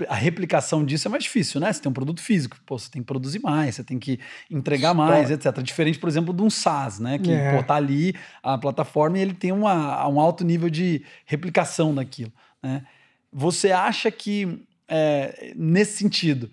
[0.08, 1.72] a, replicação disso é mais difícil, né?
[1.72, 4.94] Você tem um produto físico, pô, você tem que produzir mais, você tem que entregar
[4.94, 5.60] mais, etc.
[5.62, 7.18] Diferente, por exemplo, de um SaaS, né?
[7.18, 7.56] Que é.
[7.56, 12.32] pô, tá ali a plataforma e ele tem uma, um alto nível de replicação daquilo,
[12.62, 12.84] né?
[13.32, 16.52] Você acha que, é, nesse sentido,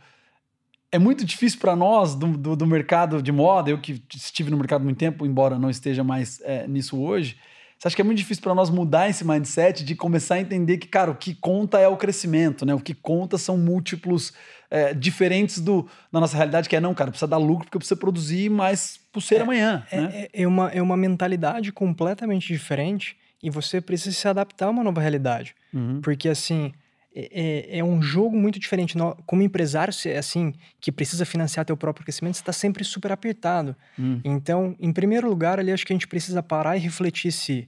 [0.91, 4.57] é muito difícil para nós do, do, do, mercado de moda, eu que estive no
[4.57, 7.37] mercado há muito tempo, embora não esteja mais é, nisso hoje,
[7.79, 10.77] você acha que é muito difícil para nós mudar esse mindset de começar a entender
[10.77, 12.73] que, cara, o que conta é o crescimento, né?
[12.73, 14.33] O que conta são múltiplos
[14.69, 17.95] é, diferentes do, da nossa realidade, que é, não, cara, precisa dar lucro porque precisa
[17.97, 19.87] produzir mais pulseira é, amanhã.
[19.89, 20.09] É, né?
[20.13, 24.83] é, é, uma, é uma mentalidade completamente diferente e você precisa se adaptar a uma
[24.83, 25.55] nova realidade.
[25.73, 26.01] Uhum.
[26.01, 26.73] Porque, assim,
[27.13, 28.95] é, é, é, um jogo muito diferente.
[29.25, 33.75] Como empresário, assim, que precisa financiar teu próprio crescimento, você está sempre super apertado.
[33.97, 34.21] Hum.
[34.23, 37.67] Então, em primeiro lugar, ali acho que a gente precisa parar e refletir se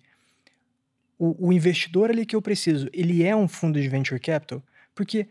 [1.17, 4.63] o, o investidor ali que eu preciso, ele é um fundo de venture capital?
[4.93, 5.27] Porque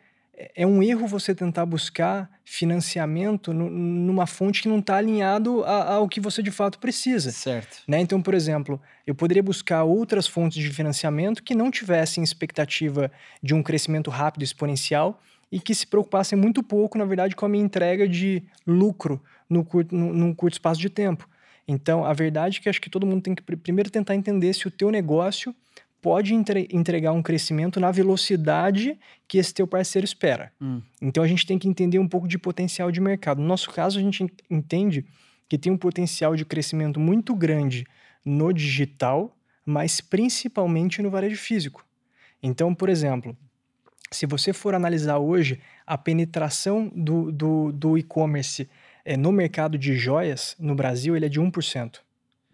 [0.55, 5.95] é um erro você tentar buscar financiamento no, numa fonte que não está alinhado a,
[5.95, 7.31] ao que você de fato precisa.
[7.31, 7.83] Certo.
[7.87, 8.01] Né?
[8.01, 13.11] Então, por exemplo, eu poderia buscar outras fontes de financiamento que não tivessem expectativa
[13.43, 15.21] de um crescimento rápido exponencial
[15.53, 19.65] e que se preocupassem muito pouco, na verdade, com a minha entrega de lucro no
[19.65, 21.29] curto, no, num curto espaço de tempo.
[21.67, 24.67] Então, a verdade é que acho que todo mundo tem que primeiro tentar entender se
[24.67, 25.55] o teu negócio
[26.01, 28.99] pode entre entregar um crescimento na velocidade
[29.29, 30.53] que esse teu parceiro espera.
[30.61, 30.81] Hum.
[31.01, 33.41] Então a gente tem que entender um pouco de potencial de mercado.
[33.41, 35.05] No nosso caso, a gente entende
[35.49, 37.87] que tem um potencial de crescimento muito grande
[38.25, 41.85] no digital, mas principalmente no varejo físico.
[42.43, 43.37] Então, por exemplo,
[44.11, 48.69] se você for analisar hoje a penetração do, do, do e-commerce
[49.05, 52.01] é, no mercado de joias no Brasil, ele é de 1%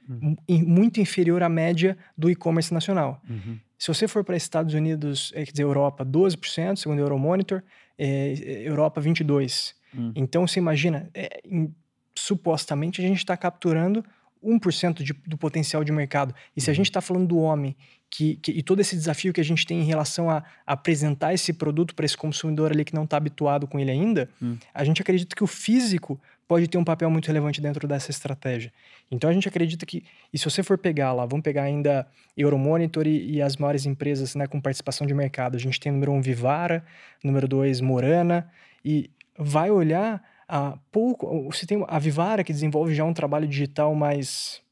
[0.09, 0.37] uhum.
[0.49, 3.21] muito inferior à média do e-commerce nacional.
[3.29, 3.59] Uhum.
[3.79, 7.63] Se você for para Estados Unidos, é, quer dizer, Europa, 12%, segundo o Euromonitor,
[7.99, 9.75] é, Europa, 22%.
[9.95, 10.13] Uhum.
[10.15, 11.75] Então, você imagina, é, em,
[12.15, 14.05] supostamente a gente está capturando
[14.43, 16.35] 1% de, do potencial de mercado.
[16.57, 16.77] E se a uhum.
[16.77, 17.77] gente está falando do homem
[18.09, 21.35] que, que, e todo esse desafio que a gente tem em relação a, a apresentar
[21.35, 24.57] esse produto para esse consumidor ali que não está habituado com ele ainda, hum.
[24.73, 28.73] a gente acredita que o físico pode ter um papel muito relevante dentro dessa estratégia.
[29.11, 33.07] Então a gente acredita que, e se você for pegar lá, vamos pegar ainda Euromonitor
[33.07, 35.57] e, e as maiores empresas né, com participação de mercado.
[35.57, 36.85] A gente tem número um Vivara,
[37.23, 38.51] número dois Morana,
[38.85, 41.51] e vai olhar a pouco.
[41.51, 44.63] Você tem a Vivara que desenvolve já um trabalho digital mais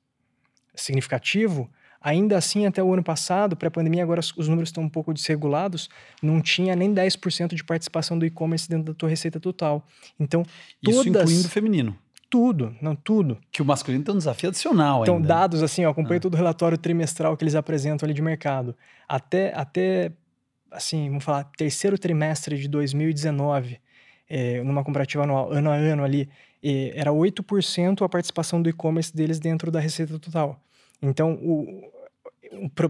[0.74, 1.70] significativo.
[2.04, 5.88] Ainda assim, até o ano passado, pré-pandemia, agora os números estão um pouco desregulados,
[6.22, 9.82] não tinha nem 10% de participação do e-commerce dentro da tua receita total.
[10.20, 10.42] Então,
[10.82, 11.00] todas...
[11.00, 11.98] Isso incluindo o feminino.
[12.28, 13.38] Tudo, não, tudo.
[13.50, 15.26] Que o masculino tem um desafio adicional então, ainda.
[15.26, 16.20] Então, dados assim, eu acompanhei ah.
[16.20, 18.76] todo o relatório trimestral que eles apresentam ali de mercado.
[19.08, 20.12] Até, até
[20.70, 23.80] assim, vamos falar, terceiro trimestre de 2019,
[24.28, 26.28] é, numa comparativa anual, ano a ano ali,
[26.62, 30.60] é, era 8% a participação do e-commerce deles dentro da receita total.
[31.02, 31.90] Então, o,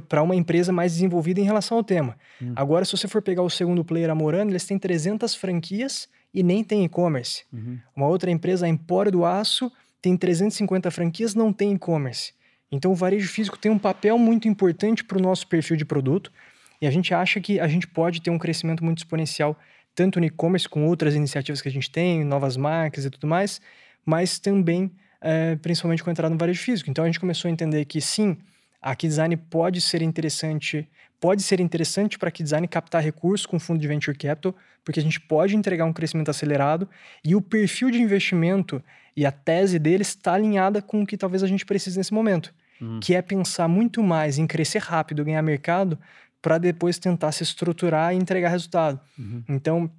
[0.07, 2.17] para uma empresa mais desenvolvida em relação ao tema.
[2.41, 2.53] Hum.
[2.55, 6.43] Agora, se você for pegar o segundo player, a Morano, eles têm 300 franquias e
[6.43, 7.45] nem tem e-commerce.
[7.53, 7.79] Uhum.
[7.95, 9.71] Uma outra empresa, a Empório do Aço,
[10.03, 12.33] tem 350 franquias, não tem e-commerce.
[12.71, 16.33] Então, o varejo físico tem um papel muito importante para o nosso perfil de produto
[16.81, 19.59] e a gente acha que a gente pode ter um crescimento muito exponencial,
[19.95, 23.61] tanto no e-commerce, com outras iniciativas que a gente tem, novas marcas e tudo mais,
[24.05, 24.91] mas também,
[25.25, 26.91] é, principalmente com a entrada no varejo físico.
[26.91, 28.37] Então, a gente começou a entender que, sim,
[28.81, 30.87] a Keydesign pode ser interessante,
[31.19, 34.55] pode ser interessante para a Keydesign captar recursos com fundo de venture capital,
[34.85, 36.87] porque a gente pode entregar um crescimento acelerado
[37.25, 38.85] e o perfil de investimento
[39.17, 42.53] e a tese deles está alinhada com o que talvez a gente precise nesse momento,
[42.79, 43.01] uhum.
[43.01, 45.99] que é pensar muito mais em crescer rápido, ganhar mercado,
[46.43, 49.01] para depois tentar se estruturar e entregar resultado.
[49.19, 49.43] Uhum.
[49.49, 49.91] Então,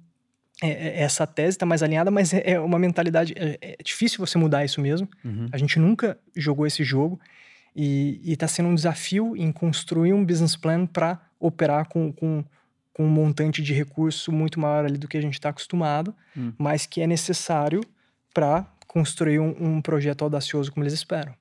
[0.62, 3.34] é, é, essa tese está mais alinhada, mas é, é uma mentalidade.
[3.36, 5.08] É, é, difícil você mudar isso mesmo.
[5.24, 5.48] Uhum.
[5.52, 7.20] A gente nunca jogou esse jogo.
[7.78, 12.42] E está sendo um desafio em construir um business plan para operar com, com,
[12.90, 16.54] com, um montante de recurso muito maior ali do que a gente está acostumado, hum.
[16.56, 17.82] mas que é necessário
[18.32, 21.34] para construir um, um, projeto audacioso como eles esperam.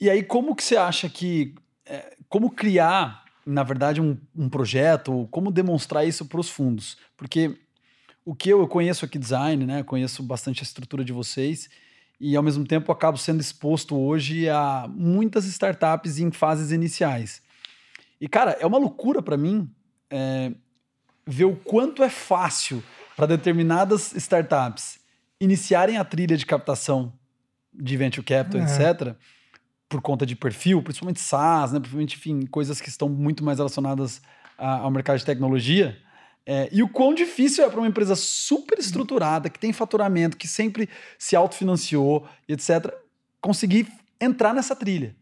[0.00, 1.54] E aí, como que você acha que.
[2.26, 6.96] Como criar, na verdade, um, um projeto, como demonstrar isso para os fundos?
[7.18, 7.54] Porque
[8.28, 9.82] o que eu, eu conheço aqui design, né?
[9.82, 11.70] Conheço bastante a estrutura de vocês
[12.20, 17.40] e ao mesmo tempo acabo sendo exposto hoje a muitas startups em fases iniciais.
[18.20, 19.70] E cara, é uma loucura para mim
[20.10, 20.52] é,
[21.26, 22.84] ver o quanto é fácil
[23.16, 25.00] para determinadas startups
[25.40, 27.14] iniciarem a trilha de captação
[27.72, 28.66] de venture capital, uhum.
[28.66, 29.16] etc.,
[29.88, 31.80] por conta de perfil, principalmente SaaS, né?
[31.80, 34.20] Principalmente, enfim, coisas que estão muito mais relacionadas
[34.58, 35.98] a, ao mercado de tecnologia.
[36.50, 40.48] É, e o quão difícil é para uma empresa super estruturada, que tem faturamento, que
[40.48, 40.88] sempre
[41.18, 42.90] se autofinanciou, etc.,
[43.38, 43.86] conseguir
[44.18, 45.14] entrar nessa trilha.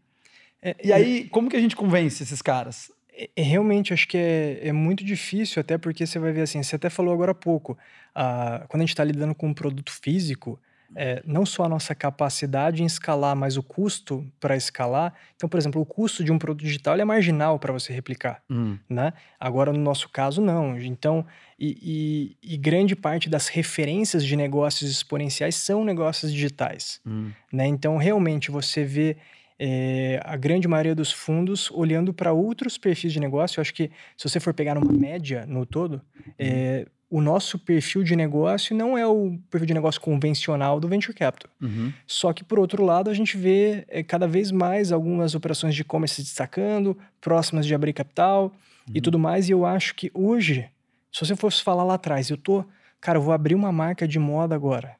[0.61, 2.89] É, e aí, como que a gente convence esses caras?
[3.11, 6.63] É, é, realmente, acho que é, é muito difícil, até porque você vai ver assim,
[6.63, 7.77] você até falou agora há pouco,
[8.15, 10.57] ah, quando a gente está lidando com um produto físico,
[10.95, 15.13] é, não só a nossa capacidade em escalar, mas o custo para escalar.
[15.35, 18.77] Então, por exemplo, o custo de um produto digital é marginal para você replicar, hum.
[18.89, 19.13] né?
[19.39, 20.79] Agora, no nosso caso, não.
[20.79, 21.25] Então,
[21.59, 27.31] e, e, e, grande parte das referências de negócios exponenciais são negócios digitais, hum.
[27.51, 27.67] né?
[27.67, 29.17] Então, realmente, você vê
[29.59, 33.59] é, a grande maioria dos fundos olhando para outros perfis de negócio.
[33.59, 36.01] Eu acho que se você for pegar uma média no todo,
[36.37, 41.13] é, o nosso perfil de negócio não é o perfil de negócio convencional do venture
[41.13, 41.49] capital.
[41.61, 41.93] Uhum.
[42.05, 45.81] Só que, por outro lado, a gente vê é, cada vez mais algumas operações de
[45.81, 48.45] e-commerce se destacando, próximas de abrir capital
[48.87, 48.93] uhum.
[48.93, 49.47] e tudo mais.
[49.47, 50.69] E eu acho que hoje,
[51.11, 52.65] se você fosse falar lá atrás, eu tô,
[52.99, 54.95] cara, eu vou abrir uma marca de moda agora.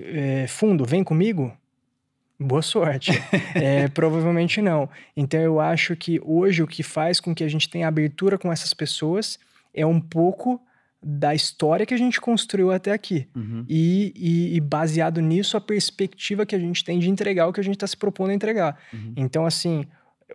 [0.00, 1.52] É, fundo, vem comigo?
[2.38, 3.10] Boa sorte.
[3.56, 4.88] é, provavelmente não.
[5.16, 8.52] Então eu acho que hoje o que faz com que a gente tenha abertura com
[8.52, 9.38] essas pessoas
[9.72, 10.60] é um pouco
[11.04, 13.28] da história que a gente construiu até aqui.
[13.36, 13.64] Uhum.
[13.68, 17.60] E, e, e, baseado nisso, a perspectiva que a gente tem de entregar o que
[17.60, 18.78] a gente está se propondo a entregar.
[18.92, 19.12] Uhum.
[19.16, 19.86] Então, assim,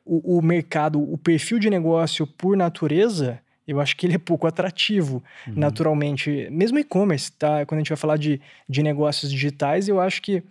[0.06, 4.46] o, o, mercado, o perfil de negócio por natureza, eu acho que ele é pouco
[4.46, 5.54] atrativo, uhum.
[5.56, 6.48] naturalmente.
[6.52, 7.66] Mesmo e-commerce, tá?
[7.66, 10.44] Quando a gente vai falar de, de negócios digitais, eu acho que,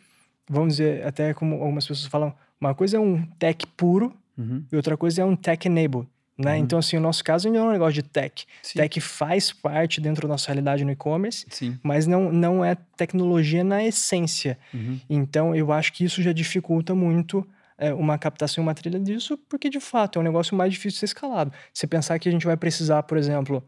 [0.48, 4.64] vamos dizer, até como algumas pessoas falam, uma coisa é um tech puro uhum.
[4.72, 6.08] e outra coisa é um tech enable.
[6.38, 6.52] Né?
[6.52, 6.58] Uhum.
[6.58, 8.46] Então, assim, o nosso caso não é um negócio de tech.
[8.62, 8.78] Sim.
[8.78, 11.44] Tech faz parte dentro da nossa realidade no e-commerce,
[11.82, 14.56] mas não, não é tecnologia na essência.
[14.72, 15.00] Uhum.
[15.10, 17.44] Então, eu acho que isso já dificulta muito
[17.76, 20.96] é, uma captação e uma trilha disso, porque, de fato, é um negócio mais difícil
[20.96, 21.52] de ser escalado.
[21.74, 23.62] Você pensar que a gente vai precisar, por exemplo,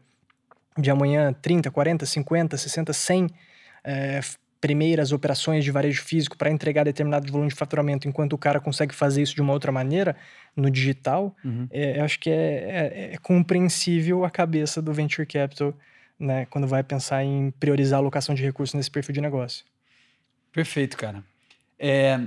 [0.77, 3.27] de amanhã 30, 40, 50, 60, 100
[3.83, 4.21] é,
[4.61, 8.93] primeiras operações de varejo físico para entregar determinado volume de faturamento, enquanto o cara consegue
[8.93, 10.15] fazer isso de uma outra maneira
[10.55, 11.67] no digital, uhum.
[11.71, 15.73] é, acho que é, é, é, compreensível a cabeça do venture capital,
[16.19, 19.65] né, quando vai pensar em priorizar a alocação de recursos nesse perfil de negócio.
[20.51, 21.23] Perfeito, cara.
[21.79, 22.19] É,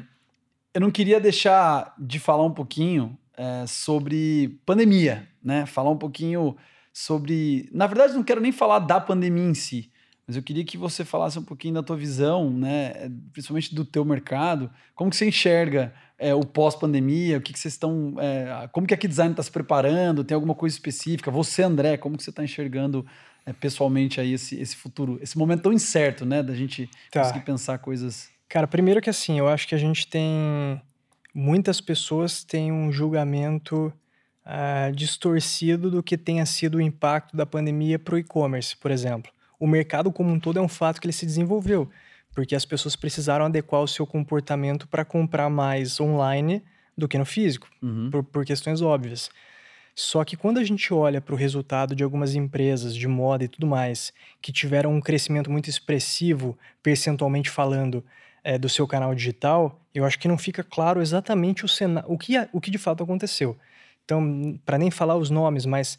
[0.74, 5.66] eu não queria deixar de falar um pouquinho é, sobre pandemia, né?
[5.66, 6.56] Falar um pouquinho
[6.92, 7.68] sobre.
[7.70, 9.92] Na verdade, não quero nem falar da pandemia em si
[10.26, 14.04] mas eu queria que você falasse um pouquinho da tua visão, né, principalmente do teu
[14.04, 18.86] mercado, como que você enxerga é, o pós-pandemia, o que, que vocês estão, é, como
[18.86, 21.30] que a Design está se preparando, tem alguma coisa específica?
[21.30, 23.04] Você, André, como que você está enxergando
[23.44, 27.20] é, pessoalmente aí esse, esse futuro, esse momento tão incerto, né, da gente tá.
[27.20, 28.30] conseguir pensar coisas...
[28.48, 30.80] Cara, primeiro que assim, eu acho que a gente tem...
[31.34, 33.92] Muitas pessoas têm um julgamento
[34.46, 39.34] uh, distorcido do que tenha sido o impacto da pandemia para o e-commerce, por exemplo
[39.64, 41.88] o mercado como um todo é um fato que ele se desenvolveu,
[42.34, 46.62] porque as pessoas precisaram adequar o seu comportamento para comprar mais online
[46.96, 48.10] do que no físico, uhum.
[48.10, 49.30] por, por questões óbvias.
[49.96, 53.48] Só que quando a gente olha para o resultado de algumas empresas de moda e
[53.48, 54.12] tudo mais,
[54.42, 58.04] que tiveram um crescimento muito expressivo, percentualmente falando,
[58.42, 61.68] é, do seu canal digital, eu acho que não fica claro exatamente o,
[62.06, 63.56] o, que, o que de fato aconteceu.
[64.04, 65.98] Então, para nem falar os nomes, mas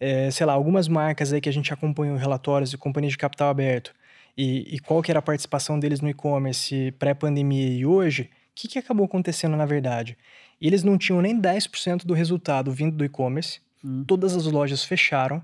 [0.00, 3.48] é, sei lá, algumas marcas aí que a gente acompanhou relatórios de companhias de capital
[3.48, 3.94] aberto
[4.36, 8.68] e, e qual que era a participação deles no e-commerce pré-pandemia e hoje, o que,
[8.68, 10.16] que acabou acontecendo na verdade?
[10.60, 14.04] Eles não tinham nem 10% do resultado vindo do e-commerce, hum.
[14.06, 15.42] todas as lojas fecharam,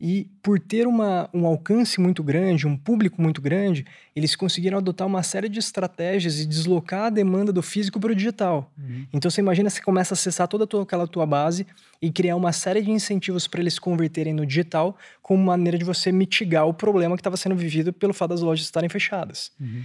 [0.00, 5.06] e por ter uma, um alcance muito grande, um público muito grande, eles conseguiram adotar
[5.06, 8.72] uma série de estratégias e deslocar a demanda do físico para o digital.
[8.76, 9.06] Uhum.
[9.12, 11.66] Então você imagina você começa a acessar toda aquela tua base
[12.02, 15.84] e criar uma série de incentivos para eles se converterem no digital como maneira de
[15.84, 19.52] você mitigar o problema que estava sendo vivido pelo fato das lojas estarem fechadas.
[19.60, 19.84] Uhum.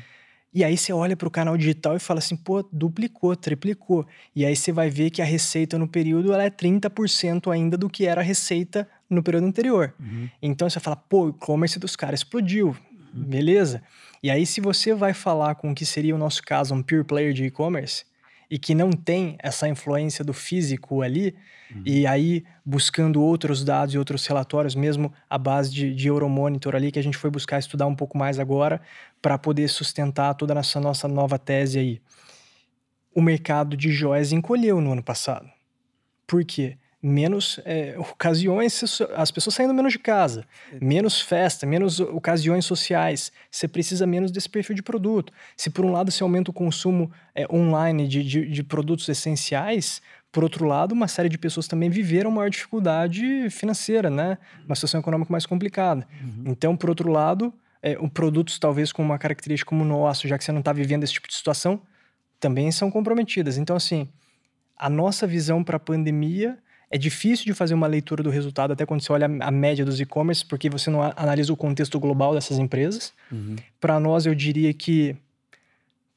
[0.51, 4.05] E aí você olha para o canal digital e fala assim, pô, duplicou, triplicou.
[4.35, 7.87] E aí você vai ver que a receita no período ela é 30% ainda do
[7.87, 9.93] que era a receita no período anterior.
[9.99, 10.29] Uhum.
[10.41, 13.23] Então você fala, pô, o e-commerce dos caras explodiu, uhum.
[13.23, 13.81] beleza?
[14.21, 17.03] E aí se você vai falar com o que seria o nosso caso, um pure
[17.03, 18.05] player de e-commerce,
[18.49, 21.35] e que não tem essa influência do físico ali,
[21.73, 21.83] uhum.
[21.85, 26.91] e aí buscando outros dados e outros relatórios, mesmo a base de, de Euromonitor ali,
[26.91, 28.81] que a gente foi buscar estudar um pouco mais agora,
[29.21, 32.01] para poder sustentar toda essa nossa nova tese aí.
[33.13, 35.47] O mercado de joias encolheu no ano passado.
[36.25, 36.77] Por quê?
[37.01, 40.45] Menos é, ocasiões, as pessoas saindo menos de casa,
[40.81, 43.31] menos festa, menos ocasiões sociais.
[43.49, 45.31] Você precisa menos desse perfil de produto.
[45.55, 50.01] Se por um lado você aumenta o consumo é, online de, de, de, produtos essenciais,
[50.31, 54.37] por outro lado, uma série de pessoas também viveram maior dificuldade financeira, né?
[54.65, 56.05] Uma situação econômica mais complicada.
[56.21, 56.43] Uhum.
[56.47, 60.43] Então, por outro lado, é, produtos talvez com uma característica como o nosso, já que
[60.43, 61.81] você não está vivendo esse tipo de situação,
[62.39, 63.57] também são comprometidas.
[63.57, 64.07] Então, assim,
[64.77, 66.59] a nossa visão para a pandemia
[66.91, 69.99] é difícil de fazer uma leitura do resultado até quando você olha a média dos
[69.99, 73.13] e-commerce, porque você não analisa o contexto global dessas empresas.
[73.31, 73.55] Uhum.
[73.79, 75.15] Para nós, eu diria que,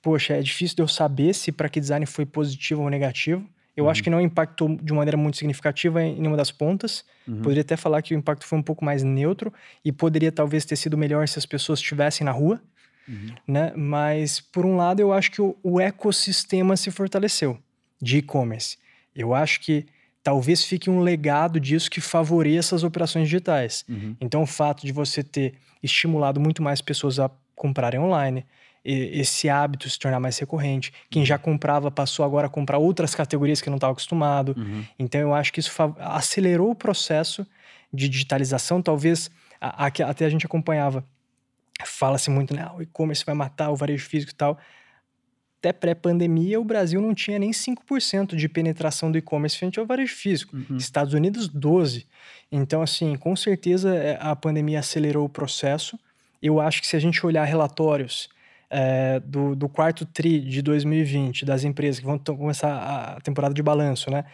[0.00, 3.46] poxa, é difícil de eu saber se para que design foi positivo ou negativo.
[3.76, 3.90] Eu uhum.
[3.90, 7.04] acho que não impactou de maneira muito significativa em nenhuma das pontas.
[7.28, 7.42] Uhum.
[7.42, 9.52] Poderia até falar que o impacto foi um pouco mais neutro
[9.84, 12.60] e poderia talvez ter sido melhor se as pessoas estivessem na rua.
[13.06, 13.34] Uhum.
[13.46, 13.72] Né?
[13.76, 17.58] Mas, por um lado, eu acho que o, o ecossistema se fortaleceu
[18.00, 18.78] de e-commerce.
[19.14, 19.86] Eu acho que
[20.22, 23.84] talvez fique um legado disso que favoreça as operações digitais.
[23.88, 24.16] Uhum.
[24.20, 28.46] Então, o fato de você ter estimulado muito mais pessoas a comprarem online,
[28.84, 30.92] esse hábito se tornar mais recorrente.
[31.08, 34.54] Quem já comprava passou agora a comprar outras categorias que não estava acostumado.
[34.56, 34.84] Uhum.
[34.98, 37.46] Então, eu acho que isso acelerou o processo
[37.92, 38.82] de digitalização.
[38.82, 39.30] Talvez
[39.60, 41.04] a, a, até a gente acompanhava.
[41.84, 42.64] Fala-se muito, né?
[42.68, 44.58] Ah, o e-commerce vai matar o varejo físico e tal
[45.62, 50.12] até pré-pandemia, o Brasil não tinha nem 5% de penetração do e-commerce frente ao varejo
[50.12, 50.56] físico.
[50.56, 50.76] Uhum.
[50.76, 52.04] Estados Unidos, 12%.
[52.50, 55.98] Então, assim, com certeza é, a pandemia acelerou o processo.
[56.42, 58.28] Eu acho que se a gente olhar relatórios
[58.68, 63.62] é, do, do quarto TRI de 2020 das empresas que vão começar a temporada de
[63.62, 64.24] balanço, né?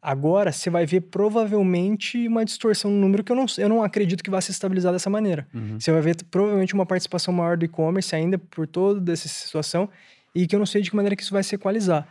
[0.00, 4.22] Agora você vai ver provavelmente uma distorção no número que eu não, eu não acredito
[4.22, 5.48] que vá se estabilizar dessa maneira.
[5.54, 5.80] Uhum.
[5.80, 9.88] Você vai ver provavelmente uma participação maior do e-commerce ainda por toda essa situação
[10.34, 12.06] e que eu não sei de que maneira que isso vai se equalizar.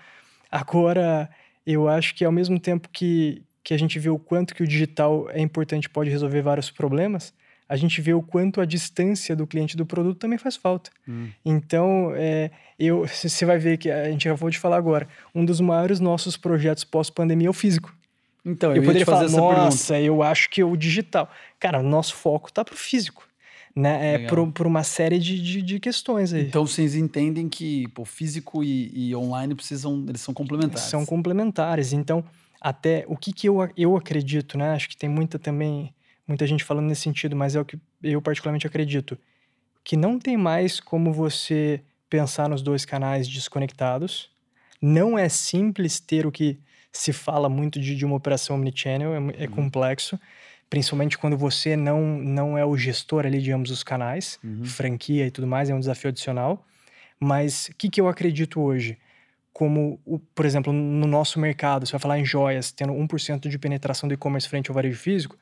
[0.49, 1.29] Agora,
[1.65, 4.67] eu acho que ao mesmo tempo que, que a gente vê o quanto que o
[4.67, 7.33] digital é importante pode resolver vários problemas,
[7.67, 10.91] a gente vê o quanto a distância do cliente do produto também faz falta.
[11.07, 11.29] Hum.
[11.43, 15.43] Então, é, eu, você vai ver que a gente já vou te falar agora, um
[15.43, 17.95] dos maiores nossos projetos pós-pandemia é o físico.
[18.45, 20.07] Então, eu, eu poderia falar, nossa, pergunta.
[20.07, 21.31] eu acho que é o digital.
[21.59, 23.27] Cara, nosso foco está para o físico
[23.75, 24.13] né?
[24.13, 26.43] É por, por, uma série de, de, de, questões aí.
[26.43, 30.83] Então vocês entendem que pô, físico e, e, online precisam, eles são complementares.
[30.83, 31.91] São complementares.
[31.91, 32.23] Então,
[32.61, 34.71] até o que, que eu, eu acredito, né?
[34.71, 35.93] Acho que tem muita também,
[36.27, 39.17] muita gente falando nesse sentido, mas é o que eu particularmente acredito.
[39.83, 44.29] Que não tem mais como você pensar nos dois canais desconectados.
[44.79, 46.59] Não é simples ter o que
[46.91, 49.51] se fala muito de, de uma operação omnichannel, é, é uhum.
[49.51, 50.19] complexo
[50.73, 54.65] principalmente quando você não, não é o gestor ali, digamos, dos canais, uhum.
[54.65, 56.65] franquia e tudo mais, é um desafio adicional.
[57.19, 58.97] Mas o que, que eu acredito hoje?
[59.53, 63.59] Como, o, por exemplo, no nosso mercado, você vai falar em joias, tendo 1% de
[63.59, 65.37] penetração do e-commerce frente ao varejo físico,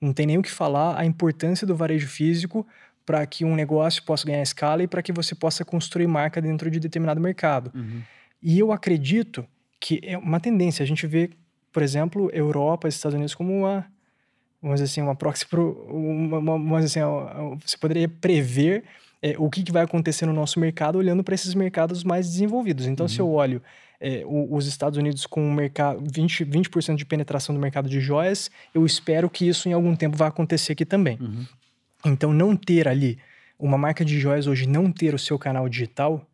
[0.00, 2.66] não tem nem o que falar a importância do varejo físico
[3.04, 6.70] para que um negócio possa ganhar escala e para que você possa construir marca dentro
[6.70, 7.70] de determinado mercado.
[7.74, 8.00] Uhum.
[8.42, 9.46] E eu acredito
[9.78, 10.82] que é uma tendência.
[10.82, 11.28] A gente vê,
[11.70, 13.86] por exemplo, Europa, Estados Unidos como uma
[14.62, 18.84] vamos dizer assim, uma proxy pro, uma, uma, vamos dizer assim, você poderia prever
[19.22, 22.86] é, o que, que, vai acontecer no nosso mercado olhando para esses mercados mais desenvolvidos.
[22.86, 23.08] Então, uhum.
[23.08, 23.34] se eu uhum.
[23.34, 23.62] olho
[24.00, 28.00] é, o, os Estados Unidos com um mercado, 20%, 20 de penetração do mercado de
[28.00, 31.18] joias, eu espero que isso em algum tempo vá acontecer aqui também.
[31.20, 31.46] Uhum.
[32.04, 33.18] Então, não ter ali
[33.58, 36.26] uma marca de joias hoje, não ter o seu canal digital,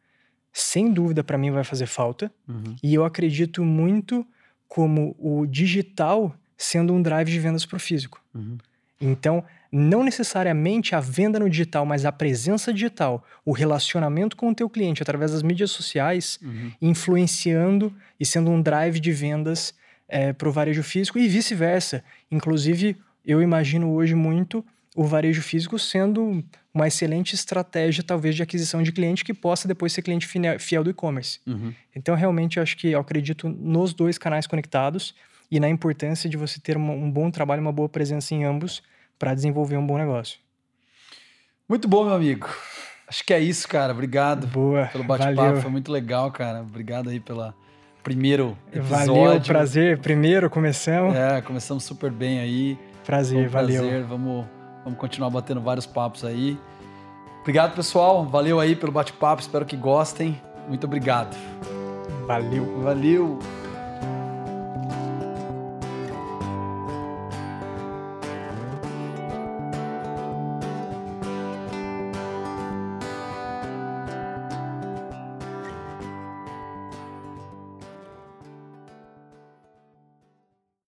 [0.53, 2.31] sem dúvida para mim vai fazer falta.
[2.49, 2.77] Uhum.
[2.83, 4.25] E eu acredito muito
[4.69, 8.21] como o digital sendo um drive de vendas para o físico.
[8.35, 8.59] Uhum.
[9.01, 14.55] Então, não necessariamente a venda no digital, mas a presença digital, o relacionamento com o
[14.55, 16.73] teu cliente através das mídias sociais, uhum.
[16.81, 19.75] influenciando e sendo um drive de vendas
[20.09, 22.03] é, para o varejo físico e vice-versa.
[22.31, 24.65] Inclusive, eu imagino hoje muito
[24.95, 26.43] o varejo físico sendo
[26.73, 30.27] uma excelente estratégia, talvez, de aquisição de cliente que possa depois ser cliente
[30.59, 31.41] fiel do e-commerce.
[31.47, 31.75] Uhum.
[31.95, 35.15] Então, realmente, acho que eu acredito nos dois canais conectados
[35.51, 38.83] e na importância de você ter uma, um bom trabalho, uma boa presença em ambos
[39.19, 40.39] para desenvolver um bom negócio.
[41.69, 42.49] Muito bom, meu amigo.
[43.09, 43.93] Acho que é isso, cara.
[43.93, 45.61] Obrigado Boa, pelo bate-papo.
[45.61, 46.61] Foi muito legal, cara.
[46.61, 47.55] Obrigado aí pela
[48.03, 49.15] primeiro episódio.
[49.15, 49.99] Valeu, prazer.
[49.99, 51.15] Primeiro, começamos.
[51.15, 52.79] É, começamos super bem aí.
[53.05, 53.83] Prazer, um valeu.
[53.83, 54.03] Prazer.
[54.05, 54.47] Vamos,
[54.85, 56.59] vamos continuar batendo vários papos aí.
[57.41, 58.25] Obrigado, pessoal.
[58.27, 59.41] Valeu aí pelo bate-papo.
[59.41, 60.41] Espero que gostem.
[60.69, 61.37] Muito obrigado.
[62.27, 62.81] Valeu.
[62.81, 63.56] Valeu.